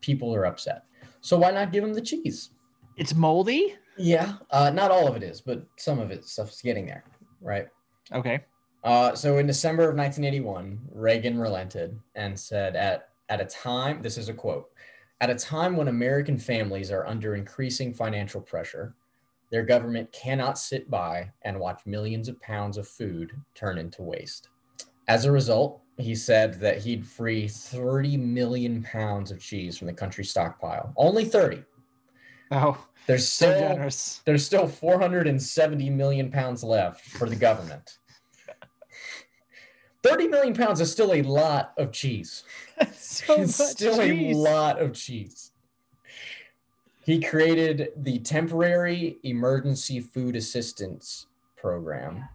people 0.00 0.34
are 0.34 0.46
upset 0.46 0.84
so 1.20 1.36
why 1.38 1.50
not 1.50 1.72
give 1.72 1.82
them 1.84 1.92
the 1.92 2.00
cheese 2.00 2.50
It's 2.96 3.14
moldy. 3.14 3.74
yeah 3.98 4.34
uh, 4.50 4.70
not 4.70 4.90
all 4.90 5.06
of 5.06 5.16
it 5.16 5.22
is 5.22 5.40
but 5.42 5.66
some 5.76 5.98
of 5.98 6.10
it 6.10 6.24
stuff's 6.24 6.62
getting 6.62 6.86
there 6.86 7.04
right 7.40 7.68
Okay. 8.12 8.40
uh, 8.84 9.14
so 9.14 9.38
in 9.38 9.46
December 9.46 9.84
of 9.88 9.96
1981, 9.96 10.78
Reagan 10.92 11.38
relented 11.38 11.98
and 12.14 12.38
said, 12.38 12.76
"At 12.76 13.08
at 13.30 13.40
a 13.40 13.46
time, 13.46 14.02
this 14.02 14.18
is 14.18 14.28
a 14.28 14.34
quote, 14.34 14.70
At 15.22 15.30
a 15.30 15.34
time 15.34 15.74
when 15.74 15.88
American 15.88 16.36
families 16.36 16.90
are 16.92 17.06
under 17.06 17.34
increasing 17.34 17.94
financial 17.94 18.42
pressure, 18.42 18.94
their 19.54 19.62
government 19.62 20.10
cannot 20.10 20.58
sit 20.58 20.90
by 20.90 21.30
and 21.42 21.60
watch 21.60 21.86
millions 21.86 22.28
of 22.28 22.40
pounds 22.40 22.76
of 22.76 22.88
food 22.88 23.30
turn 23.54 23.78
into 23.78 24.02
waste. 24.02 24.48
As 25.06 25.26
a 25.26 25.30
result, 25.30 25.80
he 25.96 26.16
said 26.16 26.54
that 26.54 26.78
he'd 26.78 27.06
free 27.06 27.46
30 27.46 28.16
million 28.16 28.82
pounds 28.82 29.30
of 29.30 29.38
cheese 29.38 29.78
from 29.78 29.86
the 29.86 29.92
country 29.92 30.24
stockpile. 30.24 30.92
Only 30.96 31.24
30. 31.24 31.62
Oh, 32.50 32.84
There's 33.06 33.28
so 33.28 33.46
still 33.52 33.68
generous. 33.68 34.22
there's 34.24 34.44
still 34.44 34.66
470 34.66 35.88
million 35.88 36.32
pounds 36.32 36.64
left 36.64 37.02
for 37.02 37.28
the 37.28 37.36
government. 37.36 37.98
30 40.02 40.26
million 40.26 40.54
pounds 40.54 40.80
is 40.80 40.90
still 40.90 41.12
a 41.12 41.22
lot 41.22 41.74
of 41.78 41.92
cheese. 41.92 42.42
so 42.96 43.34
it's 43.40 43.56
much 43.60 43.68
still 43.68 43.98
cheese. 43.98 44.34
a 44.34 44.36
lot 44.36 44.82
of 44.82 44.94
cheese. 44.94 45.52
He 47.04 47.20
created 47.20 47.90
the 47.96 48.18
Temporary 48.20 49.18
Emergency 49.22 50.00
Food 50.00 50.36
Assistance 50.36 51.26
Program, 51.54 52.28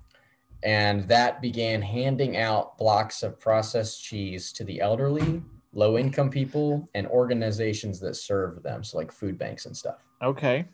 and 0.61 1.07
that 1.07 1.41
began 1.41 1.81
handing 1.81 2.37
out 2.37 2.77
blocks 2.77 3.23
of 3.23 3.39
processed 3.39 4.03
cheese 4.03 4.51
to 4.53 4.63
the 4.63 4.79
elderly, 4.79 5.41
low 5.73 5.97
income 5.97 6.29
people, 6.29 6.87
and 6.93 7.07
organizations 7.07 7.99
that 8.01 8.15
serve 8.15 8.61
them, 8.61 8.83
so 8.83 8.97
like 8.97 9.11
food 9.11 9.39
banks 9.39 9.65
and 9.65 9.75
stuff. 9.75 10.05
Okay. 10.21 10.65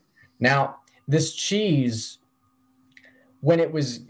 Now, 0.41 0.77
this 1.07 1.33
cheese, 1.33 2.17
when 3.39 3.61
it 3.61 3.71
was 3.71 4.01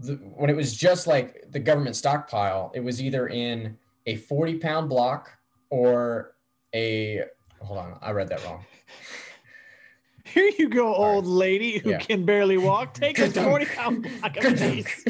the, 0.00 0.14
when 0.36 0.50
it 0.50 0.56
was 0.56 0.76
just 0.76 1.08
like 1.08 1.50
the 1.50 1.58
government 1.58 1.96
stockpile, 1.96 2.70
it 2.74 2.80
was 2.80 3.02
either 3.02 3.26
in 3.26 3.76
a 4.06 4.16
40 4.16 4.58
pound 4.58 4.88
block 4.88 5.36
or 5.70 6.34
a 6.74 7.24
hold 7.66 7.78
on, 7.80 7.98
I 8.00 8.12
read 8.12 8.28
that 8.28 8.44
wrong. 8.44 8.64
Here 10.24 10.50
you 10.58 10.68
go, 10.68 10.92
All 10.92 11.04
right. 11.06 11.14
old 11.16 11.26
lady 11.26 11.78
who 11.78 11.90
Yeah. 11.90 11.98
can 11.98 12.24
barely 12.24 12.56
walk. 12.56 12.94
Take 13.00 13.18
a 13.18 13.28
Good 13.28 13.42
40 13.44 13.64
pound 13.66 14.02
block 14.02 14.36
of 14.36 14.58
cheese. 14.58 15.04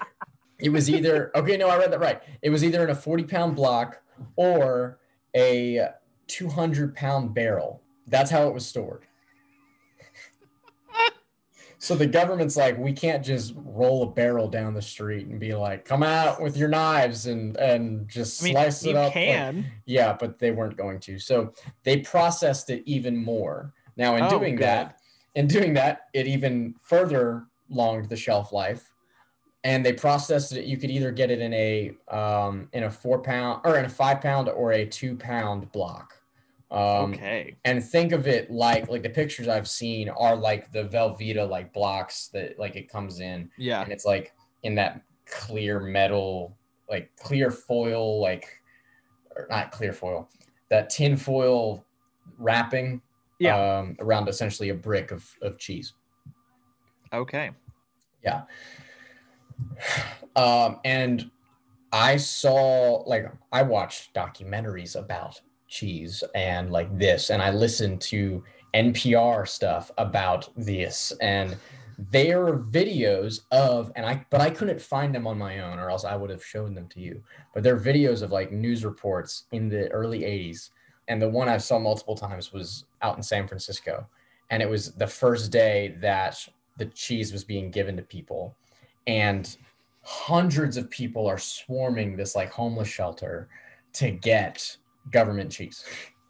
it 0.58 0.70
was 0.70 0.88
either 0.90 1.30
okay, 1.36 1.56
no, 1.56 1.68
I 1.68 1.76
read 1.78 1.92
that 1.92 2.00
right. 2.00 2.22
It 2.42 2.50
was 2.50 2.64
either 2.64 2.82
in 2.84 2.90
a 2.90 2.94
40 2.94 3.24
pound 3.24 3.56
block 3.56 4.00
or 4.36 4.98
a 5.34 5.88
200 6.28 6.94
pound 6.94 7.34
barrel. 7.34 7.82
That's 8.06 8.30
how 8.30 8.46
it 8.48 8.54
was 8.54 8.66
stored. 8.66 9.02
So 11.78 11.94
the 11.94 12.06
government's 12.06 12.56
like, 12.56 12.78
we 12.78 12.92
can't 12.92 13.24
just 13.24 13.52
roll 13.56 14.02
a 14.02 14.06
barrel 14.10 14.48
down 14.48 14.72
the 14.74 14.80
street 14.82 15.26
and 15.26 15.38
be 15.38 15.54
like, 15.54 15.84
come 15.84 16.02
out 16.02 16.40
with 16.40 16.56
your 16.56 16.68
knives 16.68 17.26
and 17.26 17.56
and 17.58 18.08
just 18.08 18.42
I 18.42 18.44
mean, 18.44 18.54
slice 18.54 18.84
it 18.86 18.96
up. 18.96 19.04
like- 19.06 19.12
can. 19.12 19.66
yeah, 19.84 20.16
but 20.18 20.38
they 20.38 20.50
weren't 20.52 20.76
going 20.76 21.00
to. 21.00 21.18
So 21.18 21.52
they 21.84 21.98
processed 21.98 22.70
it 22.70 22.82
even 22.86 23.16
more. 23.16 23.74
Now, 23.96 24.16
in 24.16 24.24
Oh, 24.24 24.30
doing 24.30 24.56
good. 24.56 24.64
that, 24.64 24.98
in 25.34 25.46
doing 25.46 25.74
that, 25.74 26.02
it 26.14 26.26
even 26.26 26.74
further 26.82 27.46
longed 27.68 28.08
the 28.08 28.16
shelf 28.16 28.52
life. 28.52 28.92
And 29.64 29.84
they 29.84 29.92
processed 29.92 30.52
it. 30.54 30.64
You 30.64 30.76
could 30.78 30.90
either 30.90 31.10
get 31.10 31.30
it 31.30 31.40
in 31.40 31.52
a 31.52 31.92
um, 32.08 32.68
in 32.72 32.84
a 32.84 32.90
four 32.90 33.18
pound 33.20 33.62
or 33.64 33.76
in 33.78 33.84
a 33.84 33.88
five 33.88 34.20
pound 34.20 34.48
or 34.48 34.72
a 34.72 34.86
two 34.86 35.16
pound 35.16 35.72
block. 35.72 36.15
Um, 36.68 37.12
okay. 37.14 37.56
and 37.64 37.82
think 37.84 38.10
of 38.10 38.26
it 38.26 38.50
like 38.50 38.88
like 38.88 39.02
the 39.04 39.08
pictures 39.10 39.46
I've 39.46 39.68
seen 39.68 40.08
are 40.08 40.34
like 40.34 40.72
the 40.72 40.82
Velveeta 40.84 41.48
like 41.48 41.72
blocks 41.72 42.26
that 42.32 42.58
like 42.58 42.74
it 42.74 42.88
comes 42.90 43.20
in 43.20 43.50
Yeah. 43.56 43.82
and 43.82 43.92
it's 43.92 44.04
like 44.04 44.34
in 44.64 44.74
that 44.74 45.00
clear 45.26 45.78
metal 45.78 46.56
like 46.90 47.10
clear 47.16 47.52
foil 47.52 48.20
like 48.20 48.48
or 49.36 49.46
not 49.48 49.70
clear 49.70 49.92
foil 49.92 50.28
that 50.68 50.90
tin 50.90 51.16
foil 51.16 51.84
wrapping 52.36 53.00
Yeah. 53.38 53.56
um, 53.78 53.96
around 54.00 54.28
essentially 54.28 54.70
a 54.70 54.74
brick 54.74 55.12
of, 55.12 55.24
of 55.42 55.58
cheese 55.58 55.94
Okay. 57.12 57.52
Yeah. 58.24 58.42
Um, 60.34 60.80
and 60.84 61.30
i 61.92 62.16
saw 62.16 63.04
like 63.06 63.32
i 63.52 63.62
watched 63.62 64.12
documentaries 64.12 64.96
about 64.96 65.40
cheese 65.68 66.22
and 66.34 66.70
like 66.70 66.96
this 66.98 67.30
and 67.30 67.42
i 67.42 67.50
listened 67.50 68.00
to 68.00 68.42
npr 68.74 69.46
stuff 69.46 69.90
about 69.98 70.48
this 70.56 71.12
and 71.20 71.56
there 71.98 72.46
are 72.46 72.58
videos 72.58 73.40
of 73.50 73.90
and 73.96 74.04
i 74.04 74.24
but 74.30 74.40
i 74.40 74.50
couldn't 74.50 74.80
find 74.80 75.14
them 75.14 75.26
on 75.26 75.38
my 75.38 75.60
own 75.60 75.78
or 75.78 75.90
else 75.90 76.04
i 76.04 76.14
would 76.14 76.30
have 76.30 76.44
shown 76.44 76.74
them 76.74 76.86
to 76.88 77.00
you 77.00 77.22
but 77.54 77.62
there 77.62 77.74
are 77.74 77.80
videos 77.80 78.22
of 78.22 78.30
like 78.30 78.52
news 78.52 78.84
reports 78.84 79.44
in 79.52 79.68
the 79.68 79.88
early 79.88 80.20
80s 80.20 80.70
and 81.08 81.20
the 81.20 81.28
one 81.28 81.48
i 81.48 81.56
saw 81.56 81.78
multiple 81.78 82.16
times 82.16 82.52
was 82.52 82.84
out 83.02 83.16
in 83.16 83.22
san 83.22 83.48
francisco 83.48 84.06
and 84.50 84.62
it 84.62 84.68
was 84.68 84.92
the 84.92 85.06
first 85.06 85.50
day 85.50 85.96
that 86.00 86.46
the 86.76 86.86
cheese 86.86 87.32
was 87.32 87.44
being 87.44 87.70
given 87.70 87.96
to 87.96 88.02
people 88.02 88.54
and 89.06 89.56
hundreds 90.02 90.76
of 90.76 90.90
people 90.90 91.26
are 91.26 91.38
swarming 91.38 92.16
this 92.16 92.36
like 92.36 92.50
homeless 92.50 92.88
shelter 92.88 93.48
to 93.92 94.10
get 94.10 94.76
government 95.10 95.50
cheese 95.50 95.84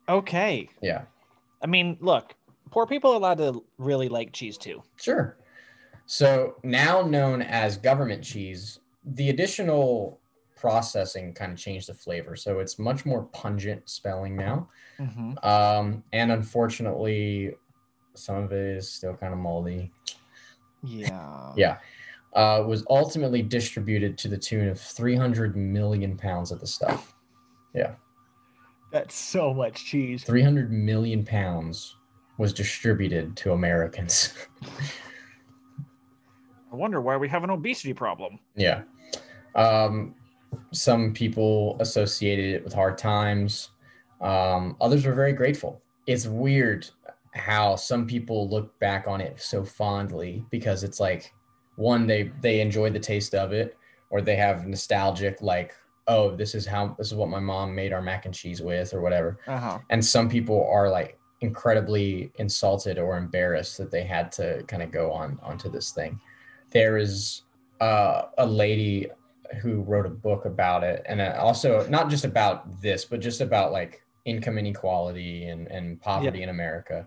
Okay. 0.09 0.69
yeah 0.83 1.03
I 1.63 1.67
mean, 1.67 1.97
look, 2.01 2.35
poor 2.71 2.87
people 2.87 3.13
are 3.13 3.17
allowed 3.17 3.39
to 3.39 3.65
really 3.79 4.09
like 4.09 4.33
cheese 4.33 4.59
too. 4.59 4.83
Sure. 4.97 5.37
So 6.07 6.57
now 6.63 7.03
known 7.03 7.43
as 7.43 7.77
government 7.77 8.23
cheese, 8.23 8.81
the 9.05 9.31
additional 9.31 10.21
processing 10.55 11.35
kind 11.35 11.53
of 11.53 11.59
changed 11.59 11.89
the 11.89 11.95
flavor. 11.95 12.37
So 12.37 12.61
it's 12.61 12.79
much 12.79 13.05
more 13.05 13.25
pungent 13.25 13.89
spelling 13.89 14.37
now. 14.37 14.69
Mm-hmm. 14.99 15.45
Um, 15.47 16.05
and 16.13 16.33
unfortunately, 16.33 17.55
some 18.15 18.37
of 18.37 18.53
it 18.53 18.77
is 18.77 18.91
still 18.91 19.15
kind 19.15 19.33
of 19.33 19.39
moldy. 19.39 19.91
Yeah. 20.85 21.53
Yeah. 21.57 21.79
Uh, 22.33 22.63
was 22.67 22.85
ultimately 22.91 23.43
distributed 23.43 24.19
to 24.19 24.29
the 24.29 24.37
tune 24.37 24.69
of 24.69 24.79
300 24.79 25.57
million 25.57 26.17
pounds 26.17 26.53
of 26.53 26.61
the 26.61 26.67
stuff. 26.67 27.15
That's 28.97 29.15
so 29.15 29.53
much 29.53 29.85
cheese. 29.85 30.25
300 30.25 30.73
million 30.73 31.23
pounds 31.23 31.97
was 32.39 32.55
distributed 32.55 33.37
to 33.37 33.53
Americans. 33.53 34.33
I 36.73 36.75
wonder 36.75 37.03
why 37.03 37.19
we 37.19 37.29
have 37.29 37.45
an 37.45 37.51
obesity 37.51 37.93
problem. 37.93 38.39
Yeah. 38.55 38.85
Um, 39.55 40.15
some 40.73 41.13
people 41.13 41.77
associated 41.79 42.55
it 42.55 42.65
with 42.65 42.73
hard 42.73 42.97
times. 42.97 43.69
Um, 44.23 44.79
others 44.81 45.05
were 45.05 45.13
very 45.13 45.35
grateful. 45.35 45.83
It's 46.07 46.27
weird 46.27 46.89
how 47.35 47.77
some 47.77 48.07
people 48.07 48.49
look 48.49 48.79
back 48.79 49.07
on 49.07 49.21
it 49.21 49.43
so 49.43 49.63
fondly 49.63 50.43
because 50.51 50.85
it's 50.85 51.01
like 51.01 51.35
one 51.75 52.07
they 52.07 52.33
they 52.41 52.63
enjoy 52.63 52.89
the 52.89 52.99
taste 52.99 53.35
of 53.35 53.53
it 53.53 53.77
or 54.09 54.23
they 54.23 54.37
have 54.37 54.67
nostalgic 54.67 55.43
like 55.43 55.75
oh 56.09 56.35
this 56.35 56.55
is 56.55 56.67
how 56.67 56.95
this 56.99 57.09
is 57.09 57.15
what 57.15 57.29
my 57.29 57.41
mom 57.41 57.75
made 57.75 57.93
our 57.93 58.03
mac 58.03 58.27
and 58.27 58.35
cheese 58.35 58.63
with 58.63 58.95
or 58.95 59.01
whatever. 59.01 59.39
Uh 59.47 59.59
huh. 59.59 59.79
and 59.91 60.05
some 60.05 60.29
people 60.29 60.69
are 60.71 60.91
like 60.91 61.19
incredibly 61.41 62.33
insulted 62.37 62.99
or 62.99 63.17
embarrassed 63.17 63.77
that 63.79 63.91
they 63.91 64.05
had 64.05 64.33
to 64.33 64.63
kind 64.67 64.83
of 64.83 64.91
go 64.91 65.13
on 65.13 65.39
onto 65.43 65.71
this 65.71 65.91
thing. 65.91 66.19
There 66.71 66.97
is 66.97 67.43
uh, 67.81 68.23
a 68.39 68.47
lady 68.47 69.11
who 69.61 69.83
wrote 69.83 70.07
a 70.07 70.11
book 70.11 70.45
about 70.45 70.83
it 70.83 71.05
and 71.07 71.21
uh, 71.21 71.37
also 71.39 71.87
not 71.89 72.11
just 72.11 72.25
about 72.25 72.83
this 72.83 73.05
but 73.05 73.21
just 73.21 73.41
about 73.41 73.71
like 73.71 74.03
income 74.25 74.59
inequality 74.59 75.45
and, 75.45 75.69
and 75.69 76.01
poverty 76.01 76.43
in 76.43 76.49
america. 76.49 77.07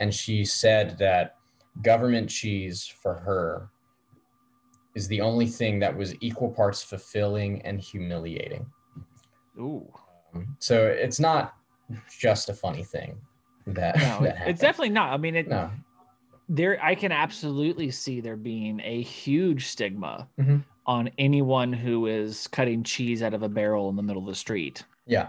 And 0.00 0.12
she 0.12 0.44
said 0.44 0.98
that 0.98 1.36
government 1.82 2.28
cheese 2.28 2.86
for 2.86 3.14
her 3.14 3.70
is 4.96 5.06
the 5.08 5.20
only 5.20 5.46
thing 5.46 5.78
that 5.78 5.94
was 5.96 6.14
equal 6.20 6.50
parts 6.50 6.82
fulfilling 6.82 7.60
and 7.62 7.80
humiliating 7.80 8.66
Ooh. 9.58 9.86
um, 10.34 10.56
so 10.58 10.86
it's 10.86 11.20
not 11.20 11.54
just 12.18 12.48
a 12.48 12.54
funny 12.54 12.82
thing 12.82 13.16
that, 13.68 13.96
No, 13.98 14.22
that 14.22 14.48
it's 14.48 14.60
definitely 14.60 14.90
not. 14.90 15.12
I 15.12 15.16
mean, 15.16 15.34
it 15.36 15.48
no. 15.48 15.70
there. 16.48 16.78
I 16.84 16.94
can 16.94 17.10
absolutely 17.12 17.90
see 17.90 18.20
there 18.20 18.36
being 18.36 18.80
a 18.80 19.02
huge 19.02 19.66
stigma 19.66 20.28
Mhm. 20.38 20.62
on 20.86 21.10
anyone 21.18 21.72
who 21.72 22.06
is 22.06 22.46
cutting 22.48 22.82
cheese 22.84 23.22
out 23.22 23.34
of 23.34 23.42
a 23.42 23.48
barrel 23.48 23.88
in 23.90 23.96
the 23.96 24.02
middle 24.02 24.22
of 24.22 24.28
the 24.28 24.34
street. 24.34 24.84
Yeah. 25.06 25.28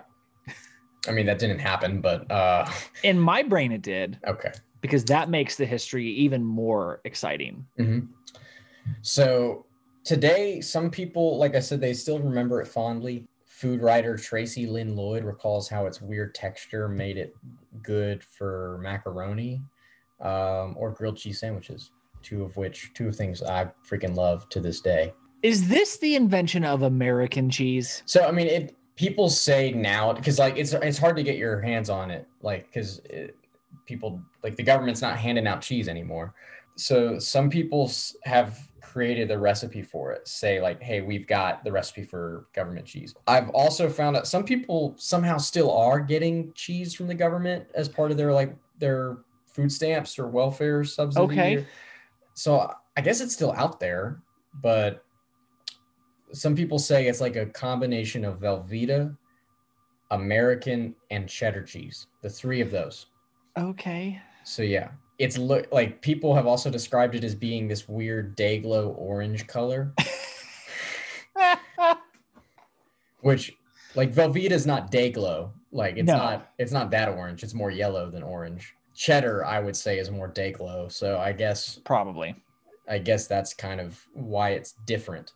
I 1.08 1.12
mean, 1.12 1.26
that 1.28 1.40
didn't 1.40 1.60
happen, 1.60 2.02
but 2.02 2.30
uh, 2.32 2.70
In 3.04 3.20
my 3.20 3.42
brain, 3.44 3.72
it 3.72 3.82
did 3.82 4.20
okay. 4.28 4.52
because 4.82 5.04
that 5.06 5.30
makes 5.30 5.56
the 5.56 5.66
history 5.66 6.08
even 6.12 6.44
more 6.44 7.02
exciting. 7.06 7.66
hmm 7.78 8.00
So 9.02 9.66
today, 10.04 10.62
some 10.62 10.90
people, 10.90 11.38
like 11.38 11.56
I 11.56 11.60
said, 11.60 11.82
they 11.82 11.94
still 11.94 12.20
remember 12.20 12.62
it 12.62 12.68
fondly. 12.68 13.28
Food 13.46 13.82
writer 13.82 14.18
Tracy 14.18 14.68
Lynn 14.68 14.96
Lloyd 14.96 15.24
recalls 15.24 15.68
how 15.68 15.86
its 15.86 16.02
weird 16.02 16.36
texture 16.36 16.88
made 16.88 17.18
it 17.18 17.36
good 17.82 18.24
for 18.24 18.80
macaroni 18.82 19.62
um, 20.22 20.76
or 20.78 20.92
grilled 20.92 21.18
cheese 21.18 21.40
sandwiches, 21.40 21.92
two 22.22 22.44
of 22.44 22.56
which, 22.58 22.92
two 22.94 23.12
things 23.12 23.42
I 23.42 23.72
freaking 23.88 24.16
love 24.16 24.48
to 24.50 24.60
this 24.60 24.82
day. 24.82 25.14
Is 25.44 25.68
this 25.68 25.98
the 25.98 26.16
invention 26.16 26.64
of 26.64 26.84
American 26.84 27.50
cheese? 27.50 28.04
So 28.06 28.28
I 28.28 28.32
mean, 28.32 28.48
it 28.48 28.76
people 28.98 29.30
say 29.30 29.72
now 29.72 30.12
because 30.12 30.40
like 30.40 30.58
it's 30.58 30.74
it's 30.74 30.98
hard 30.98 31.16
to 31.16 31.24
get 31.24 31.38
your 31.38 31.62
hands 31.62 31.90
on 31.90 32.12
it 32.12 32.28
like 32.42 32.66
because 32.66 33.00
people 33.86 34.20
like 34.44 34.56
the 34.56 34.64
government's 34.64 35.02
not 35.02 35.18
handing 35.18 35.48
out 35.48 35.62
cheese 35.62 35.88
anymore 35.88 36.34
so 36.76 37.18
some 37.18 37.50
people 37.50 37.90
have 38.24 38.60
created 38.98 39.30
a 39.30 39.38
recipe 39.38 39.84
for 39.84 40.12
it 40.12 40.28
say 40.28 40.60
like 40.60 40.82
hey 40.82 41.02
we've 41.02 41.28
got 41.28 41.64
the 41.64 41.72
recipe 41.72 42.02
for 42.02 42.48
government 42.52 42.84
cheese 42.84 43.14
i've 43.28 43.48
also 43.50 43.88
found 43.88 44.18
out 44.18 44.26
some 44.26 44.44
people 44.44 44.96
somehow 44.98 45.38
still 45.38 45.72
are 45.72 46.00
getting 46.00 46.52
cheese 46.54 46.96
from 46.96 47.06
the 47.06 47.14
government 47.14 47.64
as 47.76 47.88
part 47.88 48.10
of 48.10 48.18
their 48.18 48.34
like 48.34 48.56
their 48.80 49.20
food 49.46 49.72
stamps 49.72 50.18
or 50.18 50.26
welfare 50.28 50.84
subsidy 50.84 51.26
Okay. 51.26 51.66
so 52.34 52.74
i 52.98 53.02
guess 53.02 53.22
it's 53.22 53.34
still 53.36 53.52
out 53.52 53.80
there 53.80 54.20
but 54.64 55.06
some 56.32 56.56
people 56.56 56.80
say 56.80 57.06
it's 57.08 57.22
like 57.22 57.36
a 57.36 57.46
combination 57.46 58.26
of 58.26 58.40
Velveeta, 58.40 59.16
American, 60.12 60.94
and 61.10 61.30
cheddar 61.30 61.64
cheese. 61.64 62.08
The 62.22 62.30
three 62.30 62.60
of 62.60 62.70
those. 62.70 63.06
Okay. 63.58 64.22
So 64.44 64.62
yeah, 64.62 64.90
it's 65.20 65.38
look 65.38 65.68
like 65.72 66.02
people 66.02 66.36
have 66.36 66.46
also 66.46 66.70
described 66.70 67.16
it 67.16 67.24
as 67.24 67.34
being 67.36 67.68
this 67.68 67.88
weird 67.88 68.36
day 68.36 68.60
glow 68.60 68.90
orange 68.90 69.48
color, 69.48 69.94
which 73.22 73.56
like 73.96 74.14
Velveeta 74.14 74.52
is 74.52 74.66
not 74.68 74.92
day 74.92 75.10
glow. 75.12 75.52
Like 75.72 75.98
it's 75.98 76.08
No. 76.08 76.18
not 76.18 76.52
it's 76.58 76.72
not 76.72 76.92
that 76.92 77.10
orange. 77.10 77.44
It's 77.44 77.54
more 77.54 77.72
yellow 77.72 78.10
than 78.10 78.24
orange. 78.24 78.74
Cheddar, 78.96 79.46
I 79.46 79.60
would 79.60 79.76
say, 79.76 80.00
is 80.00 80.10
more 80.10 80.28
day 80.28 80.52
glow. 80.52 80.88
So 80.88 81.20
I 81.20 81.32
guess 81.32 81.80
Probably. 81.84 82.36
I 82.90 83.00
guess 83.00 83.28
that's 83.28 83.54
kind 83.54 83.82
of 83.82 84.02
why 84.14 84.52
it's 84.52 84.74
different. 84.86 85.34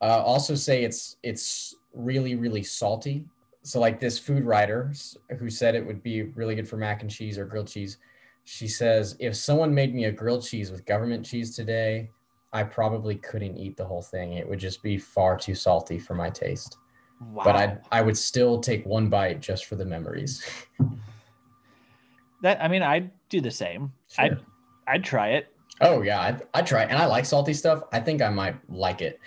Uh, 0.00 0.22
also 0.22 0.54
say 0.54 0.84
it's 0.84 1.16
it's 1.22 1.74
really 1.92 2.34
really 2.34 2.62
salty. 2.62 3.24
So 3.62 3.80
like 3.80 3.98
this 4.00 4.18
food 4.18 4.44
writer 4.44 4.92
who 5.38 5.48
said 5.48 5.74
it 5.74 5.86
would 5.86 6.02
be 6.02 6.22
really 6.22 6.54
good 6.54 6.68
for 6.68 6.76
mac 6.76 7.02
and 7.02 7.10
cheese 7.10 7.38
or 7.38 7.46
grilled 7.46 7.68
cheese, 7.68 7.96
she 8.44 8.68
says 8.68 9.16
if 9.18 9.34
someone 9.36 9.74
made 9.74 9.94
me 9.94 10.04
a 10.04 10.12
grilled 10.12 10.44
cheese 10.44 10.70
with 10.70 10.84
government 10.84 11.24
cheese 11.24 11.56
today, 11.56 12.10
I 12.52 12.62
probably 12.62 13.16
couldn't 13.16 13.56
eat 13.56 13.76
the 13.76 13.84
whole 13.84 14.02
thing. 14.02 14.34
It 14.34 14.48
would 14.48 14.60
just 14.60 14.82
be 14.82 14.96
far 14.98 15.36
too 15.36 15.54
salty 15.54 15.98
for 15.98 16.14
my 16.14 16.30
taste. 16.30 16.76
Wow. 17.20 17.44
But 17.44 17.56
I 17.56 17.78
I 17.90 18.02
would 18.02 18.16
still 18.18 18.60
take 18.60 18.84
one 18.86 19.08
bite 19.08 19.40
just 19.40 19.64
for 19.66 19.76
the 19.76 19.84
memories. 19.84 20.44
that 22.42 22.62
I 22.62 22.68
mean, 22.68 22.82
I'd 22.82 23.10
do 23.28 23.40
the 23.40 23.50
same. 23.50 23.92
I'd 24.18 24.38
I'd 24.86 25.04
try 25.04 25.30
it. 25.30 25.48
Oh 25.80 26.02
yeah, 26.02 26.20
I 26.20 26.38
I 26.52 26.62
try 26.62 26.82
it. 26.84 26.90
and 26.90 26.98
I 26.98 27.06
like 27.06 27.24
salty 27.24 27.54
stuff. 27.54 27.82
I 27.92 28.00
think 28.00 28.22
I 28.22 28.28
might 28.28 28.56
like 28.70 29.00
it. 29.02 29.18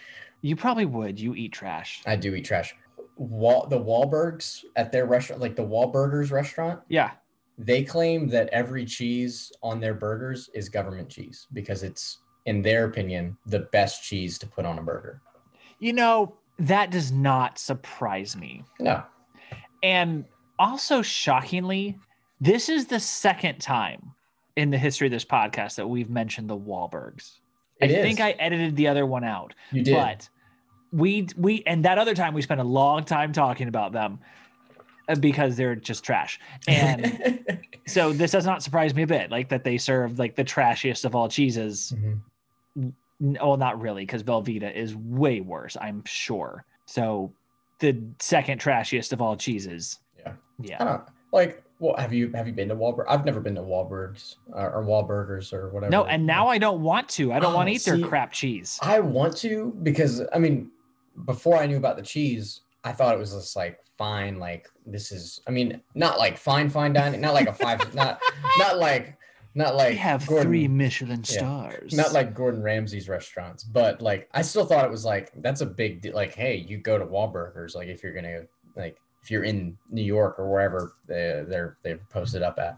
You 0.42 0.56
probably 0.56 0.86
would. 0.86 1.20
You 1.20 1.34
eat 1.36 1.52
trash. 1.52 2.02
I 2.06 2.16
do 2.16 2.36
eat 2.36 2.46
trash. 2.46 2.76
Wal- 3.18 3.66
the 3.68 3.80
Wahlbergs 3.80 4.64
at 4.76 4.92
their 4.92 5.08
restaurant, 5.08 5.42
like 5.42 5.56
the 5.56 5.66
Wahlburgers 5.66 6.32
restaurant, 6.32 6.82
Yeah. 6.88 7.12
They 7.58 7.84
claim 7.84 8.28
that 8.30 8.50
every 8.50 8.86
cheese 8.86 9.52
on 9.64 9.80
their 9.80 9.94
burgers 9.94 10.50
is 10.54 10.70
government 10.70 11.10
cheese 11.10 11.48
because 11.54 11.84
it's, 11.84 12.20
in 12.46 12.62
their 12.62 12.86
opinion, 12.86 13.38
the 13.46 13.60
best 13.72 14.04
cheese 14.04 14.38
to 14.40 14.48
put 14.48 14.66
on 14.66 14.78
a 14.80 14.82
burger. 14.84 15.22
You 15.80 15.94
know, 15.94 16.36
that 16.60 16.92
does 16.92 17.12
not 17.12 17.58
surprise 17.60 18.36
me. 18.36 18.64
No, 18.80 19.04
And 19.84 20.26
also 20.60 21.02
shockingly, 21.02 21.98
this 22.42 22.70
is 22.70 22.88
the 22.88 23.00
second 23.00 23.60
time 23.60 24.12
in 24.56 24.70
the 24.72 24.78
history 24.78 25.08
of 25.08 25.12
this 25.12 25.26
podcast 25.26 25.76
that 25.76 25.88
we've 25.88 26.10
mentioned 26.10 26.50
the 26.50 26.58
Wahlbergs. 26.58 27.40
It 27.80 27.92
I 27.92 27.94
is. 27.94 28.04
think 28.04 28.20
I 28.20 28.32
edited 28.32 28.76
the 28.76 28.88
other 28.88 29.06
one 29.06 29.24
out. 29.24 29.54
you 29.72 29.84
did. 29.84 29.94
But 29.96 30.30
we 30.92 31.28
we 31.38 31.64
and 31.68 31.86
that 31.86 31.98
other 31.98 32.16
time 32.16 32.34
we 32.34 32.42
spent 32.42 32.62
a 32.62 32.64
long 32.64 33.04
time 33.04 33.34
talking 33.34 33.68
about 33.68 33.92
them 33.92 34.20
because 35.20 35.56
they're 35.56 35.76
just 35.76 36.04
trash. 36.04 36.40
And 36.68 37.40
so 37.88 38.12
this 38.14 38.32
does 38.32 38.46
not 38.46 38.62
surprise 38.64 38.94
me 38.94 39.04
a 39.04 39.08
bit, 39.08 39.32
like 39.32 39.50
that 39.50 39.64
they 39.64 39.78
serve 39.78 40.20
like 40.20 40.36
the 40.36 40.44
trashiest 40.44 41.06
of 41.06 41.16
all 41.16 41.30
cheeses. 41.30 41.94
Mhm. 41.96 42.94
Well, 43.20 43.58
not 43.58 43.82
really, 43.82 44.04
because 44.04 44.22
Velveeta 44.24 44.72
is 44.76 44.96
way 44.96 45.42
worse, 45.42 45.76
I'm 45.82 46.04
sure. 46.06 46.66
So 46.86 47.32
the 47.80 48.00
second 48.20 48.60
trashiest 48.62 49.12
of 49.12 49.22
all 49.22 49.36
cheeses. 49.36 50.00
Yeah. 50.20 50.34
Yeah. 50.62 50.78
I 50.80 50.86
don't 50.86 51.02
like. 51.32 51.64
Well, 51.80 51.96
have 51.98 52.12
you 52.12 52.32
have 52.34 52.48
you 52.48 52.54
been 52.54 52.70
to 52.70 52.76
Wahlberg? 52.76 53.06
I've 53.08 53.24
never 53.26 53.40
been 53.40 53.54
to 53.56 53.62
Wahlbergs 53.62 54.36
or, 54.52 54.72
or 54.72 54.84
Wahlburgers 54.84 55.54
or 55.54 55.70
whatever. 55.70 55.92
No, 55.92 56.06
and 56.06 56.26
now 56.26 56.48
I 56.48 56.58
don't 56.58 56.82
want 56.82 57.08
to. 57.10 57.32
I 57.32 57.40
don't 57.40 57.54
want 57.54 57.68
Oh, 57.68 57.72
to 57.72 57.76
eat 57.76 57.84
their 57.86 58.00
crap 58.00 58.32
cheese. 58.34 58.80
I 58.82 59.00
want 59.00 59.38
to 59.38 59.76
because 59.84 60.22
I 60.34 60.40
mean, 60.40 60.72
before 61.26 61.58
I 61.58 61.68
knew 61.68 61.78
about 61.78 61.96
the 61.98 62.02
cheese, 62.04 62.62
I 62.88 62.92
thought 62.94 63.14
it 63.14 63.20
was 63.20 63.34
just 63.34 63.56
like 63.56 63.80
fine, 63.98 64.40
like 64.40 64.68
this 64.86 65.12
is. 65.12 65.42
I 65.48 65.52
mean, 65.52 65.82
not 65.96 66.18
like 66.18 66.38
fine, 66.38 66.70
fine 66.70 66.94
dining, 66.94 67.22
not 67.22 67.34
like 67.34 67.48
a 67.48 67.54
five, 67.54 67.94
not 68.02 68.20
not 68.60 68.78
like 68.78 69.16
not 69.56 69.76
like 69.76 69.92
we 69.92 69.96
have 69.98 70.26
Gordon- 70.28 70.48
three 70.48 70.68
Michelin 70.68 71.24
Yeah. 71.28 71.38
stars. 71.40 71.94
not 71.94 72.14
like 72.14 72.34
Gordon 72.36 72.62
Ramsay's 72.62 73.10
restaurants, 73.10 73.64
but 73.64 74.02
like 74.02 74.30
I 74.34 74.42
still 74.44 74.66
thought 74.66 74.86
it 74.86 74.92
was 74.92 75.04
like 75.06 75.32
that's 75.42 75.62
a 75.62 75.66
big 75.66 76.02
deal. 76.02 76.14
Like, 76.16 76.34
hey, 76.36 76.56
you 76.58 76.78
go 76.78 76.98
to 76.98 77.06
Wahlburgers, 77.06 77.76
like 77.76 77.88
if 77.88 78.04
you're 78.04 78.14
gonna 78.14 78.42
like 78.76 78.98
if 79.24 79.32
you're 79.32 79.44
in 79.44 79.78
New 79.90 80.04
York 80.04 80.40
or 80.40 80.50
wherever 80.50 80.94
they, 81.08 81.44
they're 81.48 81.78
they're 81.84 82.00
posted 82.10 82.42
up 82.44 82.58
at 82.60 82.78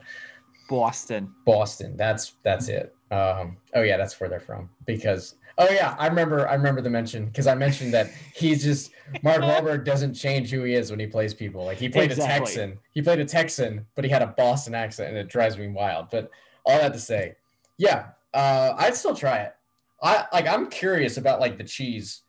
Boston. 0.69 1.33
Boston. 1.45 1.95
That's 1.97 2.33
that's 2.43 2.67
it. 2.69 2.95
Um, 3.11 3.57
oh 3.73 3.81
yeah, 3.81 3.97
that's 3.97 4.19
where 4.19 4.29
they're 4.29 4.39
from. 4.39 4.69
Because 4.85 5.35
oh 5.57 5.69
yeah, 5.69 5.95
I 5.97 6.07
remember 6.07 6.47
I 6.47 6.53
remember 6.53 6.81
the 6.81 6.89
mention 6.89 7.25
because 7.25 7.47
I 7.47 7.55
mentioned 7.55 7.93
that 7.93 8.11
he's 8.35 8.63
just 8.63 8.91
Mark 9.23 9.41
Wahlberg 9.41 9.83
doesn't 9.85 10.13
change 10.13 10.51
who 10.51 10.63
he 10.63 10.73
is 10.73 10.91
when 10.91 10.99
he 10.99 11.07
plays 11.07 11.33
people. 11.33 11.65
Like 11.65 11.77
he 11.77 11.89
played 11.89 12.11
Exactly. 12.11 12.33
a 12.35 12.39
Texan, 12.39 12.79
he 12.91 13.01
played 13.01 13.19
a 13.19 13.25
Texan, 13.25 13.85
but 13.95 14.05
he 14.05 14.11
had 14.11 14.21
a 14.21 14.27
Boston 14.27 14.75
accent, 14.75 15.09
and 15.09 15.17
it 15.17 15.27
drives 15.27 15.57
me 15.57 15.67
wild. 15.67 16.07
But 16.11 16.29
all 16.65 16.77
that 16.77 16.93
to 16.93 16.99
say, 16.99 17.35
yeah, 17.77 18.09
uh, 18.33 18.73
I'd 18.77 18.95
still 18.95 19.15
try 19.15 19.37
it. 19.37 19.55
I 20.01 20.25
like 20.31 20.47
I'm 20.47 20.67
curious 20.69 21.17
about 21.17 21.39
like 21.39 21.57
the 21.57 21.63
cheese, 21.63 22.21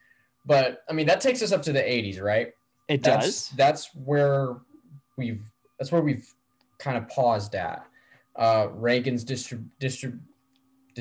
but 0.46 0.82
I 0.88 0.92
mean 0.92 1.06
that 1.06 1.20
takes 1.20 1.42
us 1.42 1.52
up 1.52 1.62
to 1.64 1.72
the 1.72 1.80
80s, 1.80 2.20
right? 2.20 2.52
It 2.88 3.02
that's, 3.02 3.26
does. 3.26 3.48
That's 3.50 3.94
where 3.94 4.56
we've 5.16 5.42
that's 5.78 5.92
where 5.92 6.02
we've 6.02 6.26
kind 6.78 6.96
of 6.96 7.08
paused 7.08 7.54
at. 7.54 7.86
Uh, 8.34 8.68
Reagan's 8.72 9.24
distrib- 9.24 9.68
distrib- 9.80 10.18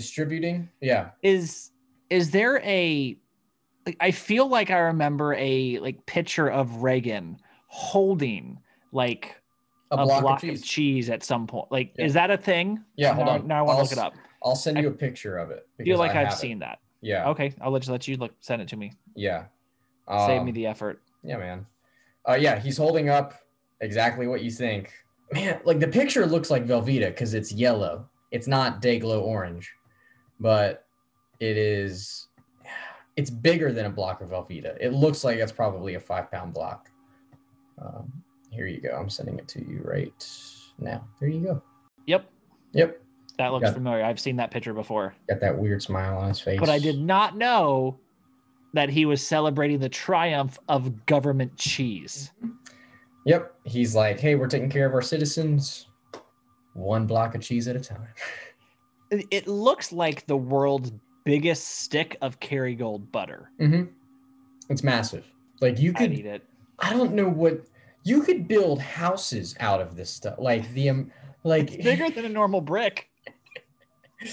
distributing. 0.04 0.70
Yeah. 0.82 1.10
is 1.22 1.72
is 2.10 2.32
there 2.32 2.60
a 2.64 3.18
like, 3.86 3.98
I 4.00 4.12
feel 4.12 4.48
like 4.48 4.72
I 4.72 4.80
remember 4.80 5.34
a 5.36 5.80
like 5.80 6.06
picture 6.06 6.50
of 6.50 6.82
Reagan 6.84 7.38
holding 7.68 8.60
like 8.92 9.36
A, 9.92 9.96
a, 9.98 10.06
block, 10.06 10.22
block, 10.22 10.44
of 10.44 10.50
of, 10.50 10.56
cheese. 10.56 10.66
cheese. 10.66 11.10
at 11.10 11.24
some 11.24 11.48
point. 11.48 11.68
Like, 11.72 11.94
Yeah. 11.98 12.06
is 12.06 12.14
that 12.14 12.32
a 12.32 12.38
thing? 12.38 12.84
Yeah, 12.96 13.14
hold 13.14 13.28
now, 13.28 13.34
on. 13.34 13.48
Now 13.48 13.60
I 13.60 13.62
want 13.62 13.76
to 13.76 13.78
I'll 13.78 13.84
look 13.84 13.92
it 13.92 13.98
up. 13.98 14.14
I'll 14.44 14.56
send 14.56 14.78
you 14.80 14.88
a 14.88 14.92
picture 14.92 15.38
of 15.38 15.52
it. 15.52 15.68
I 15.80 15.84
feel 15.84 15.98
like 15.98 16.12
I 16.16 16.22
I've 16.22 16.28
have 16.28 16.34
it. 16.34 16.38
seen 16.38 16.60
that. 16.60 16.80
Yeah. 17.02 17.30
Okay, 17.30 17.54
I'll 17.62 17.72
let 17.72 17.86
you 17.86 17.92
let 17.92 18.08
you 18.08 18.18
look 18.18 18.34
send 18.40 18.62
it 18.62 18.68
to 18.70 18.78
me. 18.78 18.94
Yeah. 19.16 19.46
Save 20.10 20.44
me 20.44 20.50
Um, 20.50 20.54
the 20.54 20.66
effort. 20.68 21.02
Yeah, 21.24 21.38
man. 21.38 21.66
Uh, 22.28 22.34
yeah, 22.40 22.60
he's 22.60 22.78
holding 22.78 23.10
up 23.10 23.34
exactly 23.82 24.28
what 24.28 24.42
you 24.44 24.52
think. 24.52 24.92
Man, 25.32 25.60
like 25.64 25.80
the 25.80 25.88
picture 25.88 26.26
looks 26.26 26.50
like 26.50 26.66
Velveeta 26.66 27.08
because 27.08 27.34
it's 27.36 27.52
yellow. 27.52 28.10
It's 28.32 28.48
not 28.48 28.82
day 28.82 28.98
glow 29.00 29.22
orange, 29.22 29.72
but 30.40 30.86
it 31.40 31.58
is. 31.58 32.28
It's 33.16 33.30
bigger 33.30 33.72
than 33.74 33.86
a 33.86 33.90
block 33.90 34.22
of 34.22 34.30
Velveeta. 34.30 34.78
It 34.80 34.94
looks 34.94 35.24
like 35.24 35.38
it's 35.38 35.52
probably 35.52 35.96
a 35.96 36.00
five 36.00 36.32
pound 36.32 36.54
block. 36.54 36.90
Um, 37.82 38.12
here 38.50 38.66
you 38.68 38.80
go. 38.82 38.90
I'm 38.98 39.10
sending 39.10 39.38
it 39.40 39.48
to 39.50 39.60
you 39.60 39.82
right 39.84 40.26
now. 40.80 41.06
There 41.20 41.30
you 41.30 41.42
go. 41.42 41.62
Yep, 42.08 42.30
Yep. 42.74 43.02
that 43.38 43.50
looks 43.50 43.66
Yeah. 43.68 43.74
familiar. 43.74 44.04
I've 44.04 44.20
seen 44.20 44.38
that 44.38 44.52
picture 44.52 44.74
before, 44.74 45.14
Got 45.28 45.40
that 45.42 45.58
weird 45.58 45.82
smile 45.82 46.18
on 46.18 46.30
his 46.30 46.40
face. 46.40 46.60
but 46.60 46.70
I 46.70 46.80
did 46.80 47.00
not 47.00 47.38
know 47.38 47.98
that 48.74 48.90
he 48.90 49.06
was 49.06 49.26
celebrating 49.26 49.80
the 49.80 49.90
triumph 49.90 50.58
of 50.70 51.06
government 51.06 51.58
cheese. 51.58 52.32
Yep. 53.26 53.54
He's 53.66 53.96
like, 53.96 54.20
hey, 54.20 54.36
we're 54.36 54.48
taking 54.48 54.70
care 54.70 54.86
of 54.88 54.94
our 54.94 55.02
citizens, 55.02 55.88
one 56.74 57.06
block 57.06 57.36
of 57.36 57.42
cheese 57.42 57.68
at 57.68 57.76
a 57.76 57.80
time. 57.80 58.08
It- 59.12 59.48
looks 59.48 59.92
like 59.92 60.26
the 60.28 60.38
world's 60.38 60.92
biggest 61.26 61.66
stick 61.82 62.18
of 62.22 62.40
Kerrygold 62.40 63.12
butter. 63.12 63.52
hmm 63.60 63.84
It's 64.70 64.84
massive. 64.84 65.26
Like 65.62 65.80
you 65.80 65.92
I'd 65.92 65.98
could, 65.98 66.14
eat 66.14 66.26
it. 66.26 66.44
I 66.80 66.94
don't 66.94 67.14
know 67.14 67.28
what 67.28 67.64
you 68.04 68.22
could 68.22 68.48
build 68.48 68.82
houses 68.82 69.56
out 69.60 69.82
of 69.82 69.96
this 69.96 70.10
stuff. 70.10 70.36
Like 70.40 70.72
the 70.74 70.90
um, 70.90 71.12
like 71.44 71.74
It's 71.74 71.84
bigger 71.84 72.10
than 72.10 72.26
a 72.26 72.30
normal 72.30 72.62
brick. 72.62 73.10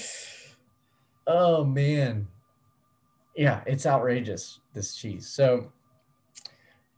oh 1.27 1.63
man, 1.63 2.27
yeah, 3.35 3.61
it's 3.65 3.85
outrageous. 3.85 4.59
This 4.73 4.95
cheese. 4.95 5.27
So, 5.27 5.71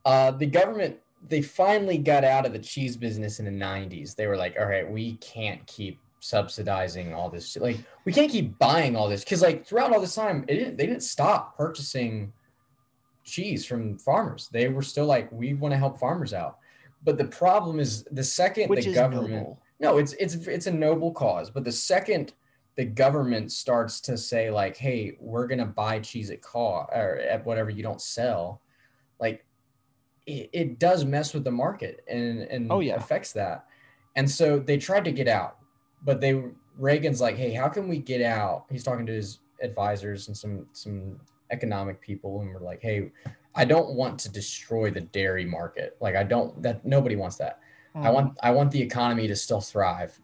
uh, 0.04 0.30
the 0.32 0.46
government 0.46 0.98
they 1.26 1.42
finally 1.42 1.98
got 1.98 2.24
out 2.24 2.46
of 2.46 2.52
the 2.52 2.58
cheese 2.58 2.96
business 2.96 3.38
in 3.40 3.44
the 3.44 3.50
'90s. 3.64 4.14
They 4.16 4.26
were 4.26 4.36
like, 4.36 4.56
all 4.58 4.66
right, 4.66 4.88
we 4.90 5.14
can't 5.16 5.66
keep 5.66 5.98
subsidizing 6.20 7.12
all 7.14 7.28
this. 7.30 7.56
Like, 7.56 7.78
we 8.04 8.12
can't 8.12 8.30
keep 8.30 8.58
buying 8.58 8.94
all 8.94 9.08
this 9.08 9.24
because 9.24 9.42
like 9.42 9.66
throughout 9.66 9.92
all 9.92 10.00
this 10.00 10.14
time, 10.14 10.44
it 10.46 10.54
didn't, 10.54 10.76
they 10.76 10.86
didn't 10.86 11.02
stop 11.02 11.56
purchasing 11.56 12.32
cheese 13.24 13.66
from 13.66 13.98
farmers. 13.98 14.48
They 14.52 14.68
were 14.68 14.82
still 14.82 15.06
like, 15.06 15.30
we 15.32 15.54
want 15.54 15.72
to 15.72 15.78
help 15.78 15.98
farmers 15.98 16.32
out. 16.32 16.58
But 17.02 17.16
the 17.18 17.24
problem 17.24 17.80
is 17.80 18.04
the 18.04 18.22
second 18.24 18.68
Which 18.68 18.84
the 18.84 18.92
government 18.92 19.30
noble. 19.32 19.62
no, 19.80 19.96
it's 19.96 20.12
it's 20.14 20.34
it's 20.34 20.66
a 20.66 20.70
noble 20.72 21.12
cause, 21.12 21.50
but 21.50 21.64
the 21.64 21.72
second 21.72 22.34
the 22.76 22.84
government 22.84 23.50
starts 23.52 24.02
to 24.02 24.18
say 24.18 24.50
like, 24.50 24.76
"Hey, 24.76 25.16
we're 25.18 25.46
gonna 25.46 25.64
buy 25.64 26.00
cheese 26.00 26.30
at 26.30 26.42
cost 26.42 26.90
or 26.92 27.16
at 27.16 27.46
whatever 27.46 27.70
you 27.70 27.82
don't 27.82 28.02
sell," 28.02 28.60
like 29.18 29.46
it, 30.26 30.50
it 30.52 30.78
does 30.78 31.06
mess 31.06 31.32
with 31.32 31.44
the 31.44 31.50
market 31.50 32.04
and 32.06 32.40
and 32.42 32.70
Oh, 32.70 32.80
yeah. 32.80 32.96
affects 32.96 33.32
that. 33.32 33.64
And 34.14 34.30
so 34.30 34.58
they 34.58 34.76
tried 34.76 35.04
to 35.04 35.12
get 35.12 35.26
out, 35.26 35.56
but 36.04 36.20
they 36.20 36.42
Reagan's 36.78 37.20
like, 37.20 37.36
"Hey, 37.36 37.52
how 37.52 37.68
can 37.68 37.88
we 37.88 37.98
get 37.98 38.22
out?" 38.22 38.66
He's 38.70 38.84
talking 38.84 39.06
to 39.06 39.12
his 39.12 39.40
advisors 39.62 40.28
and 40.28 40.36
some 40.36 40.66
some 40.72 41.20
economic 41.50 42.00
people, 42.00 42.40
and 42.40 42.52
we're 42.52 42.60
like, 42.60 42.80
"Hey, 42.82 43.10
I 43.54 43.64
don't 43.64 43.94
want 43.94 44.18
to 44.20 44.30
destroy 44.30 44.90
the 44.90 45.00
dairy 45.00 45.44
market. 45.44 45.96
Like, 46.00 46.16
I 46.16 46.22
don't 46.22 46.62
that 46.62 46.84
nobody 46.84 47.16
wants 47.16 47.36
that." 47.36 47.60
Mm. 47.94 48.06
I 48.06 48.10
want 48.10 48.38
I 48.42 48.50
want 48.50 48.70
the 48.70 48.82
economy 48.82 49.26
to 49.28 49.36
still 49.36 49.60
thrive, 49.60 50.18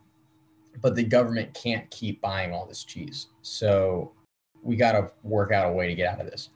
but 0.80 0.94
the 0.94 1.04
government 1.04 1.54
can't 1.54 1.90
keep 1.90 2.20
buying 2.20 2.52
all 2.52 2.66
this 2.66 2.84
cheese. 2.84 3.28
So 3.42 4.12
we 4.62 4.76
got 4.76 4.92
to 4.92 5.10
work 5.22 5.52
out 5.52 5.70
a 5.70 5.72
way 5.72 5.86
to 5.88 5.94
get 5.94 6.12
out 6.12 6.20
of 6.20 6.30
this. 6.30 6.50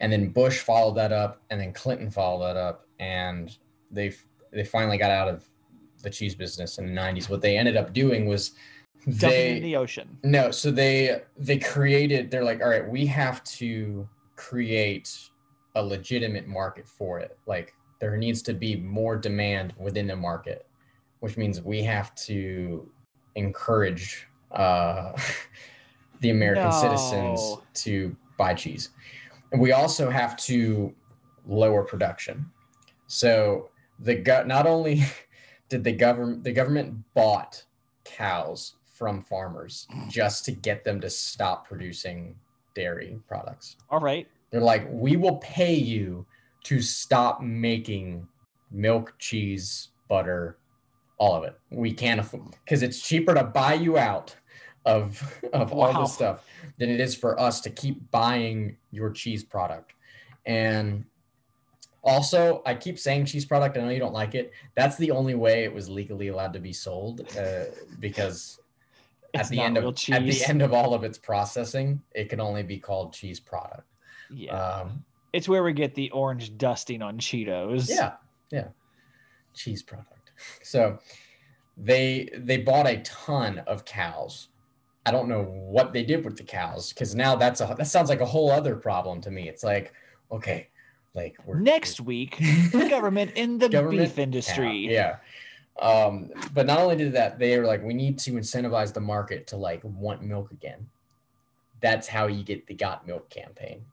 And 0.00 0.12
then 0.12 0.28
Bush 0.28 0.60
followed 0.60 0.96
that 0.96 1.12
up, 1.12 1.42
and 1.50 1.60
then 1.60 1.72
Clinton 1.72 2.10
followed 2.10 2.46
that 2.46 2.56
up, 2.56 2.86
and 2.98 3.56
they 3.90 4.12
they 4.52 4.64
finally 4.64 4.98
got 4.98 5.10
out 5.10 5.28
of 5.28 5.48
the 6.06 6.10
cheese 6.10 6.36
business 6.36 6.78
in 6.78 6.86
the 6.86 6.92
'90s. 6.92 7.28
What 7.28 7.42
they 7.42 7.58
ended 7.58 7.76
up 7.76 7.92
doing 7.92 8.26
was 8.26 8.52
dumping 9.04 9.28
they 9.28 9.56
in 9.56 9.62
the 9.62 9.76
ocean. 9.76 10.18
no, 10.22 10.52
so 10.52 10.70
they 10.70 11.22
they 11.36 11.58
created. 11.58 12.30
They're 12.30 12.44
like, 12.44 12.62
all 12.62 12.68
right, 12.68 12.88
we 12.88 13.06
have 13.06 13.42
to 13.58 14.08
create 14.36 15.18
a 15.74 15.82
legitimate 15.82 16.46
market 16.46 16.88
for 16.88 17.18
it. 17.18 17.36
Like 17.46 17.74
there 17.98 18.16
needs 18.16 18.40
to 18.42 18.54
be 18.54 18.76
more 18.76 19.16
demand 19.16 19.74
within 19.78 20.06
the 20.06 20.16
market, 20.16 20.66
which 21.20 21.36
means 21.36 21.60
we 21.60 21.82
have 21.82 22.14
to 22.26 22.88
encourage 23.34 24.28
uh, 24.52 25.12
the 26.20 26.30
American 26.30 26.70
citizens 26.70 27.56
to 27.74 28.16
buy 28.38 28.54
cheese, 28.54 28.90
and 29.50 29.60
we 29.60 29.72
also 29.72 30.08
have 30.08 30.36
to 30.36 30.94
lower 31.48 31.82
production. 31.82 32.46
So 33.08 33.70
the 33.98 34.14
gut 34.14 34.46
not 34.46 34.66
only 34.66 35.02
did 35.68 35.84
the 35.84 35.92
government 35.92 36.44
the 36.44 36.52
government 36.52 37.02
bought 37.14 37.64
cows 38.04 38.74
from 38.96 39.20
farmers 39.20 39.86
just 40.08 40.44
to 40.46 40.52
get 40.52 40.84
them 40.84 41.00
to 41.00 41.10
stop 41.10 41.68
producing 41.68 42.34
dairy 42.74 43.18
products. 43.28 43.76
All 43.90 44.00
right. 44.00 44.26
They're 44.50 44.60
like, 44.60 44.86
we 44.90 45.16
will 45.16 45.36
pay 45.36 45.74
you 45.74 46.24
to 46.64 46.80
stop 46.80 47.42
making 47.42 48.26
milk, 48.70 49.14
cheese, 49.18 49.88
butter, 50.08 50.56
all 51.18 51.34
of 51.34 51.44
it. 51.44 51.58
We 51.70 51.92
can't 51.92 52.20
afford 52.20 52.56
because 52.64 52.82
it's 52.82 53.00
cheaper 53.00 53.34
to 53.34 53.44
buy 53.44 53.74
you 53.74 53.98
out 53.98 54.36
of 54.84 55.42
of 55.52 55.72
all 55.72 56.02
this 56.02 56.14
stuff 56.14 56.44
than 56.78 56.90
it 56.90 57.00
is 57.00 57.14
for 57.14 57.38
us 57.40 57.60
to 57.62 57.70
keep 57.70 58.10
buying 58.10 58.76
your 58.92 59.10
cheese 59.10 59.42
product. 59.42 59.94
And 60.44 61.04
also, 62.06 62.62
I 62.64 62.74
keep 62.74 62.98
saying 62.98 63.26
cheese 63.26 63.44
product. 63.44 63.76
I 63.76 63.80
know 63.80 63.90
you 63.90 63.98
don't 63.98 64.14
like 64.14 64.34
it. 64.34 64.52
That's 64.74 64.96
the 64.96 65.10
only 65.10 65.34
way 65.34 65.64
it 65.64 65.74
was 65.74 65.88
legally 65.88 66.28
allowed 66.28 66.52
to 66.52 66.60
be 66.60 66.72
sold 66.72 67.20
uh, 67.36 67.64
because 67.98 68.60
at 69.34 69.48
the 69.48 69.60
end 69.60 69.76
of 69.76 69.82
real 69.82 69.94
at 70.12 70.24
the 70.24 70.44
end 70.46 70.62
of 70.62 70.72
all 70.72 70.94
of 70.94 71.04
its 71.04 71.18
processing, 71.18 72.00
it 72.14 72.28
can 72.28 72.40
only 72.40 72.62
be 72.62 72.78
called 72.78 73.12
cheese 73.12 73.40
product. 73.40 73.88
Yeah. 74.30 74.56
Um, 74.56 75.04
it's 75.32 75.48
where 75.48 75.62
we 75.62 75.72
get 75.72 75.94
the 75.94 76.10
orange 76.10 76.56
dusting 76.56 77.02
on 77.02 77.18
Cheetos. 77.18 77.90
yeah, 77.90 78.14
yeah, 78.50 78.68
cheese 79.54 79.82
product. 79.82 80.30
So 80.62 80.98
they 81.76 82.28
they 82.36 82.58
bought 82.58 82.86
a 82.86 82.98
ton 82.98 83.58
of 83.66 83.84
cows. 83.84 84.48
I 85.04 85.10
don't 85.10 85.28
know 85.28 85.42
what 85.42 85.92
they 85.92 86.02
did 86.02 86.24
with 86.24 86.36
the 86.36 86.44
cows 86.44 86.92
because 86.92 87.14
now 87.14 87.36
that's 87.36 87.60
a 87.60 87.74
that 87.76 87.86
sounds 87.86 88.08
like 88.08 88.20
a 88.20 88.26
whole 88.26 88.50
other 88.50 88.76
problem 88.76 89.20
to 89.22 89.30
me. 89.30 89.48
It's 89.48 89.64
like 89.64 89.92
okay, 90.30 90.68
like 91.16 91.36
we're 91.44 91.58
Next 91.58 92.00
week, 92.00 92.36
the 92.38 92.86
government 92.90 93.32
in 93.34 93.58
the 93.58 93.68
Government 93.68 93.98
beef 94.10 94.18
industry. 94.18 94.86
Yeah. 94.92 95.16
Um, 95.80 96.30
but 96.54 96.66
not 96.66 96.78
only 96.78 96.96
did 96.96 97.12
that, 97.14 97.38
they 97.38 97.58
were 97.58 97.66
like, 97.66 97.82
we 97.82 97.94
need 97.94 98.18
to 98.20 98.32
incentivize 98.32 98.92
the 98.92 99.00
market 99.00 99.46
to 99.48 99.56
like 99.56 99.82
want 99.82 100.22
milk 100.22 100.50
again. 100.52 100.88
That's 101.80 102.06
how 102.08 102.26
you 102.28 102.42
get 102.44 102.66
the 102.66 102.74
Got 102.74 103.06
Milk 103.06 103.28
campaign. 103.28 103.84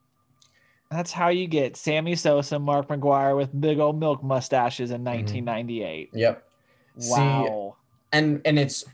That's 0.92 1.12
how 1.12 1.30
you 1.30 1.48
get 1.48 1.76
Sammy 1.76 2.16
Sosa, 2.16 2.60
Mark 2.60 2.88
McGwire 2.88 3.36
with 3.36 3.50
big 3.60 3.80
old 3.80 4.00
milk 4.00 4.24
mustaches 4.24 4.92
Mm-hmm. 4.92 4.96
in 4.96 5.04
1998. 5.46 6.10
Yep. 6.14 6.48
See, 7.00 7.12
Wow. 7.12 7.76
and 8.12 8.42
and 8.46 8.60
it's 8.60 8.86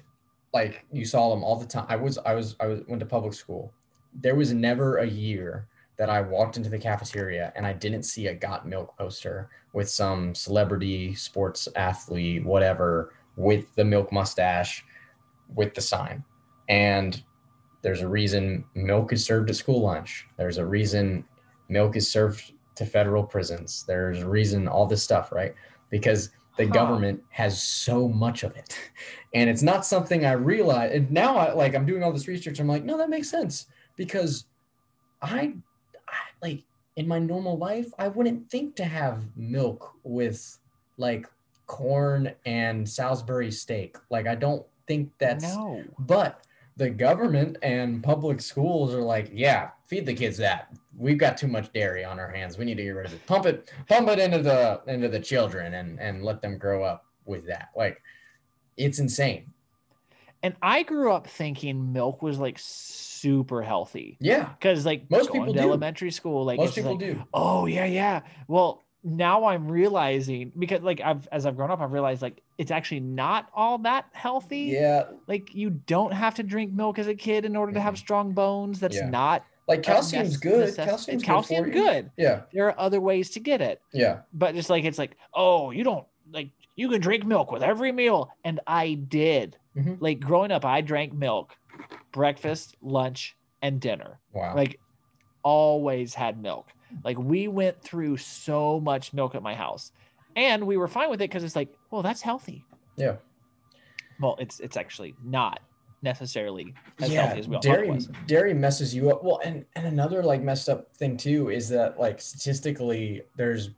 like 0.53 0.85
you 0.91 1.05
saw 1.05 1.29
them 1.29 1.43
all 1.43 1.57
the 1.57 1.65
time. 1.67 1.85
I 1.89 1.97
was 1.97 2.17
I 2.19 2.33
was 2.33 2.55
I 2.59 2.67
was 2.67 2.81
went 2.87 3.01
to 3.01 3.05
public 3.05 3.33
school. 3.33 3.73
There 4.13 4.35
was 4.35 4.53
never 4.53 4.97
a 4.97 5.05
year 5.05 5.67
that 5.99 6.09
I 6.09 6.21
walked 6.21 6.55
into 6.55 6.69
the 6.69 6.79
cafeteria 6.79 7.51
and 7.57 7.67
I 7.67 7.73
didn't 7.73 8.03
see 8.03 8.27
a 8.27 8.33
Got 8.33 8.65
Milk 8.65 8.97
poster 8.97 9.49
with 9.73 9.89
some 9.89 10.33
celebrity 10.33 11.13
sports 11.13 11.67
athlete, 11.75 12.45
whatever, 12.45 13.13
with 13.35 13.75
the 13.75 13.83
milk 13.83 14.11
mustache, 14.11 14.85
with 15.53 15.75
the 15.75 15.81
sign. 15.81 16.23
And 16.69 17.21
there's 17.81 17.99
a 18.01 18.07
reason 18.07 18.63
milk 18.75 19.11
is 19.11 19.25
served 19.25 19.49
at 19.49 19.57
school 19.57 19.81
lunch. 19.81 20.25
There's 20.37 20.57
a 20.57 20.65
reason 20.65 21.25
milk 21.67 21.97
is 21.97 22.09
served 22.09 22.53
to 22.75 22.85
federal 22.85 23.23
prisons. 23.23 23.83
There's 23.85 24.21
a 24.21 24.29
reason 24.29 24.69
all 24.69 24.85
this 24.85 25.03
stuff, 25.03 25.33
right? 25.33 25.53
Because 25.89 26.29
the 26.57 26.65
Huh. 26.65 26.73
government 26.73 27.21
has 27.29 27.61
so 27.61 28.07
much 28.07 28.43
of 28.43 28.55
it. 28.55 28.77
And 29.35 29.47
it's 29.47 29.61
not 29.61 29.85
something 29.85 30.25
I 30.25 30.31
realize. 30.31 30.91
And 30.91 31.11
now 31.11 31.37
I 31.37 31.53
like 31.53 31.75
I'm 31.75 31.85
doing 31.85 32.01
all 32.01 32.11
this 32.11 32.27
research. 32.27 32.59
I'm 32.59 32.67
like, 32.67 32.83
no, 32.83 32.97
that 32.97 33.11
makes 33.11 33.29
sense. 33.29 33.67
Because 33.95 34.45
I, 35.21 35.39
I 35.39 35.53
like 36.41 36.63
in 36.95 37.07
my 37.07 37.19
normal 37.19 37.57
life, 37.57 37.87
I 37.97 38.07
wouldn't 38.07 38.49
think 38.49 38.75
to 38.77 38.85
have 38.85 39.35
milk 39.37 39.93
with 40.03 40.57
like 40.97 41.27
corn 41.65 42.33
and 42.45 42.87
Salisbury 42.87 43.51
steak. 43.51 43.97
Like 44.09 44.27
I 44.27 44.35
don't 44.35 44.65
think 44.87 45.11
that's 45.19 45.55
no. 45.55 45.83
but 45.99 46.43
the 46.79 46.89
government 46.89 47.57
and 47.61 48.01
public 48.01 48.39
schools 48.39 48.93
are 48.95 49.01
like, 49.01 49.29
yeah, 49.33 49.71
feed 49.85 50.05
the 50.05 50.13
kids 50.13 50.37
that. 50.37 50.73
We've 50.97 51.17
got 51.17 51.37
too 51.37 51.47
much 51.47 51.71
dairy 51.73 52.05
on 52.05 52.19
our 52.19 52.29
hands. 52.29 52.57
We 52.57 52.65
need 52.65 52.77
to 52.77 52.83
get 52.83 52.91
rid 52.91 53.05
of 53.05 53.13
it. 53.13 53.25
Pump 53.27 53.45
it, 53.45 53.71
pump 53.87 54.07
it 54.07 54.17
into 54.17 54.41
the 54.41 54.81
into 54.87 55.09
the 55.09 55.19
children 55.19 55.73
and 55.73 55.99
and 55.99 56.23
let 56.23 56.41
them 56.41 56.57
grow 56.57 56.83
up 56.83 57.05
with 57.25 57.45
that. 57.47 57.69
Like, 57.75 58.01
it's 58.77 58.99
insane. 58.99 59.51
And 60.41 60.55
I 60.61 60.83
grew 60.83 61.11
up 61.11 61.27
thinking 61.27 61.91
milk 61.91 62.21
was 62.21 62.39
like 62.39 62.57
super 62.59 63.61
healthy 63.61 64.17
Yeah, 64.21 64.49
because 64.57 64.85
like 64.85 65.09
Most 65.11 65.29
going 65.29 65.41
people 65.41 65.53
to 65.53 65.59
do. 65.59 65.67
elementary 65.67 66.11
school, 66.11 66.45
like 66.45 66.57
most 66.57 66.75
people 66.75 66.91
like, 66.91 66.99
do. 66.99 67.23
oh 67.33 67.65
yeah, 67.65 67.85
yeah. 67.85 68.21
Well, 68.47 68.83
now 69.03 69.45
I'm 69.45 69.69
realizing 69.71 70.51
because 70.57 70.81
like 70.81 71.01
I've 71.01 71.27
as 71.31 71.45
I've 71.45 71.55
grown 71.55 71.71
up, 71.71 71.79
I've 71.81 71.91
realized 71.91 72.21
like 72.21 72.41
it's 72.57 72.71
actually 72.71 72.99
not 73.01 73.49
all 73.53 73.77
that 73.79 74.05
healthy. 74.13 74.71
Yeah, 74.73 75.05
Like 75.27 75.53
you 75.53 75.69
don't 75.69 76.13
have 76.13 76.35
to 76.35 76.43
drink 76.43 76.73
milk 76.73 76.99
as 76.99 77.07
a 77.07 77.15
kid 77.15 77.45
in 77.45 77.55
order 77.55 77.71
to 77.73 77.79
have 77.81 77.93
Mhm. 77.95 77.97
strong 77.97 78.31
bones. 78.33 78.79
That's 78.79 78.95
Yeah. 78.97 79.09
not 79.09 79.43
like 79.67 79.83
calcium's 79.83 80.37
good. 80.37 80.69
necess- 80.69 80.85
Calcium's 80.85 81.23
calcium 81.23 81.65
good. 81.65 81.73
good. 81.73 82.11
Yeah, 82.17 82.41
There 82.53 82.65
are 82.67 82.79
other 82.79 82.99
ways 82.99 83.29
to 83.31 83.39
get 83.39 83.61
it, 83.61 83.81
yeah, 83.93 84.21
but 84.33 84.55
just 84.55 84.69
like 84.69 84.83
it's 84.83 84.97
like, 84.97 85.15
oh, 85.33 85.71
you 85.71 85.83
don't 85.83 86.05
like 86.31 86.49
you 86.79 86.87
can 86.87 87.01
drink 87.01 87.25
milk 87.25 87.51
with 87.51 87.61
every 87.61 87.91
meal, 87.91 88.31
and 88.45 88.61
I 88.65 88.93
did. 88.93 89.57
Mhm. 89.75 89.97
Like 89.99 90.19
growing 90.21 90.49
up, 90.51 90.63
I 90.63 90.79
drank 90.81 91.11
milk, 91.13 91.55
breakfast, 92.13 92.75
lunch, 92.81 93.35
and 93.61 93.81
dinner. 93.81 94.19
wow. 94.31 94.55
Like 94.55 94.79
always 95.43 96.13
had 96.13 96.41
milk. 96.41 96.69
Like 97.03 97.17
we 97.19 97.47
went 97.47 97.81
through 97.81 98.17
so 98.17 98.79
much 98.79 99.13
milk 99.13 99.35
at 99.35 99.43
my 99.43 99.53
house, 99.55 99.91
and 100.35 100.65
we 100.65 100.77
were 100.77 100.87
fine 100.87 101.09
with 101.09 101.21
it 101.21 101.29
because 101.29 101.43
it's 101.43 101.55
like, 101.55 101.69
well, 101.91 102.01
that's 102.01 102.21
healthy. 102.21 102.63
yeah, 102.95 103.17
Well, 104.21 104.35
it's 104.39 104.59
it's 104.61 104.77
actually 104.77 105.15
not 105.23 105.59
necessarily 106.01 106.73
as 107.01 107.11
yeah. 107.11 107.23
healthy 107.25 107.39
as 107.41 107.47
we 107.49 107.55
all 107.55 107.61
Dairy 107.61 107.99
dairy 108.25 108.53
messes 108.53 108.95
you 108.95 109.11
up. 109.11 109.21
Well, 109.23 109.39
and 109.43 109.65
and 109.75 109.85
another 109.85 110.23
like 110.23 110.41
messed 110.41 110.69
up 110.69 110.95
thing 110.95 111.17
too 111.17 111.49
is 111.49 111.67
that 111.69 111.99
like 111.99 112.21
statistically, 112.21 113.23
there's 113.35 113.71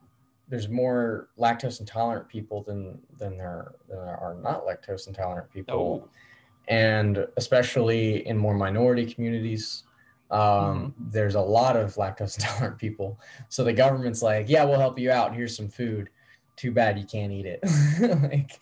there's 0.52 0.68
more 0.68 1.30
lactose 1.40 1.80
intolerant 1.80 2.28
people 2.28 2.62
than 2.62 3.00
than 3.18 3.38
there 3.38 3.72
than 3.90 3.98
there 4.06 4.18
are 4.18 4.36
not 4.36 4.68
lactose 4.68 5.08
intolerant 5.08 5.50
people. 5.52 6.04
Oh, 6.06 6.10
and 6.68 7.26
especially 7.38 8.28
in 8.28 8.38
more 8.38 8.54
minority 8.54 9.12
communities 9.12 9.84
um, 10.32 10.94
there's 10.98 11.36
a 11.36 11.42
lot 11.42 11.76
of 11.76 11.96
lactose 11.96 12.38
intolerant 12.40 12.78
people. 12.78 13.20
So 13.50 13.64
the 13.64 13.74
government's 13.74 14.22
like 14.22 14.50
yeah 14.50 14.64
we'll 14.64 14.80
help 14.80 15.00
you 15.00 15.12
out. 15.12 15.36
Here's 15.36 15.56
some 15.56 15.70
food. 15.70 16.10
Too 16.56 16.72
bad 16.72 17.00
you 17.00 17.06
can't 17.06 17.32
eat 17.32 17.46
it. 17.46 17.64
Like 18.22 18.60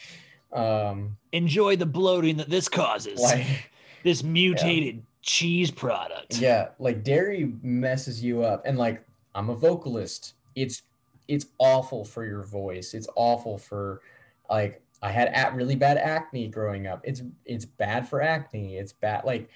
um 0.51 1.15
enjoy 1.31 1.75
the 1.75 1.85
bloating 1.85 2.37
that 2.37 2.49
this 2.49 2.67
causes. 2.67 3.19
like 3.19 3.71
this 4.03 4.23
mutated 4.23 5.03
cheese 5.21 5.69
product. 5.69 6.39
yeah 6.39 6.69
like 6.79 7.03
dairy 7.03 7.53
messes 7.61 8.23
you 8.23 8.43
up. 8.43 8.63
And 8.65 8.77
like 8.77 9.03
i'm 9.35 9.49
a 9.49 9.55
vocalist. 9.55 10.33
It's 10.55 10.81
it's 11.29 11.45
awful 11.59 12.03
for 12.03 12.25
your 12.25 12.41
voice. 12.43 12.93
It's 12.93 13.07
awful 13.15 13.57
for 13.57 14.01
like 14.49 14.81
I 15.01 15.11
had 15.11 15.29
at 15.29 15.53
really 15.53 15.75
bad 15.75 15.97
acne 15.97 16.47
growing 16.47 16.87
up. 16.87 17.01
It's 17.03 17.21
it's 17.45 17.65
bad 17.65 18.09
for 18.09 18.21
acne. 18.21 18.77
It's 18.77 18.91
bad 18.91 19.23
like 19.23 19.47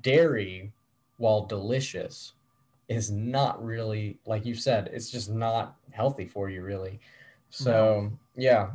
dairy 0.00 0.72
while 1.18 1.44
delicious 1.44 2.32
is 2.88 3.10
not 3.10 3.62
really 3.62 4.18
like 4.24 4.46
you 4.46 4.54
said, 4.54 4.90
it's 4.92 5.10
just 5.10 5.30
not 5.30 5.76
healthy 5.92 6.24
for 6.24 6.48
you 6.48 6.62
really. 6.62 6.98
So, 7.50 8.10
yeah. 8.34 8.70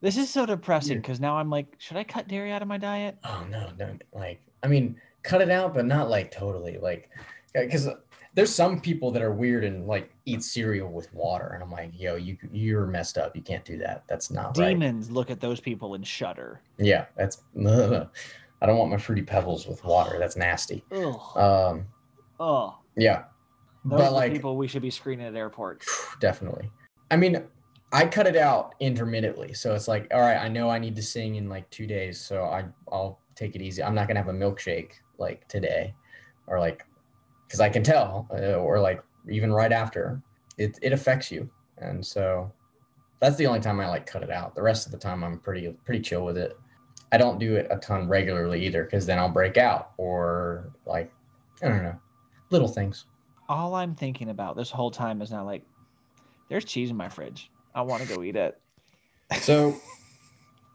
This 0.00 0.16
is 0.16 0.28
so 0.28 0.44
depressing 0.44 0.98
because 0.98 1.18
now 1.18 1.38
I'm 1.38 1.48
like, 1.48 1.66
should 1.78 1.96
I 1.96 2.04
cut 2.04 2.28
dairy 2.28 2.52
out 2.52 2.60
of 2.60 2.68
my 2.68 2.76
diet? 2.76 3.16
Oh 3.24 3.46
no, 3.48 3.70
no, 3.78 3.96
like 4.12 4.40
I 4.64 4.66
mean, 4.66 4.96
cut 5.22 5.40
it 5.40 5.50
out, 5.50 5.74
but 5.74 5.86
not 5.86 6.10
like 6.10 6.32
totally. 6.32 6.78
Like, 6.78 7.08
because 7.54 7.88
there's 8.34 8.54
some 8.54 8.80
people 8.80 9.10
that 9.12 9.22
are 9.22 9.32
weird 9.32 9.64
and 9.64 9.86
like 9.86 10.10
eat 10.26 10.42
cereal 10.42 10.90
with 10.90 11.12
water, 11.14 11.48
and 11.48 11.62
I'm 11.62 11.70
like, 11.70 11.90
yo, 11.98 12.16
you 12.16 12.36
you're 12.52 12.86
messed 12.86 13.18
up. 13.18 13.34
You 13.34 13.42
can't 13.42 13.64
do 13.64 13.78
that. 13.78 14.04
That's 14.08 14.30
not 14.30 14.56
right. 14.56 14.70
Demons 14.70 15.10
look 15.10 15.30
at 15.30 15.40
those 15.40 15.60
people 15.60 15.94
and 15.94 16.06
shudder. 16.06 16.60
Yeah, 16.78 17.06
that's. 17.16 17.42
I 18.60 18.66
don't 18.66 18.76
want 18.76 18.90
my 18.90 18.96
fruity 18.96 19.22
pebbles 19.22 19.66
with 19.66 19.84
water. 19.84 20.18
That's 20.18 20.36
nasty. 20.36 20.84
Ugh. 20.92 21.36
Um, 21.36 21.86
Ugh. 22.40 22.74
yeah, 22.96 23.24
Those 23.84 24.00
but 24.00 24.12
like 24.12 24.32
people 24.32 24.56
we 24.56 24.66
should 24.66 24.82
be 24.82 24.90
screening 24.90 25.26
at 25.26 25.36
airports. 25.36 25.86
definitely. 26.20 26.70
I 27.10 27.16
mean, 27.16 27.44
I 27.92 28.06
cut 28.06 28.26
it 28.26 28.36
out 28.36 28.74
intermittently, 28.80 29.54
so 29.54 29.74
it's 29.74 29.88
like, 29.88 30.08
all 30.12 30.20
right, 30.20 30.36
I 30.36 30.48
know 30.48 30.68
I 30.68 30.78
need 30.78 30.96
to 30.96 31.02
sing 31.02 31.36
in 31.36 31.48
like 31.48 31.70
two 31.70 31.86
days, 31.86 32.20
so 32.20 32.44
I 32.44 32.64
I'll 32.90 33.20
take 33.34 33.54
it 33.54 33.62
easy. 33.62 33.82
I'm 33.82 33.94
not 33.94 34.08
gonna 34.08 34.20
have 34.20 34.28
a 34.28 34.32
milkshake 34.32 34.92
like 35.18 35.46
today, 35.48 35.94
or 36.46 36.58
like, 36.58 36.84
because 37.48 37.60
I 37.60 37.68
can 37.70 37.82
tell, 37.82 38.28
uh, 38.30 38.56
or 38.56 38.78
like 38.78 39.02
even 39.28 39.52
right 39.52 39.72
after, 39.72 40.22
it 40.58 40.78
it 40.82 40.92
affects 40.92 41.32
you, 41.32 41.50
and 41.78 42.04
so 42.04 42.52
that's 43.20 43.36
the 43.36 43.46
only 43.46 43.60
time 43.60 43.80
I 43.80 43.88
like 43.88 44.06
cut 44.06 44.22
it 44.22 44.30
out. 44.30 44.54
The 44.54 44.62
rest 44.62 44.86
of 44.86 44.92
the 44.92 44.98
time, 44.98 45.24
I'm 45.24 45.38
pretty 45.40 45.72
pretty 45.84 46.00
chill 46.00 46.24
with 46.24 46.36
it. 46.38 46.56
I 47.10 47.16
don't 47.18 47.38
do 47.38 47.56
it 47.56 47.66
a 47.70 47.78
ton 47.78 48.06
regularly 48.06 48.64
either, 48.66 48.84
because 48.84 49.06
then 49.06 49.18
I'll 49.18 49.30
break 49.30 49.56
out, 49.56 49.92
or 49.96 50.72
like, 50.86 51.10
I 51.62 51.68
don't 51.68 51.82
know, 51.82 51.98
little 52.50 52.68
things. 52.68 53.06
All 53.48 53.74
I'm 53.74 53.94
thinking 53.94 54.28
about 54.28 54.56
this 54.56 54.70
whole 54.70 54.90
time 54.90 55.22
is 55.22 55.30
now 55.30 55.42
like, 55.44 55.64
there's 56.50 56.66
cheese 56.66 56.90
in 56.90 56.96
my 56.96 57.08
fridge. 57.08 57.50
I 57.74 57.80
want 57.80 58.02
to 58.02 58.08
go 58.14 58.22
eat 58.22 58.36
it. 58.36 58.60
So 59.40 59.74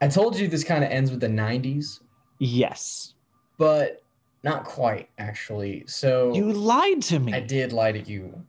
I 0.00 0.08
told 0.08 0.36
you 0.36 0.48
this 0.48 0.64
kind 0.64 0.82
of 0.82 0.90
ends 0.90 1.10
with 1.12 1.20
the 1.20 1.28
90s, 1.28 2.00
Yes. 2.40 3.14
but 3.58 4.02
not 4.44 4.64
quite 4.64 5.08
actually. 5.18 5.84
So 5.86 6.34
You 6.34 6.52
lied 6.52 7.02
to 7.04 7.18
me. 7.18 7.32
I 7.32 7.40
did 7.40 7.72
lie 7.72 7.92
to 7.92 7.98
you 8.00 8.44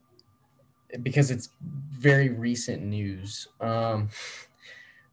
because 1.02 1.32
it's 1.32 1.50
very 1.62 2.30
recent 2.30 2.84
news. 2.84 3.48
Um, 3.60 4.10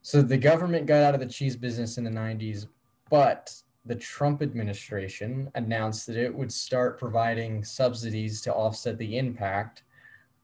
so 0.02 0.20
the 0.20 0.36
government 0.36 0.86
got 0.86 1.02
out 1.02 1.14
of 1.14 1.20
the 1.20 1.26
cheese 1.26 1.56
business 1.56 1.96
in 1.96 2.04
the 2.04 2.10
90s, 2.10 2.66
but 3.08 3.54
the 3.84 3.94
Trump 3.94 4.42
administration 4.42 5.50
announced 5.54 6.06
that 6.06 6.16
it 6.16 6.34
would 6.34 6.52
start 6.52 6.98
providing 6.98 7.64
subsidies 7.64 8.40
to 8.42 8.54
offset 8.54 8.98
the 8.98 9.16
impact 9.18 9.82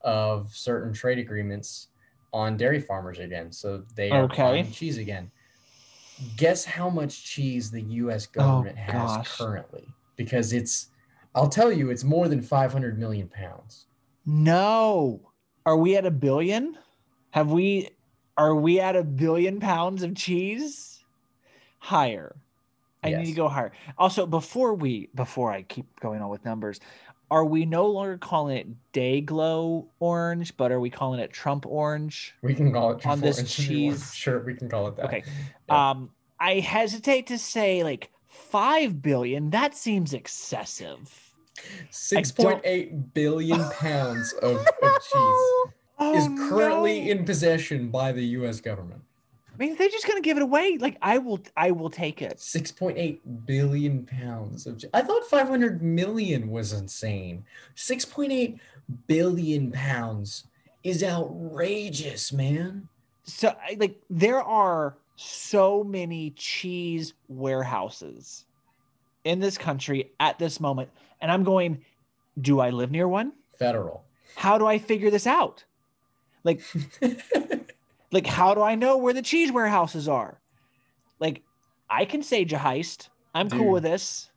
of 0.03 0.55
certain 0.55 0.93
trade 0.93 1.19
agreements 1.19 1.89
on 2.33 2.57
dairy 2.57 2.81
farmers 2.81 3.19
again. 3.19 3.53
So 3.53 3.85
they 3.95 4.11
are 4.13 4.25
Okay. 4.25 4.43
buying 4.43 4.71
cheese 4.71 4.99
again. 4.99 5.31
Guess 6.37 6.65
how 6.65 6.91
much 6.91 7.25
cheese 7.25 7.71
the 7.71 7.83
US 7.83 8.27
government 8.27 8.77
has 8.79 9.11
Oh, 9.13 9.19
gosh. 9.19 9.39
currently? 9.39 9.98
Because 10.19 10.53
it's 10.53 10.89
I'll 11.35 11.49
tell 11.49 11.73
you, 11.73 11.89
it's 11.89 12.05
more 12.05 12.29
than 12.29 12.43
500 12.43 12.99
million 12.99 13.29
pounds. 13.29 13.87
No. 14.27 15.31
Are 15.65 15.77
we 15.77 15.97
at 15.97 16.05
a 16.05 16.11
billion? 16.11 16.77
Have 17.31 17.51
we 17.51 17.89
are 18.37 18.55
we 18.55 18.81
at 18.81 18.95
a 18.97 19.03
billion 19.05 19.61
pounds 19.61 20.03
of 20.03 20.15
cheese? 20.15 21.03
Higher. 21.79 22.37
I 23.03 23.11
need 23.13 23.27
to 23.27 23.33
go 23.33 23.49
higher. 23.49 23.73
Also, 23.97 24.27
before 24.27 24.75
we 24.75 25.09
before 25.15 25.51
I 25.53 25.63
keep 25.63 25.87
going 26.01 26.21
on 26.21 26.29
with 26.29 26.45
numbers, 26.45 26.81
are 27.31 27.45
we 27.45 27.65
no 27.65 27.87
longer 27.87 28.19
calling 28.19 28.57
it 28.57 28.67
day 28.93 29.21
glow 29.21 29.89
orange, 30.01 30.57
but 30.57 30.73
are 30.73 30.81
we 30.81 30.91
calling 30.91 31.21
it 31.21 31.33
Trump 31.33 31.65
orange? 31.65 32.35
We 32.43 32.55
can 32.55 32.73
call 32.73 32.91
it 32.93 33.01
Trump 33.01 33.13
On 33.13 33.21
this 33.21 33.37
Trump 33.37 33.49
if 33.51 33.71
you 33.71 33.87
want. 33.87 33.99
cheese- 34.01 34.15
Sure, 34.15 34.43
we 34.45 34.55
can 34.55 34.69
call 34.69 34.89
it 34.89 34.97
that. 34.97 35.05
Okay. 35.07 35.23
Yeah. 35.69 35.91
Um, 35.91 36.11
I 36.41 36.55
hesitate 36.61 37.29
to 37.29 37.39
say 37.39 37.85
like 37.85 38.11
five 38.39 39.03
billion. 39.03 39.51
That 39.51 39.75
seems 39.75 40.15
excessive. 40.15 41.33
Six 41.91 42.31
point 42.31 42.61
eight 42.65 43.15
billion 43.15 43.69
pounds 43.81 44.33
of, 44.35 44.57
of 44.57 44.93
cheese 45.03 45.13
oh, 45.99 46.15
is 46.15 46.27
Oh, 46.27 46.49
currently 46.49 47.05
no. 47.05 47.11
in 47.13 47.25
possession 47.25 47.91
by 47.91 48.13
the 48.13 48.25
US 48.25 48.61
government. 48.61 49.03
I 49.53 49.57
mean, 49.57 49.75
they're 49.77 49.89
just 49.89 50.07
gonna 50.07 50.21
give 50.21 50.37
it 50.37 50.43
away. 50.43 50.79
Like 50.79 50.97
I 51.03 51.19
will, 51.19 51.41
I 51.57 51.73
will 51.73 51.91
take 51.91 52.23
it. 52.23 52.37
6.8 52.37 53.19
billion 53.45 54.07
pounds 54.07 54.67
of 54.67 54.85
I 54.95 55.03
thought 55.03 55.25
500 55.25 55.83
million 55.83 56.49
was 56.49 56.73
insane. 56.73 57.45
6.8 57.75 58.61
billion 59.09 59.73
pounds 59.73 60.45
is 60.85 61.03
outrageous, 61.03 62.33
man. 62.33 62.89
So, 63.25 63.55
like, 63.77 64.01
there 64.09 64.41
are 64.41 64.97
so 65.19 65.83
many 65.83 66.31
cheese 66.31 67.15
warehouses 67.27 68.47
in 69.25 69.41
this 69.41 69.59
country 69.59 70.13
at 70.21 70.39
this 70.39 70.61
moment, 70.61 70.91
and 71.21 71.31
I'm 71.31 71.45
going. 71.45 71.85
Do 72.41 72.61
I 72.61 72.71
live 72.71 72.93
near 72.93 73.09
one? 73.09 73.33
Federal. 73.59 74.05
How 74.37 74.59
do 74.59 74.67
I 74.67 74.79
figure 74.79 75.11
this 75.11 75.27
out? 75.27 75.65
Like, 76.45 76.63
like 78.13 78.29
how 78.29 78.55
do 78.55 78.63
I 78.63 78.77
know 78.77 78.97
where 78.97 79.13
the 79.13 79.23
cheese 79.23 79.51
warehouses 79.51 80.09
are? 80.09 80.41
Like, 81.19 81.43
I 81.91 82.05
can 82.05 82.23
sage 82.23 82.53
a 82.53 82.57
heist. 82.57 83.09
I'm 83.35 83.51
cool 83.51 83.73
with 83.73 83.83
this. 83.83 84.31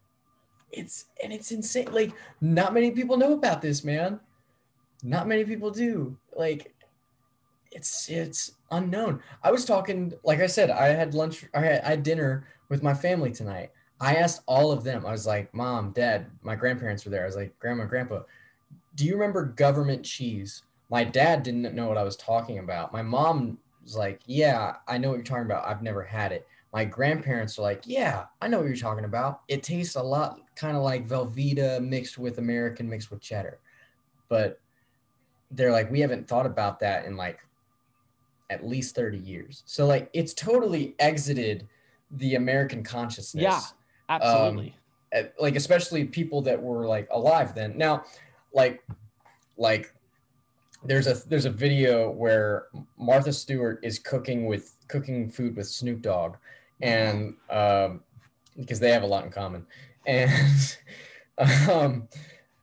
it's 0.72 1.06
and 1.24 1.32
it's 1.32 1.52
insane. 1.52 1.92
Like 1.92 2.12
not 2.40 2.74
many 2.74 2.92
people 2.92 3.18
know 3.18 3.34
about 3.34 3.62
this, 3.62 3.84
man. 3.84 4.20
Not 5.04 5.28
many 5.28 5.44
people 5.44 5.72
do. 5.72 6.18
Like 6.36 6.74
it's 7.72 8.10
it's 8.10 8.54
unknown. 8.70 9.22
I 9.44 9.52
was 9.52 9.66
talking, 9.66 10.14
like 10.24 10.40
I 10.40 10.48
said, 10.48 10.70
I 10.70 10.88
had 10.88 11.14
lunch, 11.14 11.46
I 11.54 11.62
had, 11.62 11.82
I 11.84 11.90
had 11.92 12.04
dinner 12.04 12.46
with 12.70 12.84
my 12.84 12.94
family 12.94 13.32
tonight. 13.32 13.72
I 14.00 14.16
asked 14.16 14.42
all 14.48 14.72
of 14.72 14.84
them. 14.84 15.06
I 15.06 15.12
was 15.12 15.28
like, 15.28 15.54
"Mom, 15.54 15.92
Dad, 15.92 16.28
my 16.42 16.56
grandparents 16.56 17.06
were 17.06 17.12
there." 17.12 17.24
I 17.24 17.28
was 17.28 17.36
like, 17.36 17.58
"Grandma, 17.60 17.86
Grandpa, 17.86 18.24
do 18.96 19.06
you 19.06 19.14
remember 19.14 19.46
government 19.46 20.04
cheese?" 20.04 20.64
My 20.90 21.04
dad 21.04 21.44
didn't 21.44 21.74
know 21.76 21.88
what 21.88 21.98
I 21.98 22.04
was 22.04 22.18
talking 22.18 22.60
about. 22.60 22.92
My 22.92 23.02
mom 23.02 23.60
was 23.84 23.96
like, 23.96 24.22
"Yeah, 24.26 24.78
I 24.88 24.98
know 24.98 25.10
what 25.10 25.16
you're 25.16 25.24
talking 25.24 25.46
about. 25.46 25.68
I've 25.68 25.84
never 25.84 26.04
had 26.04 26.32
it." 26.32 26.48
My 26.74 26.84
grandparents 26.86 27.60
are 27.60 27.62
like, 27.64 27.84
"Yeah, 27.86 28.26
I 28.42 28.48
know 28.48 28.60
what 28.60 28.68
you're 28.68 28.76
talking 28.76 29.06
about. 29.06 29.42
It 29.48 29.64
tastes 29.64 29.96
a 29.96 30.04
lot 30.04 30.40
kind 30.56 30.76
of 30.76 30.84
like 30.84 31.08
Velveeta 31.08 31.80
mixed 31.86 32.18
with 32.18 32.40
American 32.40 32.90
mixed 32.90 33.12
with 33.12 33.22
cheddar." 33.22 33.60
But 34.30 34.60
they're 35.52 35.72
like, 35.72 35.92
"We 35.92 36.00
haven't 36.02 36.28
thought 36.28 36.46
about 36.46 36.80
that 36.80 37.06
in 37.06 37.18
like 37.18 37.40
at 38.52 38.66
least 38.68 38.93
30 38.93 39.18
years." 39.18 39.64
So 39.66 39.88
like 39.88 40.10
it's 40.14 40.34
totally 40.34 40.95
exited 40.99 41.68
the 42.12 42.36
American 42.36 42.84
consciousness. 42.84 43.43
Yeah. 43.43 43.62
Absolutely. 44.10 44.76
uh, 45.16 45.24
like 45.39 45.56
especially 45.56 46.04
people 46.04 46.41
that 46.41 46.62
were 46.62 46.86
like 46.86 47.08
alive 47.12 47.56
then 47.56 47.78
now 47.78 48.04
like 48.54 48.84
like 49.58 49.93
there's 50.84 51.08
a 51.08 51.16
there's 51.30 51.45
a 51.45 51.49
video 51.49 52.10
where 52.12 52.66
martha 52.97 53.32
stewart 53.32 53.80
is 53.84 53.99
cooking 53.99 54.45
with 54.47 54.76
cooking 54.88 55.30
food 55.30 55.56
with 55.56 55.68
snoop 55.68 56.02
dogg 56.02 56.36
and 56.82 57.36
um 57.49 58.02
because 58.58 58.80
they 58.80 58.91
have 58.91 59.04
a 59.04 59.08
lot 59.08 59.24
in 59.24 59.32
common 59.32 59.66
and 60.06 60.78
um 61.70 62.08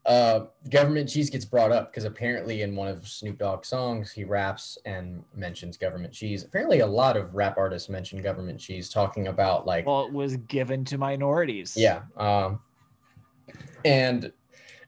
uh 0.09 0.47
government 0.71 1.09
cheese 1.09 1.31
gets 1.31 1.45
brought 1.45 1.71
up 1.71 1.91
because 1.91 2.05
apparently 2.05 2.63
in 2.63 2.75
one 2.75 2.89
of 2.89 3.07
snoop 3.07 3.39
dogg's 3.39 3.69
songs 3.69 4.11
he 4.11 4.25
raps 4.25 4.79
and 4.85 5.23
mentions 5.35 5.77
government 5.77 6.13
cheese 6.13 6.45
apparently 6.45 6.81
a 6.81 6.87
lot 6.87 7.17
of 7.17 7.35
rap 7.35 7.57
artists 7.57 7.89
mention 7.89 8.21
government 8.21 8.59
cheese 8.59 8.89
talking 8.89 9.29
about 9.29 9.67
like 9.67 9.87
well, 9.87 10.07
it 10.07 10.13
was 10.13 10.37
given 10.37 10.85
to 10.87 10.99
minorities. 10.99 11.77
yeah. 11.77 12.03
Um, 12.17 12.61
and 13.85 14.33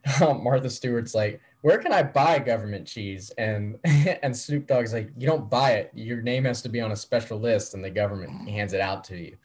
um, 0.23 0.43
Martha 0.43 0.71
Stewart's 0.71 1.15
like, 1.15 1.41
where 1.63 1.79
can 1.79 1.93
I 1.93 2.03
buy 2.03 2.39
government 2.39 2.87
cheese? 2.87 3.31
And 3.37 3.79
and 3.85 4.37
Snoop 4.37 4.67
Dogg's 4.67 4.93
like, 4.93 5.11
you 5.17 5.27
don't 5.27 5.51
buy 5.51 5.73
it. 5.73 5.91
Your 5.95 6.23
name 6.23 6.45
has 6.45 6.63
to 6.63 6.69
be 6.69 6.81
on 6.81 6.93
a 6.93 6.97
special 6.97 7.39
list, 7.39 7.75
and 7.75 7.85
the 7.85 7.91
government 7.91 8.49
hands 8.49 8.73
it 8.73 8.81
out 8.81 9.05
to 9.05 9.17
you. 9.17 9.37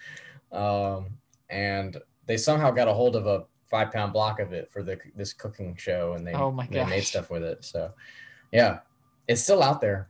Um, 0.58 1.18
and 1.50 1.98
they 2.26 2.38
somehow 2.38 2.72
got 2.72 2.88
a 2.88 2.94
hold 2.94 3.16
of 3.16 3.28
a 3.28 3.46
five 3.66 3.92
pound 3.92 4.14
block 4.14 4.40
of 4.40 4.54
it 4.54 4.70
for 4.70 4.84
the 4.84 4.98
this 5.16 5.34
cooking 5.34 5.76
show, 5.76 6.14
and 6.14 6.26
they 6.26 6.34
Oh 6.34 6.52
my 6.52 6.68
they 6.68 6.86
made 6.86 7.04
stuff 7.04 7.30
with 7.30 7.44
it. 7.44 7.64
So, 7.66 7.92
yeah, 8.52 8.80
it's 9.28 9.42
still 9.42 9.62
out 9.62 9.82
there. 9.82 10.10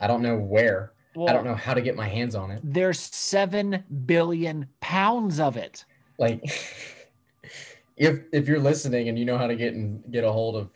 I 0.00 0.06
don't 0.06 0.22
know 0.22 0.36
where. 0.36 0.92
Well, 1.14 1.28
I 1.28 1.32
don't 1.32 1.44
know 1.44 1.54
how 1.54 1.74
to 1.74 1.82
get 1.82 1.94
my 1.94 2.08
hands 2.08 2.34
on 2.34 2.50
it. 2.50 2.60
There's 2.64 2.98
seven 2.98 3.84
billion 4.06 4.68
pounds 4.80 5.40
of 5.40 5.56
it. 5.56 5.84
like 6.18 6.42
if 7.96 8.20
if 8.32 8.48
you're 8.48 8.60
listening 8.60 9.08
and 9.08 9.18
you 9.18 9.24
know 9.24 9.38
how 9.38 9.46
to 9.46 9.54
get 9.56 9.74
and 9.74 10.02
get 10.10 10.24
a 10.24 10.32
hold 10.32 10.56
of 10.56 10.70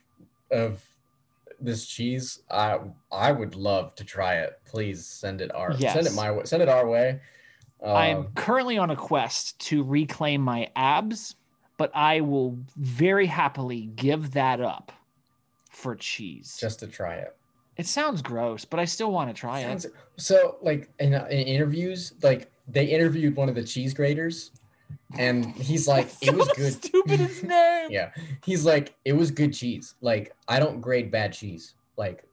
of 0.50 0.84
this 1.60 1.86
cheese, 1.86 2.40
I 2.50 2.78
I 3.10 3.32
would 3.32 3.54
love 3.54 3.94
to 3.96 4.04
try 4.04 4.36
it. 4.36 4.60
Please 4.66 5.06
send 5.06 5.40
it 5.40 5.54
our 5.54 5.76
send 5.78 6.06
it 6.06 6.14
my 6.14 6.30
way. 6.30 6.44
Send 6.44 6.62
it 6.62 6.68
our 6.68 6.86
way. 6.86 7.20
Um, 7.82 8.28
currently 8.34 8.78
on 8.78 8.90
a 8.90 8.96
quest 8.96 9.58
to 9.60 9.84
reclaim 9.84 10.40
my 10.40 10.70
abs, 10.76 11.36
but 11.76 11.90
I 11.94 12.20
will 12.20 12.58
very 12.76 13.26
happily 13.26 13.82
give 13.94 14.32
that 14.32 14.60
up 14.60 14.92
for 15.70 15.94
cheese. 15.94 16.56
just 16.60 16.80
to 16.80 16.86
try 16.86 17.14
it. 17.16 17.36
it 17.76 17.86
sounds 17.86 18.22
gross, 18.22 18.64
but 18.64 18.80
I 18.80 18.86
still 18.86 19.12
want 19.12 19.28
to 19.28 19.38
try 19.38 19.60
it. 19.60 19.64
Sounds- 19.64 19.86
So 20.16 20.56
like 20.62 20.88
in, 20.98 21.12
in 21.14 21.46
interviews, 21.46 22.14
like 22.22 22.50
they 22.66 22.86
interviewed 22.86 23.36
one 23.36 23.48
of 23.48 23.54
the 23.54 23.62
cheese 23.64 23.92
graders, 23.94 24.50
and 25.18 25.44
he's 25.54 25.86
like, 25.94 26.08
"It 26.22 26.34
was 26.34 26.48
good." 26.56 26.72
Stupidest 26.82 27.42
name. 27.54 27.90
Yeah, 27.90 28.10
he's 28.44 28.64
like, 28.64 28.94
"It 29.04 29.12
was 29.12 29.30
good 29.30 29.52
cheese." 29.52 29.94
Like 30.00 30.34
I 30.48 30.58
don't 30.58 30.80
grade 30.80 31.10
bad 31.10 31.32
cheese. 31.34 31.74
Like 31.96 32.24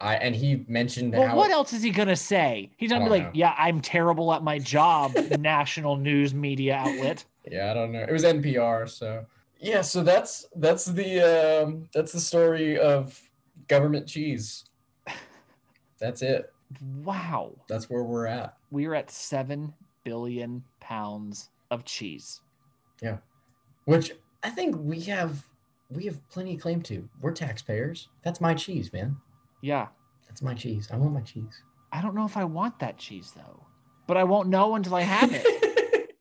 I 0.00 0.16
and 0.16 0.34
he 0.34 0.64
mentioned 0.68 1.12
Well, 1.12 1.28
how 1.28 1.36
what 1.36 1.50
else 1.50 1.72
is 1.72 1.82
he 1.82 1.90
gonna 1.90 2.16
say? 2.16 2.70
He's 2.76 2.90
gonna 2.90 3.04
be 3.04 3.10
like, 3.10 3.22
know. 3.24 3.30
"Yeah, 3.34 3.54
I'm 3.58 3.80
terrible 3.80 4.32
at 4.32 4.42
my 4.42 4.58
job." 4.58 5.14
national 5.38 5.96
news 5.96 6.34
media 6.34 6.76
outlet. 6.76 7.24
Yeah, 7.50 7.70
I 7.70 7.74
don't 7.74 7.92
know. 7.92 8.00
It 8.00 8.10
was 8.10 8.24
NPR, 8.24 8.88
so 8.88 9.26
yeah. 9.58 9.82
So 9.82 10.02
that's 10.02 10.46
that's 10.56 10.86
the 10.86 11.62
um, 11.64 11.88
that's 11.92 12.12
the 12.12 12.20
story 12.20 12.78
of 12.78 13.20
government 13.68 14.06
cheese. 14.06 14.64
That's 15.98 16.22
it. 16.22 16.52
Wow, 17.02 17.52
That's 17.68 17.88
where 17.88 18.02
we're 18.02 18.26
at. 18.26 18.56
we 18.70 18.86
are 18.86 18.94
at 18.94 19.10
seven 19.10 19.74
billion 20.02 20.64
pounds 20.80 21.50
of 21.70 21.84
cheese. 21.84 22.40
Yeah, 23.00 23.18
which 23.84 24.12
I 24.42 24.50
think 24.50 24.76
we 24.78 25.00
have 25.02 25.44
we 25.90 26.04
have 26.06 26.26
plenty 26.30 26.54
of 26.54 26.60
claim 26.60 26.82
to. 26.82 27.08
We're 27.20 27.32
taxpayers. 27.32 28.08
That's 28.22 28.40
my 28.40 28.54
cheese, 28.54 28.92
man. 28.92 29.16
Yeah, 29.64 29.86
That's 30.28 30.42
my 30.42 30.52
cheese. 30.52 30.88
I 30.92 30.96
want 30.98 31.14
my 31.14 31.22
cheese. 31.22 31.62
I 31.90 32.02
don't 32.02 32.14
know 32.14 32.26
if 32.26 32.36
I 32.36 32.44
want 32.44 32.80
that 32.80 32.98
cheese 32.98 33.32
though, 33.34 33.64
but 34.06 34.18
I 34.18 34.24
won't 34.24 34.50
know 34.50 34.74
until 34.74 34.94
I 34.94 35.00
have 35.00 35.30
it, 35.32 36.14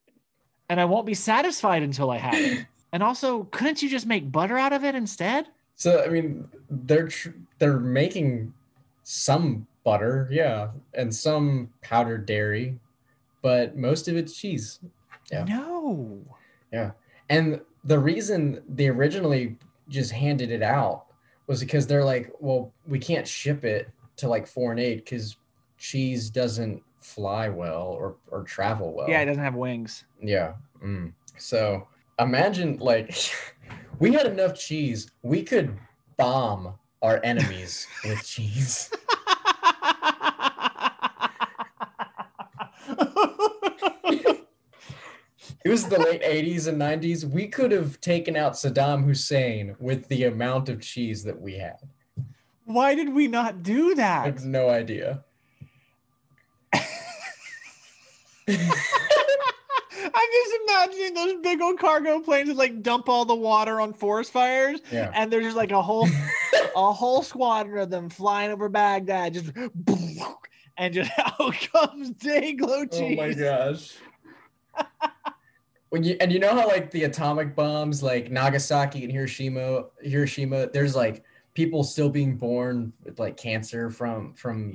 and 0.69 0.79
I 0.79 0.85
won't 0.85 1.05
be 1.05 1.13
satisfied 1.13 1.83
until 1.83 2.09
I 2.09 2.19
have 2.19 2.35
it. 2.35 2.65
And 2.93 3.03
also, 3.03 3.43
couldn't 3.45 3.81
you 3.81 3.89
just 3.89 4.05
make 4.05 4.31
butter 4.31 4.57
out 4.57 4.71
of 4.71 4.85
it 4.85 4.95
instead? 4.95 5.47
so 5.75 6.01
I 6.05 6.07
mean, 6.07 6.47
they're 6.69 7.07
tr- 7.09 7.31
they're 7.59 7.79
making 7.79 8.53
some 9.03 9.67
butter, 9.83 10.29
yeah, 10.31 10.69
and 10.93 11.13
some 11.13 11.73
powdered 11.81 12.25
dairy, 12.25 12.79
but 13.41 13.75
most 13.75 14.07
of 14.07 14.15
it's 14.15 14.37
cheese. 14.37 14.79
Yeah. 15.29 15.43
No. 15.43 16.21
Yeah. 16.71 16.91
And 17.29 17.59
the 17.83 17.99
reason 17.99 18.61
they 18.69 18.87
originally 18.87 19.57
just 19.89 20.11
handed 20.13 20.49
it 20.49 20.63
out 20.63 21.07
was 21.47 21.59
because 21.61 21.87
they're 21.87 22.03
like, 22.03 22.31
well, 22.39 22.71
we 22.87 22.99
can't 22.99 23.27
ship 23.27 23.63
it 23.63 23.89
to 24.17 24.27
like 24.27 24.47
foreign 24.47 24.79
aid 24.79 25.03
because 25.03 25.35
cheese 25.77 26.29
doesn't 26.29 26.81
fly 26.97 27.49
well 27.49 27.87
or, 27.87 28.15
or 28.31 28.43
travel 28.43 28.93
well. 28.93 29.09
Yeah, 29.09 29.21
it 29.21 29.25
doesn't 29.25 29.43
have 29.43 29.55
wings. 29.55 30.05
Yeah. 30.21 30.53
Mm. 30.83 31.13
So 31.37 31.87
imagine 32.19 32.77
like 32.77 33.15
we 33.99 34.13
had 34.13 34.25
enough 34.25 34.57
cheese, 34.57 35.11
we 35.21 35.43
could 35.43 35.77
bomb 36.17 36.75
our 37.01 37.19
enemies 37.23 37.87
with 38.05 38.25
cheese. 38.25 38.89
It 45.65 45.69
was 45.69 45.87
the 45.87 45.99
late 45.99 46.21
80s 46.21 46.67
and 46.67 46.79
90s. 46.81 47.23
We 47.23 47.47
could 47.47 47.71
have 47.71 48.01
taken 48.01 48.35
out 48.35 48.53
Saddam 48.53 49.05
Hussein 49.05 49.75
with 49.79 50.09
the 50.09 50.25
amount 50.25 50.67
of 50.69 50.81
cheese 50.81 51.23
that 51.23 51.41
we 51.41 51.55
had. 51.57 51.77
Why 52.65 52.95
did 52.95 53.13
we 53.13 53.27
not 53.27 53.63
do 53.63 53.95
that? 53.95 54.21
I 54.23 54.25
have 54.25 54.43
no 54.45 54.69
idea. 54.69 55.23
I'm 58.45 60.29
just 60.31 60.53
imagining 60.67 61.13
those 61.13 61.35
big 61.41 61.61
old 61.61 61.79
cargo 61.79 62.19
planes 62.19 62.49
that 62.49 62.57
like 62.57 62.81
dump 62.83 63.07
all 63.07 63.23
the 63.25 63.35
water 63.35 63.79
on 63.79 63.93
forest 63.93 64.31
fires, 64.33 64.81
Yeah. 64.91 65.11
and 65.13 65.31
there's 65.31 65.45
just 65.45 65.55
like 65.57 65.71
a 65.71 65.81
whole 65.81 66.07
a 66.75 66.91
whole 66.91 67.21
squadron 67.23 67.79
of 67.83 67.89
them 67.89 68.09
flying 68.09 68.51
over 68.51 68.67
Baghdad, 68.69 69.33
just 69.33 69.51
and 70.77 70.93
just 70.93 71.11
out 71.17 71.53
comes 71.73 72.11
Dayglow 72.11 72.85
Oh 72.91 72.97
cheese. 72.97 73.17
Oh 73.19 73.21
my 73.27 73.33
gosh. 73.33 73.93
When 75.93 76.03
you 76.03 76.17
and 76.19 76.33
you 76.33 76.39
know 76.39 76.55
how 76.55 76.67
like 76.67 76.89
the 76.89 77.03
atomic 77.03 77.55
bombs 77.55 78.01
like 78.01 78.31
Nagasaki 78.31 79.03
and 79.03 79.13
Hiroshima 79.13 79.85
Hiroshima 80.01 80.71
there's 80.73 80.95
like 80.95 81.23
people 81.53 81.83
still 81.83 82.09
being 82.09 82.35
born 82.35 82.93
with 83.03 83.19
like 83.19 83.37
cancer 83.37 83.91
from 83.91 84.33
from 84.33 84.71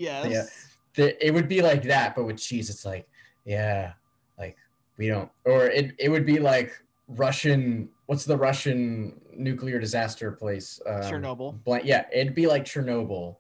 the, 0.95 1.27
it 1.27 1.35
would 1.35 1.49
be 1.49 1.61
like 1.61 1.83
that 1.83 2.15
but 2.15 2.23
with 2.23 2.37
cheese 2.37 2.71
it's 2.71 2.85
like 2.85 3.09
yeah 3.45 3.95
like 4.39 4.59
we 4.97 5.09
don't 5.09 5.29
or 5.45 5.67
it, 5.67 5.93
it 5.99 6.09
would 6.09 6.25
be 6.25 6.39
like 6.39 6.71
Russian 7.09 7.89
what's 8.07 8.25
the 8.25 8.37
Russian 8.37 9.21
nuclear 9.35 9.81
disaster 9.81 10.31
place? 10.31 10.81
Um, 10.87 11.03
Chernobyl. 11.03 11.65
blank 11.65 11.85
yeah 11.85 12.05
it'd 12.13 12.37
be 12.37 12.47
like 12.47 12.65
Chernobyl 12.65 13.39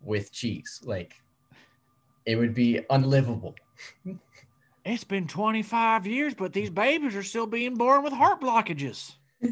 with 0.00 0.32
cheese 0.32 0.80
like 0.86 1.16
it 2.24 2.36
would 2.36 2.54
be 2.54 2.80
unlivable 2.88 3.54
It's 4.84 5.04
been 5.04 5.26
25 5.26 6.06
years, 6.06 6.34
but 6.34 6.52
these 6.52 6.70
babies 6.70 7.14
are 7.14 7.22
still 7.22 7.46
being 7.46 7.74
born 7.74 8.02
with 8.02 8.12
heart 8.12 8.40
blockages. 8.40 9.12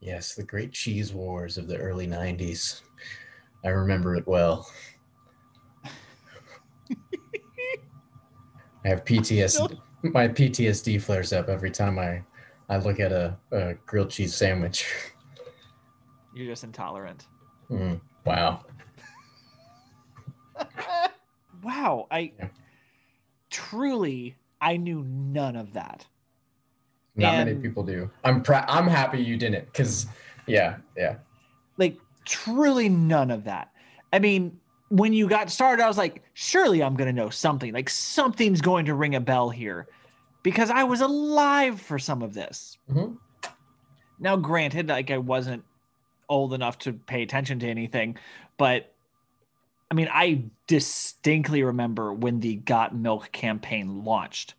Yes, 0.00 0.34
the 0.34 0.42
great 0.42 0.72
cheese 0.72 1.12
wars 1.12 1.58
of 1.58 1.68
the 1.68 1.76
early 1.76 2.06
90s. 2.06 2.80
I 3.62 3.68
remember 3.68 4.16
it 4.16 4.26
well. 4.26 4.66
I 8.82 8.88
have 8.88 9.04
PTSD. 9.04 9.78
My 10.02 10.26
PTSD 10.26 11.02
flares 11.02 11.34
up 11.34 11.50
every 11.50 11.70
time 11.70 11.98
I, 11.98 12.22
I 12.70 12.78
look 12.78 12.98
at 12.98 13.12
a, 13.12 13.36
a 13.52 13.74
grilled 13.84 14.08
cheese 14.08 14.34
sandwich. 14.34 14.86
You're 16.34 16.46
just 16.46 16.64
intolerant. 16.64 17.26
Mm, 17.70 18.00
wow. 18.24 18.64
wow, 21.62 22.06
I 22.10 22.32
Yeah. 22.38 22.48
Truly 23.50 24.36
I 24.60 24.76
knew 24.76 25.02
none 25.02 25.56
of 25.56 25.72
that. 25.74 26.06
Not 27.16 27.34
many 27.44 27.54
people 27.56 27.82
do. 27.82 28.10
I'm 28.24 28.42
pr- 28.42 28.54
I'm 28.68 28.86
happy 28.86 29.20
you 29.20 29.36
didn't 29.36 29.66
because, 29.66 30.06
yeah, 30.46 30.76
yeah. 30.96 31.16
Like 31.76 31.98
truly 32.24 32.88
none 32.88 33.30
of 33.30 33.44
that. 33.44 33.72
I 34.12 34.18
mean, 34.18 34.58
when 34.88 35.12
you 35.12 35.28
got 35.28 35.50
started, 35.50 35.82
I 35.82 35.88
was 35.88 35.98
like, 35.98 36.22
surely 36.34 36.82
I'm 36.82 36.94
gonna 36.94 37.12
know 37.12 37.30
something. 37.30 37.72
Like 37.72 37.90
something's 37.90 38.60
going 38.60 38.86
to 38.86 38.94
ring 38.94 39.14
a 39.14 39.20
bell 39.20 39.50
here, 39.50 39.88
because 40.42 40.70
I 40.70 40.84
was 40.84 41.00
alive 41.00 41.80
for 41.80 41.98
some 41.98 42.22
of 42.22 42.32
this. 42.32 42.78
Mhm. 42.90 43.18
Now, 44.18 44.36
granted, 44.36 44.88
like 44.88 45.10
I 45.10 45.18
wasn't 45.18 45.64
old 46.28 46.54
enough 46.54 46.78
to 46.78 46.92
pay 46.92 47.22
attention 47.22 47.58
to 47.60 47.68
anything, 47.68 48.16
but 48.56 48.89
I 49.90 49.94
mean, 49.94 50.08
I 50.12 50.44
distinctly 50.68 51.62
remember 51.64 52.12
when 52.12 52.38
the 52.40 52.56
Got 52.56 52.94
Milk 52.94 53.30
campaign 53.32 54.04
launched 54.04 54.54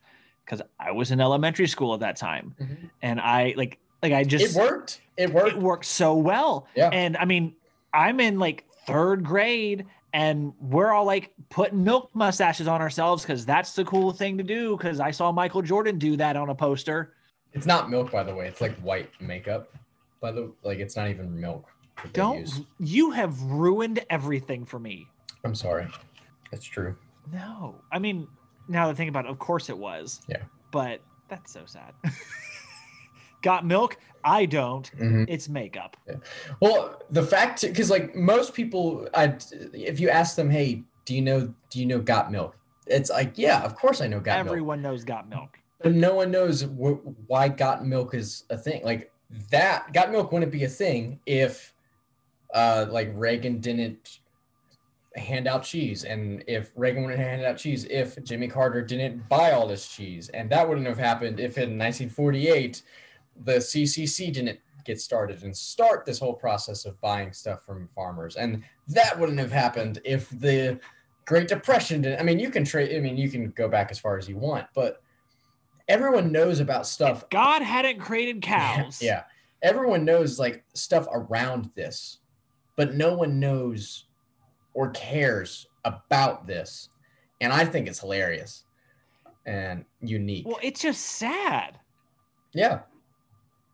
because 0.46 0.62
I 0.80 0.92
was 0.92 1.12
in 1.12 1.22
elementary 1.22 1.68
school 1.68 1.94
at 1.94 2.02
that 2.02 2.18
time, 2.18 2.54
Mhm. 2.60 2.90
and 3.02 3.20
I 3.22 3.54
like 3.56 3.80
like 4.04 4.14
I 4.14 4.24
just 4.24 4.56
It 4.56 4.60
worked. 4.60 5.00
It 5.16 5.32
worked. 5.32 5.50
it 5.50 5.58
worked 5.58 5.86
so 5.86 6.16
well. 6.16 6.68
Yeah. 6.76 6.90
And 6.92 7.16
I 7.18 7.26
mean, 7.26 7.54
I'm 7.94 8.20
in 8.20 8.40
like 8.40 8.66
third 8.88 9.24
grade 9.24 9.86
and 10.12 10.54
we're 10.60 10.92
all 10.92 11.06
like 11.06 11.32
putting 11.50 11.84
milk 11.84 12.10
mustaches 12.16 12.68
on 12.68 12.82
ourselves 12.82 13.22
because 13.24 13.46
that's 13.46 13.74
the 13.76 13.86
cool 13.86 14.12
thing 14.12 14.40
to 14.40 14.44
do. 14.44 14.76
Because 14.76 15.00
I 15.00 15.12
saw 15.12 15.32
Michael 15.32 15.62
Jordan 15.62 16.00
do 16.00 16.18
that 16.18 16.36
on 16.36 16.50
a 16.50 16.56
poster. 16.56 17.14
It's 17.54 17.68
not 17.68 17.92
milk, 17.92 18.12
by 18.12 18.24
the 18.24 18.34
way. 18.34 18.48
It's 18.48 18.60
like 18.60 18.76
white 18.80 19.10
makeup. 19.22 19.72
By 20.20 20.32
the 20.32 20.52
like, 20.64 20.80
it's 20.80 20.96
not 20.98 21.08
even 21.08 21.40
milk. 21.40 21.66
Don't 22.12 22.50
you 22.80 23.12
have 23.12 23.40
ruined 23.44 24.04
everything 24.10 24.66
for 24.66 24.80
me? 24.80 25.08
I'm 25.44 25.56
sorry. 25.56 25.88
That's 26.52 26.66
true. 26.66 26.96
No. 27.32 27.76
I 27.92 28.00
mean, 28.00 28.28
now 28.68 28.86
that 28.88 28.92
I 28.92 28.96
think 28.96 29.10
about 29.10 29.26
it, 29.26 29.32
of 29.32 29.40
course 29.40 29.70
it 29.70 29.78
was. 29.78 30.22
Yeah. 30.28 30.42
But 30.72 31.02
that's 31.30 31.52
so 31.52 31.62
sad. 31.66 31.94
Got 33.42 33.66
milk? 33.66 33.98
I 34.24 34.46
don't. 34.46 34.90
Mhm. 34.98 35.26
It's 35.28 35.50
makeup. 35.50 35.98
Well, 36.60 37.02
the 37.10 37.24
fact 37.24 37.62
because 37.62 37.90
like 37.90 38.16
most 38.16 38.54
people, 38.54 39.08
I 39.16 39.36
if 39.74 40.00
you 40.00 40.10
ask 40.10 40.36
them, 40.36 40.50
hey, 40.50 40.84
do 41.06 41.16
you 41.16 41.22
know 41.24 41.52
do 41.72 41.80
you 41.80 41.88
know 41.88 42.00
Got 42.00 42.32
Milk? 42.32 42.56
It's 42.86 43.10
like, 43.10 43.34
yeah, 43.38 43.64
of 43.64 43.76
course 43.76 44.00
I 44.00 44.08
know 44.08 44.20
Got 44.20 44.36
Milk, 44.38 44.48
Everyone 44.48 44.82
knows 44.82 45.04
got 45.04 45.28
milk. 45.28 45.58
but 45.82 45.94
no 45.94 46.14
one 46.16 46.30
knows 46.30 46.62
wh- 46.64 47.00
why 47.28 47.48
Got 47.48 47.84
Milk 47.86 48.14
is 48.14 48.44
a 48.52 48.58
thing. 48.58 48.84
Like 48.84 49.12
that, 49.50 49.92
Got 49.92 50.12
Milk 50.12 50.32
wouldn't 50.32 50.52
be 50.52 50.64
a 50.66 50.70
thing 50.70 51.20
if, 51.26 51.74
uh, 52.54 52.86
like 52.90 53.10
Reagan 53.16 53.60
didn't 53.60 54.20
hand 55.16 55.48
out 55.48 55.64
cheese, 55.64 56.04
and 56.04 56.44
if 56.48 56.72
Reagan 56.76 57.04
wouldn't 57.04 57.22
hand 57.22 57.44
out 57.44 57.58
cheese, 57.58 57.86
if 57.90 58.22
Jimmy 58.24 58.48
Carter 58.48 58.82
didn't 58.82 59.28
buy 59.28 59.52
all 59.52 59.68
this 59.68 59.88
cheese, 59.88 60.30
and 60.30 60.50
that 60.50 60.68
wouldn't 60.68 60.88
have 60.88 60.98
happened 60.98 61.40
if 61.40 61.58
in 61.58 61.78
1948 61.78 62.82
the 63.44 63.58
CCC 63.58 64.32
didn't 64.32 64.60
get 64.84 65.00
started 65.00 65.44
and 65.44 65.56
start 65.56 66.06
this 66.06 66.20
whole 66.20 66.34
process 66.34 66.86
of 66.86 67.00
buying 67.02 67.34
stuff 67.34 67.64
from 67.64 67.88
farmers. 67.88 68.36
And 68.36 68.64
that 68.88 69.20
wouldn't 69.20 69.40
have 69.40 69.52
happened 69.52 70.00
if 70.04 70.30
the 70.30 70.80
Great 71.26 71.48
Depression 71.48 72.02
didn't. 72.02 72.20
I 72.20 72.24
mean, 72.24 72.40
you 72.40 72.50
can 72.50 72.64
trade. 72.64 72.96
I 72.96 73.00
mean, 73.00 73.18
you 73.18 73.30
can 73.30 73.52
go 73.52 73.68
back 73.68 73.92
as 73.92 74.00
far 74.00 74.18
as 74.18 74.28
you 74.28 74.38
want, 74.38 74.68
but 74.74 75.02
everyone 75.88 76.32
knows 76.32 76.60
about 76.60 76.88
stuff. 76.88 77.24
If 77.24 77.30
God 77.30 77.62
hadn't 77.62 78.00
created 78.00 78.42
cows. 78.42 79.02
yeah, 79.02 79.24
everyone 79.62 80.06
knows 80.06 80.40
like 80.40 80.64
stuff 80.74 81.08
around 81.12 81.72
this, 81.76 82.20
but 82.76 82.96
no 82.96 83.14
one 83.14 83.40
knows 83.40 84.06
or 84.74 84.90
cares 84.92 85.68
about 85.86 86.48
this, 86.48 86.90
and 87.40 87.52
I 87.52 87.66
think 87.66 87.88
it's 87.88 88.00
hilarious 88.00 88.64
and 89.46 89.86
unique. 90.02 90.48
Well, 90.48 90.60
it's 90.62 90.82
just 90.82 91.02
sad. 91.02 91.80
Yeah. 92.54 92.82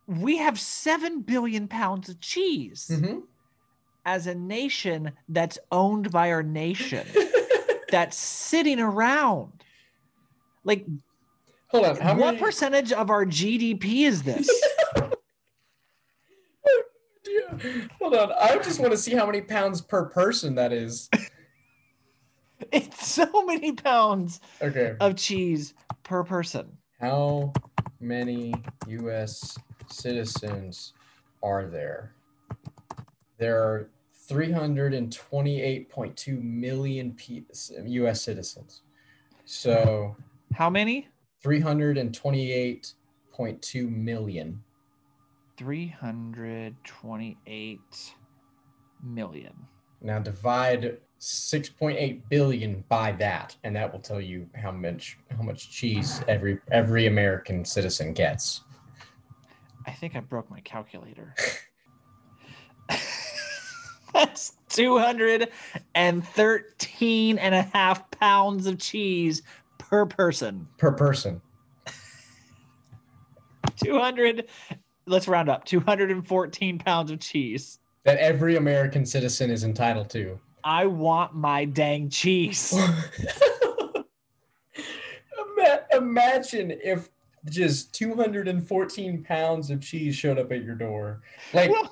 We 0.07 0.37
have 0.37 0.59
7 0.59 1.21
billion 1.21 1.67
pounds 1.67 2.07
of 2.09 2.19
cheese 2.21 2.89
Mm-hmm. 2.91 3.19
as 4.05 4.25
a 4.27 4.35
nation 4.35 5.11
that's 5.27 5.59
owned 5.71 6.11
by 6.11 6.31
our 6.31 6.43
nation, 6.43 7.05
that's 7.91 8.15
sitting 8.17 8.79
around. 8.79 9.51
Like, 10.63 10.85
Hold 11.71 11.85
on. 11.85 11.95
How 11.97 12.13
what 12.15 12.35
many? 12.35 12.37
percentage 12.37 12.93
of 12.93 13.09
our 13.09 13.25
GDP 13.25 14.07
is 14.07 14.23
this? 14.23 14.49
Hold 17.99 18.15
on. 18.15 18.31
I 18.39 18.57
just 18.57 18.79
want 18.79 18.91
to 18.91 18.97
see 18.97 19.13
how 19.13 19.25
many 19.25 19.41
pounds 19.41 19.81
per 19.81 20.05
person 20.05 20.55
that 20.55 20.71
is. 20.73 21.09
it's 22.71 23.07
so 23.07 23.45
many 23.45 23.71
pounds 23.73 24.39
Okay. 24.61 24.95
of 24.99 25.15
cheese 25.15 25.73
per 26.03 26.23
person. 26.23 26.77
How 26.99 27.53
many 27.99 28.53
U.S. 28.87 29.57
citizens 29.89 30.93
are 31.43 31.65
there? 31.65 32.13
There 33.37 33.61
are 33.61 33.89
328.2 34.29 36.41
million 36.41 37.11
P- 37.13 37.45
U.S. 37.85 38.21
citizens. 38.21 38.81
So 39.45 40.15
How 40.53 40.69
many? 40.69 41.07
328.2 41.45 43.89
million. 43.89 44.63
328 45.57 47.79
million. 49.03 49.53
Now 50.01 50.19
divide 50.19 50.97
6.8 51.19 52.21
billion 52.29 52.83
by 52.87 53.11
that, 53.13 53.55
and 53.63 53.75
that 53.75 53.91
will 53.91 53.99
tell 53.99 54.21
you 54.21 54.47
how 54.55 54.71
much 54.71 55.17
how 55.35 55.41
much 55.41 55.71
cheese 55.71 56.21
every 56.27 56.59
every 56.71 57.07
American 57.07 57.65
citizen 57.65 58.13
gets. 58.13 58.61
I 59.85 59.91
think 59.91 60.15
I 60.15 60.19
broke 60.19 60.51
my 60.51 60.59
calculator. 60.61 61.33
That's 64.13 64.53
213 64.69 67.37
and 67.37 67.55
a 67.55 67.61
half 67.61 68.09
pounds 68.11 68.67
of 68.67 68.79
cheese 68.79 69.41
per 69.77 70.05
person. 70.05 70.67
Per 70.77 70.91
person. 70.91 71.41
200, 73.77 74.47
let's 75.07 75.27
round 75.27 75.49
up 75.49 75.65
214 75.65 76.79
pounds 76.79 77.11
of 77.11 77.19
cheese. 77.19 77.79
That 78.03 78.17
every 78.19 78.55
American 78.55 79.05
citizen 79.05 79.49
is 79.49 79.63
entitled 79.63 80.09
to. 80.11 80.39
I 80.63 80.85
want 80.85 81.33
my 81.35 81.65
dang 81.65 82.09
cheese. 82.09 82.73
Imagine 85.93 86.71
if 86.83 87.09
just 87.49 87.93
214 87.93 89.23
pounds 89.23 89.69
of 89.71 89.81
cheese 89.81 90.15
showed 90.15 90.37
up 90.37 90.51
at 90.51 90.63
your 90.63 90.75
door. 90.75 91.21
Like, 91.53 91.71
Well, 91.71 91.91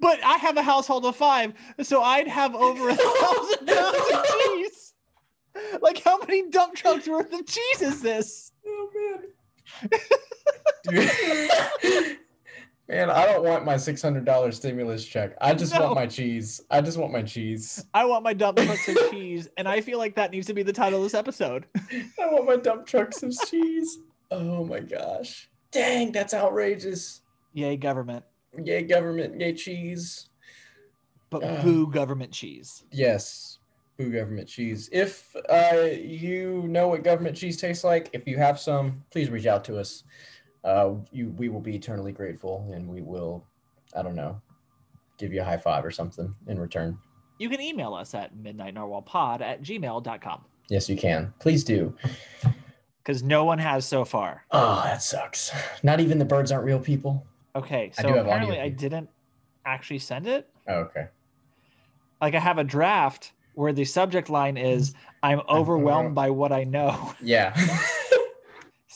but 0.00 0.22
I 0.24 0.36
have 0.36 0.56
a 0.56 0.62
household 0.62 1.04
of 1.04 1.16
five, 1.16 1.52
so 1.82 2.02
I'd 2.02 2.28
have 2.28 2.54
over 2.54 2.88
a 2.88 2.94
thousand 2.94 3.66
pounds 3.66 3.98
of 4.12 4.24
cheese. 4.26 4.94
Like, 5.80 6.02
how 6.02 6.18
many 6.18 6.48
dump 6.48 6.74
trucks 6.74 7.08
worth 7.08 7.32
of 7.32 7.46
cheese 7.46 7.82
is 7.82 8.00
this? 8.00 8.52
oh 8.66 8.90
man. 8.94 9.90
Man, 12.92 13.08
I 13.08 13.24
don't 13.24 13.42
want 13.42 13.64
my 13.64 13.76
$600 13.76 14.52
stimulus 14.52 15.02
check. 15.06 15.34
I 15.40 15.54
just 15.54 15.72
No. 15.72 15.80
want 15.80 15.94
my 15.94 16.06
cheese. 16.06 16.60
I 16.70 16.82
just 16.82 16.98
want 16.98 17.10
my 17.10 17.22
cheese. 17.22 17.82
I 17.94 18.04
want 18.04 18.22
my 18.22 18.34
dump 18.34 18.58
trucks 18.58 18.86
of 18.86 18.98
cheese, 19.10 19.48
and 19.56 19.66
I 19.66 19.80
feel 19.80 19.96
like 19.96 20.14
that 20.16 20.30
needs 20.30 20.46
to 20.48 20.52
be 20.52 20.62
the 20.62 20.74
title 20.74 20.98
of 20.98 21.04
this 21.04 21.14
episode. 21.14 21.64
I 22.20 22.26
want 22.26 22.44
my 22.46 22.56
dump 22.56 22.84
trucks 22.84 23.22
of 23.22 23.34
cheese. 23.48 23.96
Oh 24.30 24.66
my 24.66 24.80
gosh. 24.80 25.48
Dang, 25.70 26.12
that's 26.12 26.34
outrageous. 26.34 27.22
Yay, 27.54 27.78
government. 27.78 28.26
Yay, 28.62 28.82
government. 28.82 29.40
Yay, 29.40 29.54
cheese. 29.54 30.28
But 31.30 31.44
Ugh. 31.44 31.62
boo 31.64 31.90
government 31.90 32.32
cheese. 32.32 32.84
Yes, 32.90 33.58
boo 33.96 34.12
government 34.12 34.48
cheese. 34.48 34.90
If 34.92 35.34
uh, 35.48 35.86
you 35.98 36.64
know 36.68 36.88
what 36.88 37.04
government 37.04 37.38
cheese 37.38 37.56
tastes 37.56 37.84
like, 37.84 38.10
if 38.12 38.26
you 38.26 38.36
have 38.36 38.60
some, 38.60 39.04
please 39.10 39.30
reach 39.30 39.46
out 39.46 39.64
to 39.64 39.78
us. 39.78 40.04
Uh, 40.64 40.94
you, 41.10 41.30
we 41.36 41.48
will 41.48 41.60
be 41.60 41.74
eternally 41.74 42.12
grateful, 42.12 42.70
and 42.72 42.88
we 42.88 43.00
will, 43.02 43.44
I 43.96 44.02
don't 44.02 44.14
know, 44.14 44.40
give 45.18 45.32
you 45.32 45.40
a 45.40 45.44
high 45.44 45.56
five 45.56 45.84
or 45.84 45.90
something 45.90 46.34
in 46.46 46.58
return. 46.58 46.98
You 47.38 47.48
can 47.48 47.60
email 47.60 47.94
us 47.94 48.14
at 48.14 48.36
midnightnarwhalpod 48.36 49.40
at 49.40 49.62
gmail.com 49.62 50.44
Yes, 50.68 50.88
you 50.88 50.96
can. 50.96 51.34
Please 51.38 51.64
do. 51.64 51.94
because 53.02 53.22
no 53.22 53.44
one 53.44 53.58
has 53.58 53.84
so 53.84 54.04
far. 54.04 54.44
Oh, 54.52 54.80
that 54.84 55.02
sucks. 55.02 55.50
Not 55.82 56.00
even 56.00 56.18
the 56.18 56.24
birds 56.24 56.52
aren't 56.52 56.64
real 56.64 56.78
people. 56.78 57.26
Okay, 57.54 57.90
so 57.94 58.08
audio 58.08 58.22
apparently 58.22 58.60
I 58.60 58.68
didn't 58.68 59.10
actually 59.66 59.98
send 59.98 60.26
it. 60.26 60.48
Oh, 60.68 60.74
okay. 60.74 61.08
Like 62.20 62.34
I 62.34 62.38
have 62.38 62.58
a 62.58 62.64
draft 62.64 63.32
where 63.54 63.72
the 63.72 63.84
subject 63.84 64.30
line 64.30 64.56
is 64.56 64.94
I'm 65.22 65.40
overwhelmed 65.48 66.14
by 66.14 66.30
what 66.30 66.52
I 66.52 66.64
know. 66.64 67.14
Yeah. 67.20 67.54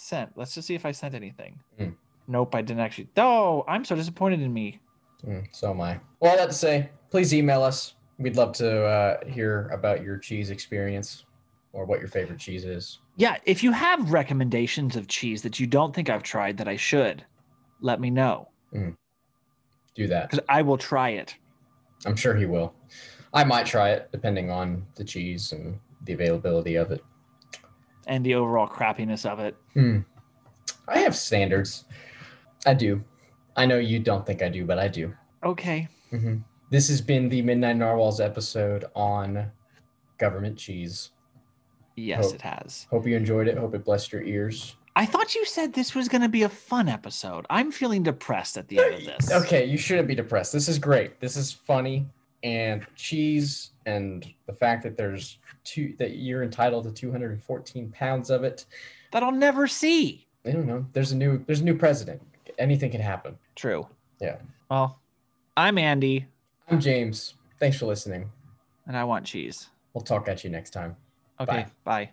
Sent. 0.06 0.30
Let's 0.36 0.54
just 0.54 0.68
see 0.68 0.76
if 0.76 0.86
I 0.86 0.92
sent 0.92 1.16
anything. 1.16 1.58
Hmm. 1.76 1.88
Nope, 2.28 2.54
I 2.54 2.62
didn't 2.62 2.78
actually. 2.78 3.08
Oh, 3.16 3.64
I'm 3.66 3.84
so 3.84 3.96
disappointed 3.96 4.40
in 4.40 4.52
me. 4.52 4.78
Mm, 5.26 5.48
so 5.52 5.70
am 5.72 5.80
I. 5.80 5.98
Well, 6.20 6.30
all 6.30 6.36
that 6.36 6.46
to 6.46 6.52
say, 6.52 6.90
please 7.10 7.34
email 7.34 7.60
us. 7.64 7.94
We'd 8.16 8.36
love 8.36 8.52
to 8.54 8.84
uh, 8.84 9.26
hear 9.26 9.68
about 9.70 10.04
your 10.04 10.16
cheese 10.16 10.50
experience 10.50 11.24
or 11.72 11.84
what 11.86 11.98
your 11.98 12.06
favorite 12.06 12.38
cheese 12.38 12.64
is. 12.64 13.00
Yeah, 13.16 13.38
if 13.46 13.64
you 13.64 13.72
have 13.72 14.12
recommendations 14.12 14.94
of 14.94 15.08
cheese 15.08 15.42
that 15.42 15.58
you 15.58 15.66
don't 15.66 15.92
think 15.92 16.08
I've 16.08 16.22
tried 16.22 16.56
that 16.58 16.68
I 16.68 16.76
should, 16.76 17.24
let 17.80 18.00
me 18.00 18.08
know 18.10 18.48
Do 18.72 20.06
that. 20.06 20.30
because 20.30 20.44
I 20.48 20.62
will 20.62 20.78
try 20.78 21.10
it. 21.10 21.34
I'm 22.06 22.14
sure 22.14 22.36
he 22.36 22.46
will. 22.46 22.72
I 23.34 23.42
might 23.42 23.66
try 23.66 23.90
it 23.90 24.08
depending 24.12 24.52
on 24.52 24.86
the 24.94 25.02
cheese 25.02 25.50
and 25.50 25.80
the 26.04 26.12
availability 26.12 26.76
of 26.76 26.92
it. 26.92 27.02
And 28.06 28.24
the 28.24 28.34
overall 28.34 28.68
crappiness 28.68 29.24
of 29.28 29.38
it. 29.40 29.56
Hmm. 29.74 30.00
I 30.88 30.98
have 31.00 31.16
standards. 31.16 31.84
I 32.64 32.74
do. 32.74 33.02
I 33.56 33.66
know 33.66 33.78
you 33.78 33.98
don't 33.98 34.24
think 34.26 34.42
I 34.42 34.48
do, 34.48 34.64
but 34.64 34.78
I 34.78 34.88
do. 34.88 35.14
Okay. 35.44 35.88
hmm 36.10 36.36
This 36.70 36.88
has 36.88 37.00
been 37.00 37.28
the 37.28 37.42
Midnight 37.42 37.76
Narwhals 37.76 38.20
episode 38.20 38.84
on 38.94 39.50
government 40.18 40.58
cheese. 40.58 41.10
Yes, 41.96 42.26
Oh. 42.30 42.34
it 42.34 42.42
has. 42.42 42.86
Hope 42.90 43.06
you 43.06 43.16
enjoyed 43.16 43.48
it. 43.48 43.56
Hope 43.56 43.74
it 43.74 43.84
blessed 43.84 44.12
your 44.12 44.22
ears. 44.22 44.76
I 44.94 45.04
thought 45.06 45.34
you 45.34 45.44
said 45.44 45.72
this 45.74 45.94
was 45.94 46.08
going 46.08 46.22
to 46.22 46.28
be 46.28 46.42
a 46.42 46.48
fun 46.48 46.88
episode. 46.88 47.44
I'm 47.50 47.70
feeling 47.70 48.02
depressed 48.02 48.56
at 48.56 48.68
the 48.68 48.78
end 48.78 48.94
of 48.94 49.04
this. 49.04 49.30
Okay, 49.44 49.64
you 49.66 49.76
shouldn't 49.76 50.08
be 50.08 50.14
depressed. 50.14 50.52
This 50.52 50.68
is 50.68 50.78
great. 50.78 51.20
This 51.20 51.36
is 51.36 51.52
funny 51.52 52.06
and 52.46 52.86
cheese 52.94 53.70
and 53.86 54.32
the 54.46 54.52
fact 54.52 54.84
that 54.84 54.96
there's 54.96 55.38
two 55.64 55.96
that 55.98 56.12
you're 56.16 56.44
entitled 56.44 56.84
to 56.84 56.92
214 56.92 57.90
pounds 57.90 58.30
of 58.30 58.44
it. 58.44 58.66
That 59.10 59.24
I'll 59.24 59.32
never 59.32 59.66
see. 59.66 60.28
I 60.44 60.52
don't 60.52 60.66
know. 60.66 60.86
There's 60.92 61.10
a 61.10 61.16
new 61.16 61.44
there's 61.46 61.60
a 61.60 61.64
new 61.64 61.76
president. 61.76 62.22
Anything 62.56 62.92
can 62.92 63.00
happen. 63.00 63.36
True. 63.56 63.88
Yeah. 64.20 64.36
Well, 64.70 65.00
I'm 65.56 65.76
Andy, 65.76 66.26
I'm 66.70 66.80
James. 66.80 67.34
Thanks 67.58 67.78
for 67.78 67.86
listening. 67.86 68.30
and 68.86 68.96
I 68.96 69.02
want 69.02 69.26
cheese. 69.26 69.68
We'll 69.92 70.04
talk 70.04 70.28
at 70.28 70.44
you 70.44 70.50
next 70.50 70.70
time. 70.70 70.96
Okay. 71.40 71.66
Bye. 71.84 72.06
bye. 72.06 72.10